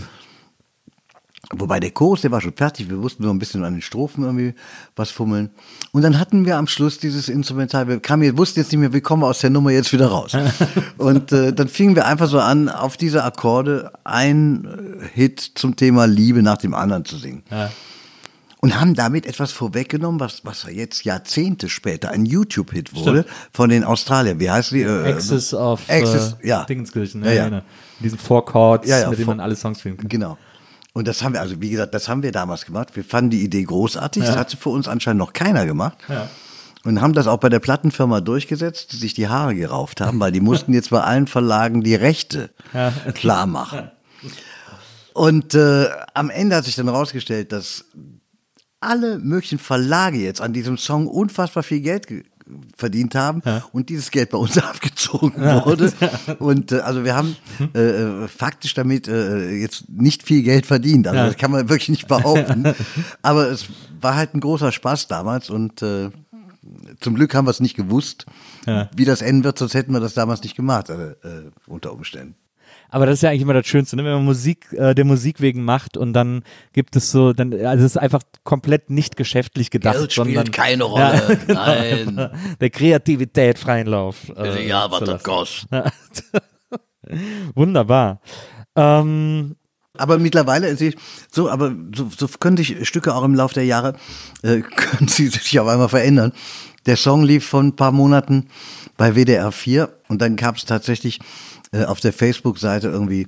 [1.52, 4.24] Wobei der Chorus, der war schon fertig, wir mussten nur ein bisschen an den Strophen
[4.24, 4.54] irgendwie
[4.96, 5.50] was fummeln.
[5.92, 8.94] Und dann hatten wir am Schluss dieses Instrumental, wir kamen, wir wussten jetzt nicht mehr,
[8.94, 10.38] wie kommen wir aus der Nummer jetzt wieder raus.
[10.98, 14.68] Und äh, dann fingen wir einfach so an, auf diese Akkorde ein
[15.14, 17.42] Hit zum Thema Liebe nach dem anderen zu singen.
[17.50, 17.72] Ja.
[18.62, 23.86] Und haben damit etwas vorweggenommen, was, was jetzt Jahrzehnte später ein YouTube-Hit wurde von den
[23.86, 24.40] Australiern.
[24.42, 24.82] Wie heißt die?
[24.82, 26.66] Äh, Access of Access, äh, ja.
[26.66, 27.36] Dingenskirchen, Ja, ne?
[27.36, 27.50] ja.
[27.50, 27.62] Genau.
[28.02, 30.10] Diesen Four Chords, Ja, ja, mit denen Four- man alle Songs spielen kann.
[30.10, 30.38] Genau.
[30.92, 32.94] Und das haben wir, also wie gesagt, das haben wir damals gemacht.
[32.98, 34.24] Wir fanden die Idee großartig.
[34.26, 35.98] Das hatte für uns anscheinend noch keiner gemacht.
[36.84, 40.32] Und haben das auch bei der Plattenfirma durchgesetzt, die sich die Haare gerauft haben, weil
[40.34, 42.50] die mussten jetzt bei allen Verlagen die Rechte
[43.14, 43.92] klar machen.
[45.14, 47.86] Und äh, am Ende hat sich dann herausgestellt, dass
[48.80, 52.24] alle möglichen Verlage jetzt an diesem Song unfassbar viel Geld ge
[52.76, 53.44] verdient haben
[53.74, 55.94] und dieses Geld bei uns abgezogen wurde.
[56.40, 57.36] Und äh, also wir haben
[57.76, 61.08] äh, äh, faktisch damit äh, jetzt nicht viel Geld verdient.
[61.08, 62.74] Also das kann man wirklich nicht behaupten.
[63.22, 63.68] Aber es
[64.02, 66.10] war halt ein großer Spaß damals und äh,
[67.00, 68.26] zum Glück haben wir es nicht gewusst,
[68.96, 72.36] wie das enden wird, sonst hätten wir das damals nicht gemacht, äh, äh, unter Umständen.
[72.90, 74.04] Aber das ist ja eigentlich immer das Schönste, ne?
[74.04, 76.44] wenn man Musik äh, der Musik wegen macht und dann
[76.74, 80.52] gibt es so, dann, also es ist einfach komplett nicht geschäftlich gedacht, Geld spielt sondern
[80.52, 81.40] keine Rolle.
[81.48, 82.30] Nein.
[82.60, 84.16] der Kreativität freien Lauf.
[84.36, 85.70] Äh, ja, was das kostet.
[87.56, 88.22] Wunderbar.
[88.76, 89.56] Ähm,
[89.98, 90.96] Aber mittlerweile, ich,
[91.32, 93.94] so, aber so, so können sich Stücke auch im Laufe der Jahre,
[94.42, 96.34] äh, können sie sich auf einmal verändern.
[96.86, 98.50] Der Song lief vor ein paar Monaten
[98.98, 101.20] bei WDR 4 und dann gab es tatsächlich
[101.72, 103.28] äh, auf der Facebook-Seite irgendwie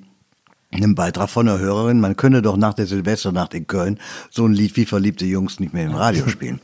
[0.72, 4.00] einen Beitrag von einer Hörerin, man könne doch nach der Silvesternacht in Köln
[4.30, 6.62] so ein Lied wie Verliebte Jungs nicht mehr im Radio spielen.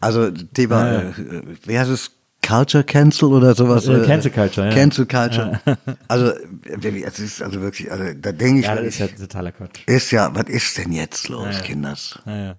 [0.00, 2.12] Also Thema, äh, äh, wie heißt es?
[2.40, 3.88] Culture Cancel oder sowas?
[3.88, 4.74] Äh, Cancel Culture, ja.
[4.74, 5.60] Cancel Culture.
[6.06, 9.52] Also, äh, es ist also wirklich, also da denke ich, ja, das ist ja totaler
[9.52, 9.80] Quatsch.
[9.86, 12.20] ist ja, was ist denn jetzt los, Kinders?
[12.24, 12.56] Ja, ja.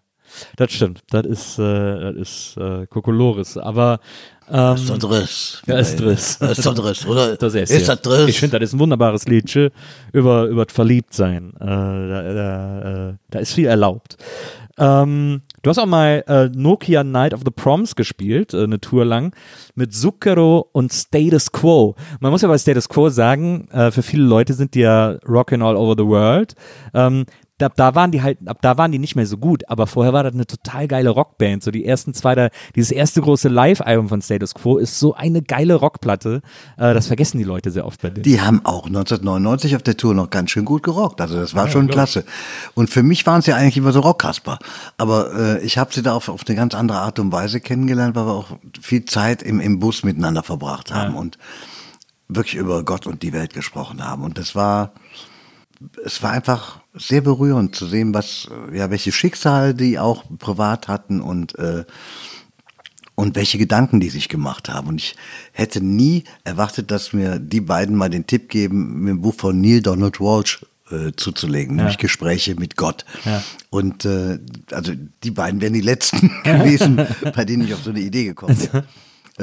[0.58, 1.04] Das stimmt.
[1.10, 3.58] Das ist, äh, das ist äh, Kokolores.
[3.58, 4.00] Aber
[4.52, 5.62] ähm, Ist das Driss?
[5.66, 6.38] Ja, ist Driss.
[6.42, 7.36] Ist das Driss, oder?
[7.38, 7.96] das ist, ist ja.
[7.96, 8.30] das Driss?
[8.30, 9.70] Ich finde, das ist ein wunderbares Liedchen
[10.14, 11.54] über, über das Verliebtsein.
[11.60, 14.18] Äh, da, da, äh, da ist viel erlaubt.
[14.80, 19.04] Ähm, du hast auch mal äh, Nokia Night of the Proms gespielt, äh, eine Tour
[19.04, 19.36] lang,
[19.76, 21.96] mit Zucchero und Status Quo.
[22.22, 25.62] Man muss ja bei Status Quo sagen, äh, für viele Leute sind die ja rockin'
[25.62, 26.56] all over the world.
[26.94, 27.26] Ähm,
[27.60, 30.14] da, da waren die halt, ab da waren die nicht mehr so gut, aber vorher
[30.14, 31.62] war das eine total geile Rockband.
[31.62, 35.42] So die ersten zwei, da, dieses erste große Live-Album von Status Quo ist so eine
[35.42, 36.42] geile Rockplatte.
[36.78, 38.24] Äh, das vergessen die Leute sehr oft bei denen.
[38.24, 41.20] Die haben auch 1999 auf der Tour noch ganz schön gut gerockt.
[41.20, 42.24] Also das war schon klasse.
[42.76, 44.58] Und für mich waren es ja eigentlich immer so Rockkasper.
[44.98, 48.16] Aber äh, ich habe sie da auf, auf eine ganz andere Art und Weise kennengelernt,
[48.16, 51.38] weil wir auch viel Zeit im, im Bus miteinander verbracht haben und
[52.30, 54.24] wirklich über Gott und die Welt gesprochen haben.
[54.24, 54.94] Und das war,
[56.06, 60.88] es war einfach sehr berührend zu sehen, was, äh, ja, welche Schicksale die auch privat
[60.88, 61.86] hatten und äh,
[63.16, 64.88] und welche Gedanken die sich gemacht haben.
[64.88, 65.18] Und ich
[65.52, 69.60] hätte nie erwartet, dass mir die beiden mal den Tipp geben, mir ein Buch von
[69.60, 73.04] Neil Donald Walsh äh, zuzulegen, nämlich Gespräche mit Gott.
[73.26, 73.44] Ja.
[73.70, 74.40] Und äh,
[74.72, 74.94] also
[75.24, 78.84] die beiden wären die letzten gewesen, bei denen ich auf so eine Idee gekommen bin.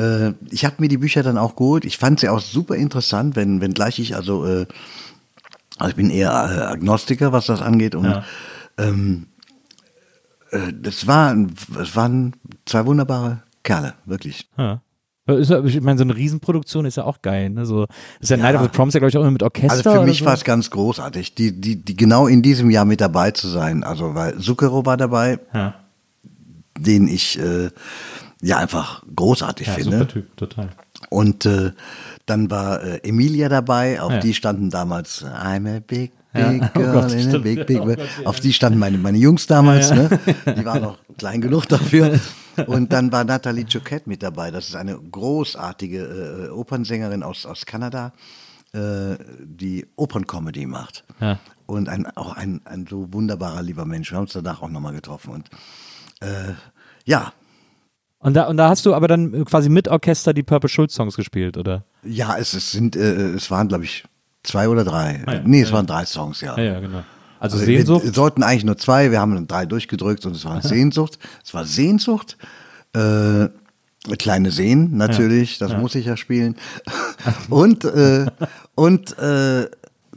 [0.02, 1.84] Äh, ich habe mir die Bücher dann auch geholt.
[1.84, 4.66] Ich fand sie auch super interessant, wenn, wenn gleich ich also, äh,
[5.78, 7.94] also ich bin eher äh, Agnostiker, was das angeht.
[7.94, 8.24] Und Ja.
[8.78, 9.26] ähm,
[10.50, 12.34] äh, das, waren, das waren
[12.66, 14.48] zwei wunderbare Kerle, wirklich.
[14.56, 14.80] Ja.
[15.28, 17.50] Ja- Ich meine, so eine Riesenproduktion ist ja auch geil.
[17.50, 17.66] Ne?
[17.66, 17.86] So,
[18.20, 19.72] ist ja, Night of the Proms ja, glaube ich, auch immer mit Orchester.
[19.90, 20.24] Also für mich so.
[20.24, 23.82] war es ganz großartig, die, die, die genau in diesem Jahr mit dabei zu sein.
[23.82, 25.74] Also weil Zucchero war dabei, Ja,
[26.78, 27.70] den ich äh,
[28.40, 29.98] ja einfach großartig ja finde.
[29.98, 30.68] super Typ, total.
[31.10, 31.72] Und äh,
[32.26, 34.18] dann war äh, Emilia dabei, auf Ja.
[34.20, 36.50] die standen damals I'm a big, Ja.
[36.50, 37.86] big Oh girl Gott, in a big, big Oh.
[37.86, 38.26] Gott, ja.
[38.26, 40.08] Auf die standen meine, meine Jungs damals, ne?
[40.56, 42.18] Die waren noch klein genug dafür.
[42.66, 44.50] Und dann war Nathalie Choquette mit dabei.
[44.50, 48.12] Das ist eine großartige äh, Opernsängerin aus, aus Kanada,
[48.72, 51.04] äh, die Operncomedy macht.
[51.20, 51.38] Ja.
[51.66, 54.10] Und ein, auch ein, ein so wunderbarer, lieber Mensch.
[54.10, 55.32] Wir haben uns danach auch nochmal getroffen.
[55.34, 55.50] Und
[56.20, 56.54] äh,
[57.04, 57.32] ja,
[58.18, 61.16] Und da, und da hast du aber dann quasi mit Orchester die Purple Schulz Songs
[61.16, 61.84] gespielt, oder?
[62.02, 64.04] Ja, es, es sind, äh, es waren, glaube ich,
[64.42, 65.22] zwei oder drei.
[65.26, 65.42] Ah ja.
[65.44, 66.56] Nee, es waren drei Songs, ja.
[66.56, 67.02] Ja, ja, genau.
[67.38, 68.04] Also, Also Sehnsucht.
[68.04, 71.18] Wir sollten eigentlich nur zwei, wir haben dann drei durchgedrückt und es war Sehnsucht.
[71.44, 72.38] Es war Sehnsucht,
[72.94, 73.48] äh,
[74.18, 76.56] kleine Seen natürlich, das muss ich ja spielen.
[77.50, 78.26] und äh,
[78.74, 79.68] und äh,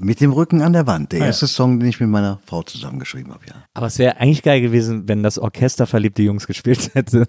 [0.02, 1.28] mit dem Rücken an der Wand, der Ah ja.
[1.28, 3.56] erste Song, den ich mit meiner Frau zusammengeschrieben habe, ja.
[3.74, 7.28] Aber es wäre eigentlich geil gewesen, wenn das Orchester verliebte Jungs gespielt hätte.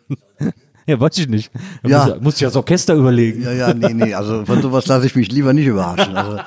[0.86, 1.50] ja, wollte ich nicht.
[1.84, 2.06] Ja.
[2.06, 3.42] Muss, muss ich das Orchester überlegen.
[3.42, 6.16] Ja, ja, nee, nee, also von sowas lasse ich mich lieber nicht überraschen.
[6.16, 6.38] Also,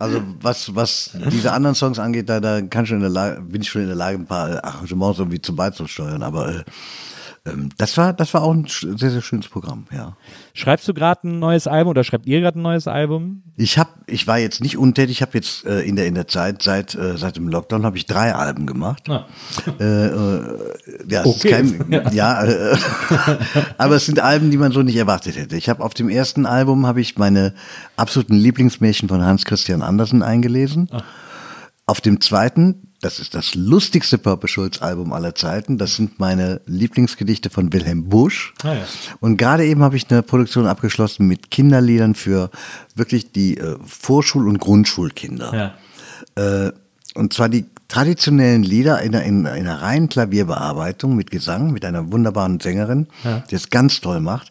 [0.00, 3.62] also was, was diese anderen Songs angeht, da, da kann schon in der Lage, bin
[3.62, 6.22] ich schon in der Lage, ein paar Arrangements irgendwie zu beizusteuern.
[6.24, 6.64] Aber äh,
[7.76, 10.16] das war, das war auch ein sehr, sehr schönes Programm, ja.
[10.54, 13.42] Schreibst du gerade ein neues Album oder schreibt ihr gerade ein neues Album?
[13.58, 16.26] Ich habe, ich war jetzt nicht untätig, ich habe jetzt äh, in der in der
[16.26, 19.10] Zeit seit äh, seit dem Lockdown habe ich drei Alben gemacht.
[19.10, 19.26] Ah.
[19.78, 20.58] Äh, äh,
[21.06, 21.60] ja, es Okay.
[21.60, 22.76] ist kein, ja, äh,
[23.76, 25.56] aber es sind Alben, die man so nicht erwartet hätte.
[25.56, 27.52] Ich habe auf dem ersten Album habe ich meine
[27.96, 30.88] absoluten Lieblingsmärchen von Hans Christian Andersen eingelesen.
[31.84, 36.62] Auf dem zweiten, das ist das lustigste Purple Schulz Album aller Zeiten, das sind meine
[36.64, 38.54] Lieblingsgedichte von Wilhelm Busch.
[38.62, 38.84] Ah, ja.
[39.20, 42.50] Und gerade eben habe ich eine Produktion abgeschlossen mit Kinderliedern für
[42.94, 45.74] wirklich die äh, Vorschul- und Grundschulkinder.
[46.36, 46.66] Ja.
[46.66, 46.72] Äh,
[47.14, 52.10] und zwar die traditionellen Lieder in einer, in einer reinen Klavierbearbeitung mit Gesang, mit einer
[52.10, 53.06] wunderbaren Sängerin,
[53.50, 54.50] die es ganz toll macht.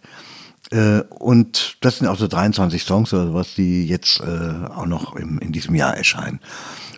[0.71, 5.15] Äh, und das sind auch so 23 Songs oder sowas, die jetzt äh, auch noch
[5.15, 6.39] im, in diesem Jahr erscheinen.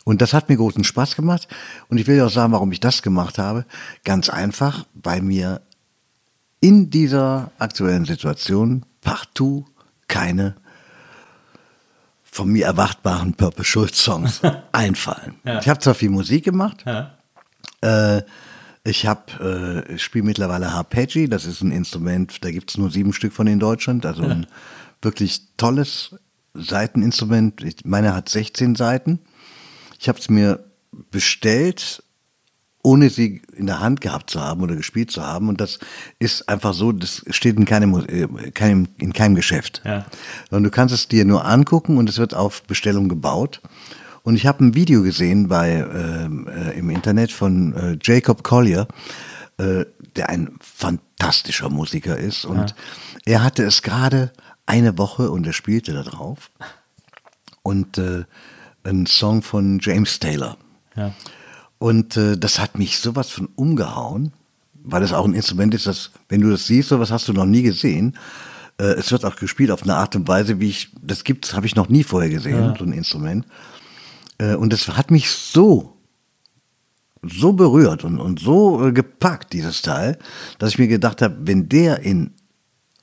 [0.05, 1.47] Und das hat mir großen Spaß gemacht.
[1.89, 3.65] Und ich will auch sagen, warum ich das gemacht habe.
[4.05, 5.61] Ganz einfach, weil mir
[6.61, 9.65] in dieser aktuellen Situation partout
[10.07, 10.55] keine
[12.23, 14.41] von mir erwartbaren Purple Schulz Songs
[14.71, 15.35] einfallen.
[15.43, 15.59] Ja.
[15.59, 17.11] Ich habe zwar viel Musik gemacht, Ja.
[17.81, 18.21] äh,
[18.83, 23.13] ich habe, äh, spiele mittlerweile Harpeggi, das ist ein Instrument, da gibt es nur sieben
[23.13, 24.45] Stück von in Deutschland, also ein
[25.01, 26.15] wirklich tolles
[26.53, 27.63] Seiteninstrument.
[27.85, 29.19] Meine hat 16 Seiten.
[30.05, 30.63] Ich habe es mir
[31.09, 32.03] bestellt,
[32.83, 35.49] ohne sie in der Hand gehabt zu haben oder gespielt zu haben.
[35.49, 35.79] Und das
[36.19, 39.81] ist einfach so, das steht in keinem, äh, keinem, in keinem Geschäft.
[39.83, 40.05] Ja.
[40.51, 43.63] Und du kannst es dir nur angucken und es wird auf Bestellung gebaut.
[44.21, 48.87] Und ich habe ein Video gesehen bei, ähm, äh, im Internet von äh, Jacob Collier,
[49.57, 52.45] äh, der ein fantastischer Musiker ist.
[52.45, 52.75] Und
[53.25, 54.31] er hatte es gerade
[54.67, 56.51] eine Woche und er spielte da drauf.
[57.63, 58.25] Und äh,
[58.85, 60.57] ein Song von James Taylor.
[60.95, 61.13] Ja.
[61.77, 64.31] Und äh, das hat mich sowas von umgehauen,
[64.73, 67.45] weil es auch ein Instrument ist, das, wenn du das siehst, sowas hast du noch
[67.45, 68.17] nie gesehen.
[68.77, 71.65] Äh, es wird auch gespielt auf eine Art und Weise, wie ich, das gibt's, habe
[71.65, 73.45] ich noch nie vorher gesehen, so ein Instrument.
[74.37, 75.97] Äh, und es hat mich so,
[77.23, 80.17] so berührt und, und so äh, gepackt, dieses Teil,
[80.59, 82.31] dass ich mir gedacht habe, wenn der in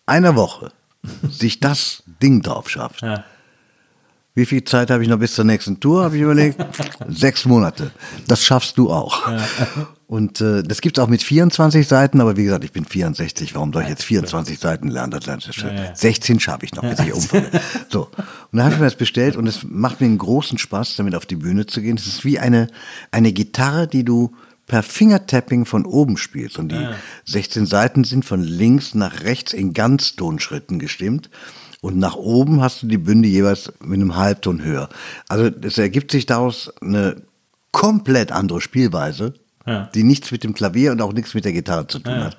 [0.07, 0.73] einer Woche
[1.29, 3.25] sich das Ding drauf schafft, Ja.
[4.35, 6.05] Wie viel Zeit habe ich noch bis zur nächsten Tour?
[6.05, 6.65] Habe ich überlegt.
[7.09, 7.91] Sechs Monate.
[8.29, 9.29] Das schaffst du auch.
[10.07, 13.55] Und äh, das gibt's auch mit 24 Seiten, aber wie gesagt, ich bin 64.
[13.55, 15.11] Warum soll ich jetzt 24 Seiten lernen?
[15.11, 15.71] Das lernt das schon.
[15.95, 17.51] 16 schaffe ich noch, bis ich umfalle.
[17.91, 18.05] So.
[18.05, 21.15] Und dann habe ich mir das bestellt und es macht mir einen großen Spaß, damit
[21.15, 21.97] auf die Bühne zu gehen.
[21.97, 22.69] Es ist wie eine,
[23.11, 24.33] eine Gitarre, die du
[24.67, 26.59] per Fingertapping von oben spielst.
[26.59, 26.89] Und die
[27.27, 31.29] 16 Seiten sind von links nach rechts in Ganztonschritten gestimmt.
[31.83, 34.89] Und nach oben hast du die Bünde jeweils mit einem Halbton höher.
[35.29, 37.17] Also es ergibt sich daraus eine
[37.73, 39.35] komplett andere Spielweise,
[39.67, 39.91] Ja.
[39.95, 42.37] die nichts mit dem Klavier und auch nichts mit der Gitarre zu tun hat.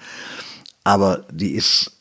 [0.86, 1.92] Aber die ist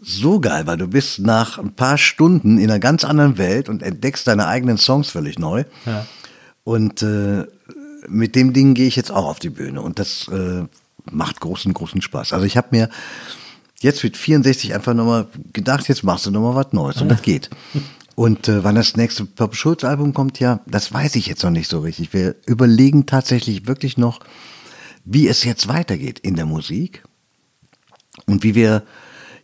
[0.00, 3.82] so geil, weil du bist nach ein paar Stunden in einer ganz anderen Welt und
[3.82, 5.64] entdeckst deine eigenen Songs völlig neu.
[5.86, 6.06] Ja.
[6.64, 7.46] Und äh,
[8.08, 10.64] mit dem Ding gehe ich jetzt auch auf die Bühne und das äh,
[11.10, 12.32] macht großen, großen Spaß.
[12.32, 12.88] Also ich habe mir
[13.82, 17.50] jetzt mit 64 einfach nochmal gedacht, jetzt machst du nochmal was Neues und das geht.
[18.14, 21.50] Und äh, wann das nächste Purple Schulz Album kommt, ja, das weiß ich jetzt noch
[21.50, 22.12] nicht so richtig.
[22.12, 24.20] Wir überlegen tatsächlich wirklich noch,
[25.04, 27.02] wie es jetzt weitergeht in der Musik
[28.26, 28.82] und wie wir,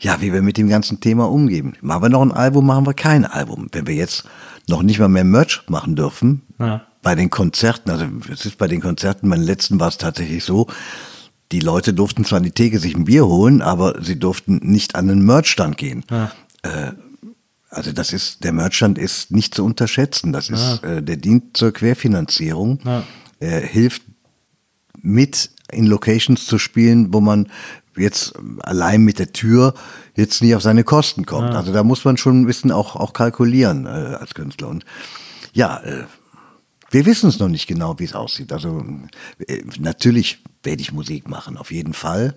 [0.01, 1.77] ja, wie wir mit dem ganzen Thema umgehen.
[1.81, 3.69] Machen wir noch ein Album, machen wir kein Album.
[3.73, 4.25] Wenn wir jetzt
[4.69, 6.83] noch nicht mal mehr Merch machen dürfen, Ja.
[7.03, 10.67] bei den Konzerten, also es ist bei den Konzerten, meinen letzten war es tatsächlich so,
[11.53, 14.95] die Leute durften zwar an die Theke sich ein Bier holen, aber sie durften nicht
[14.95, 16.05] an den Merchstand gehen.
[16.63, 16.93] Äh,
[17.71, 20.33] also das ist, der Merchstand ist nicht zu unterschätzen.
[20.33, 22.81] Das ist, äh, der dient zur Querfinanzierung.
[22.85, 23.05] Ja.
[23.41, 24.03] Er hilft
[25.01, 27.49] mit in Locations zu spielen, wo man
[27.97, 29.75] jetzt allein mit der Tür
[30.17, 31.55] jetzt nie auf seine Kosten kommt.
[31.55, 34.69] Also da muss man schon ein bisschen auch, auch kalkulieren äh, als Künstler.
[34.69, 34.85] Und
[35.53, 36.05] ja, äh,
[36.91, 38.53] wir wissen es noch nicht genau, wie es aussieht.
[38.53, 38.85] Also
[39.47, 42.35] äh, natürlich werde ich Musik machen, auf jeden Fall.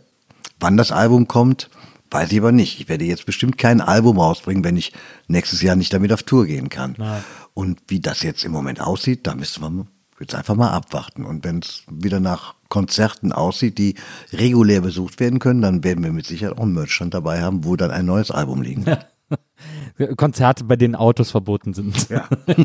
[0.58, 1.70] Wann das Album kommt,
[2.12, 2.80] weiß ich aber nicht.
[2.80, 4.94] Ich werde jetzt bestimmt kein Album rausbringen, wenn ich
[5.28, 6.95] nächstes Jahr nicht damit auf Tour gehen kann.
[7.53, 9.86] Und wie das jetzt im Moment aussieht, da müssen wir
[10.22, 11.26] jetzt einfach mal abwarten.
[11.26, 13.95] Und wenn es wieder nach Konzerten aussieht, die
[14.32, 17.76] regulär besucht werden können, dann werden wir mit Sicherheit auch einen Merchstand dabei haben, wo
[17.76, 19.08] dann ein neues Album liegen wird.
[20.18, 22.10] Konzerte, bei denen Autos verboten sind.
[22.10, 22.28] Ja.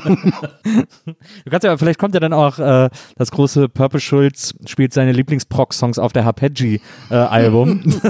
[1.45, 5.13] Du kannst ja, vielleicht kommt ja dann auch äh, das große Purple Schulz spielt seine
[5.13, 8.01] Lieblings-Proc-Songs auf der Harpeggi-Album.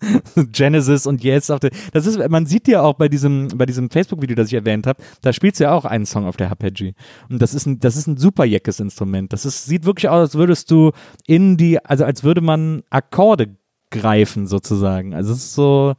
[0.52, 1.70] Genesis und jetzt auf der.
[1.92, 5.02] Das ist, man sieht ja auch bei diesem, bei diesem Facebook-Video, das ich erwähnt habe,
[5.22, 6.94] da spielst du ja auch einen Song auf der Harpeggi.
[7.30, 9.32] Und das ist ein, das ist ein super jeckes Instrument.
[9.32, 10.92] Das ist, sieht wirklich aus, als würdest du
[11.26, 13.56] in die, also als würde man Akkorde
[13.90, 15.14] greifen sozusagen.
[15.14, 15.94] Also es ist so äh,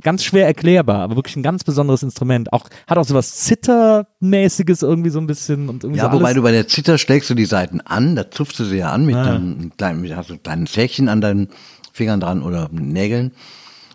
[0.00, 2.52] ganz schwer erklärbar, aber wirklich ein ganz besonderes Instrument.
[2.52, 6.36] Auch hat auch sowas Zittermäßiges irgendwie so ein bisschen und irgendwie Ja, so wobei alles.
[6.36, 9.06] du bei der Zither schlägst du die Seiten an, da zupfst du sie ja an
[9.06, 11.48] mit einem kleinen, mit, hast du ein kleines Säckchen an deinen
[11.92, 13.32] Fingern dran oder Nägeln.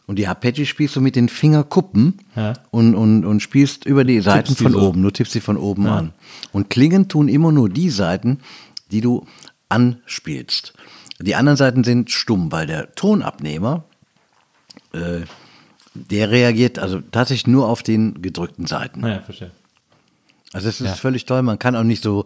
[0.05, 2.53] Und die Arpeggi spielst du mit den Fingerkuppen Ja.
[2.71, 4.81] und, und, und spielst über die Seiten Tippst von so.
[4.81, 5.01] oben.
[5.01, 6.11] Du tippst sie von oben an.
[6.51, 8.39] Und klingen tun immer nur die Seiten,
[8.91, 9.25] die du
[9.69, 10.73] anspielst.
[11.21, 13.85] Die anderen Seiten sind stumm, weil der Tonabnehmer,
[14.93, 15.21] äh,
[15.93, 19.05] der reagiert also tatsächlich nur auf den gedrückten Seiten.
[19.05, 19.51] Ja, verstehe.
[20.53, 21.41] Also es ist völlig toll.
[21.41, 22.25] Man kann auch nicht so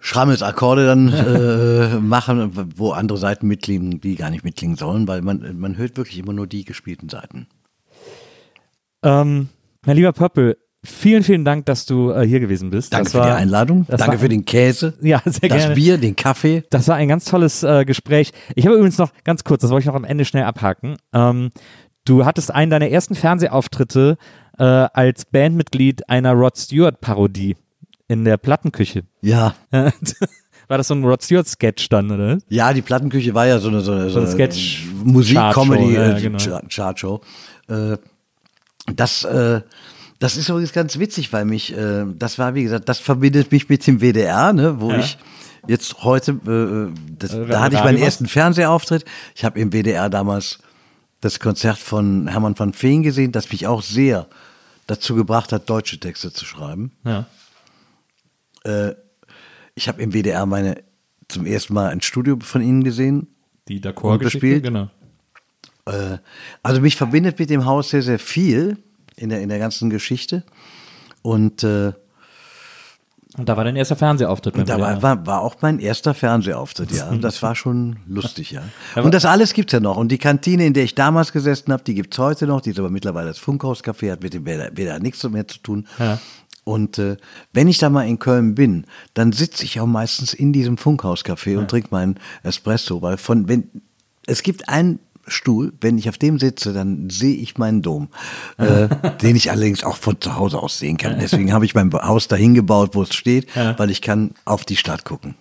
[0.00, 5.58] Schrammelsakkorde dann äh, machen, wo andere Seiten mitklingen, die gar nicht mitklingen sollen, weil man,
[5.58, 7.46] man hört wirklich immer nur die gespielten Seiten.
[9.04, 9.48] Ähm,
[9.84, 12.92] mein lieber Pöppel, vielen, vielen Dank, dass du äh, hier gewesen bist.
[12.92, 13.86] Danke Das für war, die Einladung.
[13.88, 15.74] das Danke war- für den Käse, Ja, sehr das gerne.
[15.74, 16.64] Bier, den Kaffee.
[16.70, 18.32] Das war ein ganz tolles äh, Gespräch.
[18.54, 20.96] Ich habe übrigens noch ganz kurz, das wollte ich noch am Ende schnell abhaken.
[21.12, 21.50] Ähm,
[22.04, 24.16] du hattest einen deiner ersten Fernsehauftritte
[24.58, 27.56] äh, als Bandmitglied einer Rod Stewart-Parodie
[28.08, 29.02] in der Plattenküche.
[29.22, 29.54] Ja.
[30.68, 32.38] War das so ein Rod Stewart-Sketch dann, oder?
[32.48, 36.16] Ja, die Plattenküche war ja so eine, so eine, So ein Sketch- Musik, Comedy, ja,
[36.16, 36.38] äh, genau.
[36.38, 37.20] Char- Chartshow.
[37.68, 37.96] Äh,
[38.94, 39.60] das, äh,
[40.18, 43.68] das ist übrigens ganz witzig, weil mich, äh, das war, wie gesagt, das verbindet mich
[43.68, 44.98] mit dem WDR, ne, wo Ja.
[44.98, 45.18] ich
[45.68, 46.34] jetzt heute,
[47.18, 49.04] das, da hatte ich meinen ersten Fernsehauftritt.
[49.34, 50.58] Ich habe im WDR damals
[51.22, 54.26] das Konzert von Hermann van Veen gesehen, das mich auch sehr
[54.86, 56.92] dazu gebracht hat, deutsche Texte zu schreiben.
[57.04, 57.26] Ja.
[58.64, 58.94] Äh,
[59.74, 60.82] ich habe im WDR meine
[61.28, 63.28] zum ersten Mal ein Studio von Ihnen gesehen.
[63.68, 64.64] Die D'accord-Geschichte, gespielt.
[64.64, 64.90] genau.
[65.86, 66.18] Äh,
[66.62, 68.76] also mich verbindet mit dem Haus sehr, sehr viel
[69.16, 70.44] in der, in der ganzen Geschichte.
[71.22, 71.92] Und äh,
[73.38, 74.68] Und da war dein erster Fernsehauftritt.
[74.68, 77.08] da war, war, war auch mein erster Fernsehauftritt, ja.
[77.08, 78.62] Und das war schon lustig, ja.
[79.02, 79.96] Und das alles gibt's ja noch.
[79.96, 82.60] Und die Kantine, in der ich damals gesessen habe, die gibt's heute noch.
[82.60, 85.86] Die ist aber mittlerweile das Funkhauscafé, hat mit dem WDR, WDR nichts mehr zu tun.
[85.98, 86.18] Ja.
[86.64, 87.16] Und äh,
[87.52, 91.58] wenn ich da mal in Köln bin, dann sitze ich auch meistens in diesem Funkhauscafé
[91.58, 93.68] und trinke meinen Espresso, weil von wenn
[94.26, 98.08] es gibt einen Stuhl, wenn ich auf dem sitze, dann sehe ich meinen Dom,
[98.58, 98.88] äh,
[99.22, 101.18] den ich allerdings auch von zu Hause aus sehen kann.
[101.20, 103.78] Deswegen habe ich mein Haus dahin gebaut, wo es steht, Ja.
[103.78, 105.34] weil ich kann auf die Stadt gucken.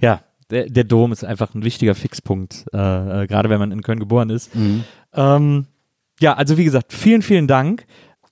[0.00, 3.82] Ja, der, der Dom ist einfach ein wichtiger Fixpunkt, äh, äh, gerade wenn man in
[3.82, 4.54] Köln geboren ist.
[4.54, 4.84] Mhm.
[5.14, 5.66] Ähm,
[6.20, 7.86] ja, also wie gesagt, vielen, vielen Dank.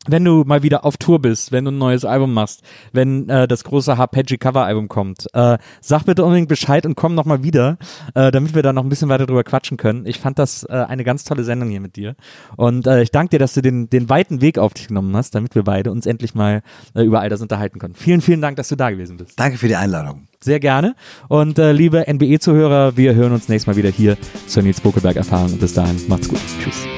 [0.08, 2.62] Wenn du mal wieder auf Tour bist, wenn du ein neues Album machst,
[2.92, 7.14] wenn äh, das große Harpeggi Cover Album kommt, äh, sag bitte unbedingt Bescheid und komm
[7.14, 7.76] nochmal wieder,
[8.14, 10.06] äh, damit wir da noch ein bisschen weiter drüber quatschen können.
[10.06, 12.16] Ich fand das äh, eine ganz tolle Sendung hier mit dir.
[12.56, 15.34] Und äh, ich danke dir, dass du den, den weiten Weg auf dich genommen hast,
[15.34, 16.62] damit wir beide uns endlich mal
[16.94, 17.94] äh, über all das unterhalten können.
[17.94, 19.38] Vielen, vielen Dank, dass du da gewesen bist.
[19.38, 20.26] Danke für die Einladung.
[20.40, 20.94] Sehr gerne.
[21.28, 24.16] Und äh, liebe NBE-Zuhörer, wir hören uns nächstes Mal wieder hier
[24.46, 25.52] zur Nils Bokelberg-Erfahrung.
[25.52, 26.40] Und bis dahin, macht's gut.
[26.62, 26.97] Tschüss.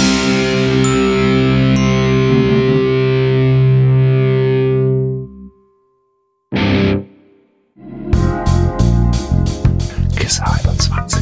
[10.39, 11.21] 21.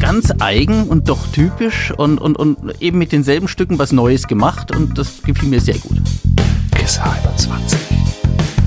[0.00, 4.74] ganz eigen und doch typisch und, und, und eben mit denselben Stücken was Neues gemacht
[4.74, 6.00] und das gefiel mir sehr gut.
[6.74, 7.78] Kisse 21.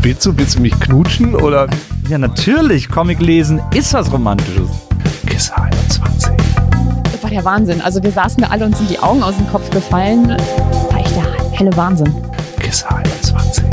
[0.02, 1.68] Willst du, willst du mich knutschen oder
[2.08, 2.90] Ja, natürlich.
[2.90, 4.70] Comic lesen ist was Romantisches.
[5.26, 6.32] Kisse 21?
[7.12, 7.82] Das war der Wahnsinn.
[7.82, 10.30] Also wir saßen da alle und sind die Augen aus dem Kopf gefallen.
[10.30, 12.14] War echt der helle Wahnsinn.
[12.60, 13.64] Kisse 21.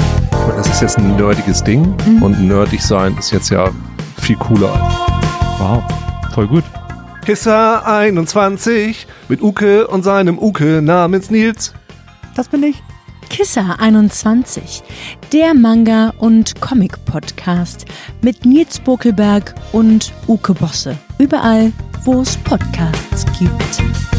[0.57, 3.71] Das ist jetzt ein nerdiges Ding und nerdig sein ist jetzt ja
[4.19, 5.04] viel cooler.
[5.65, 5.83] Wow.
[6.35, 6.65] Voll gut.
[7.25, 11.73] Kissa 21 mit Uke und seinem Uke namens Nils.
[12.37, 12.83] Das bin ich.
[13.31, 14.83] Kissa 21,
[15.33, 17.87] der Manga- und Comic-Podcast
[18.21, 20.99] mit Nils Bokelberg und Uke Bosse.
[21.19, 21.73] Überall,
[22.05, 24.14] wo es Podcasts gibt.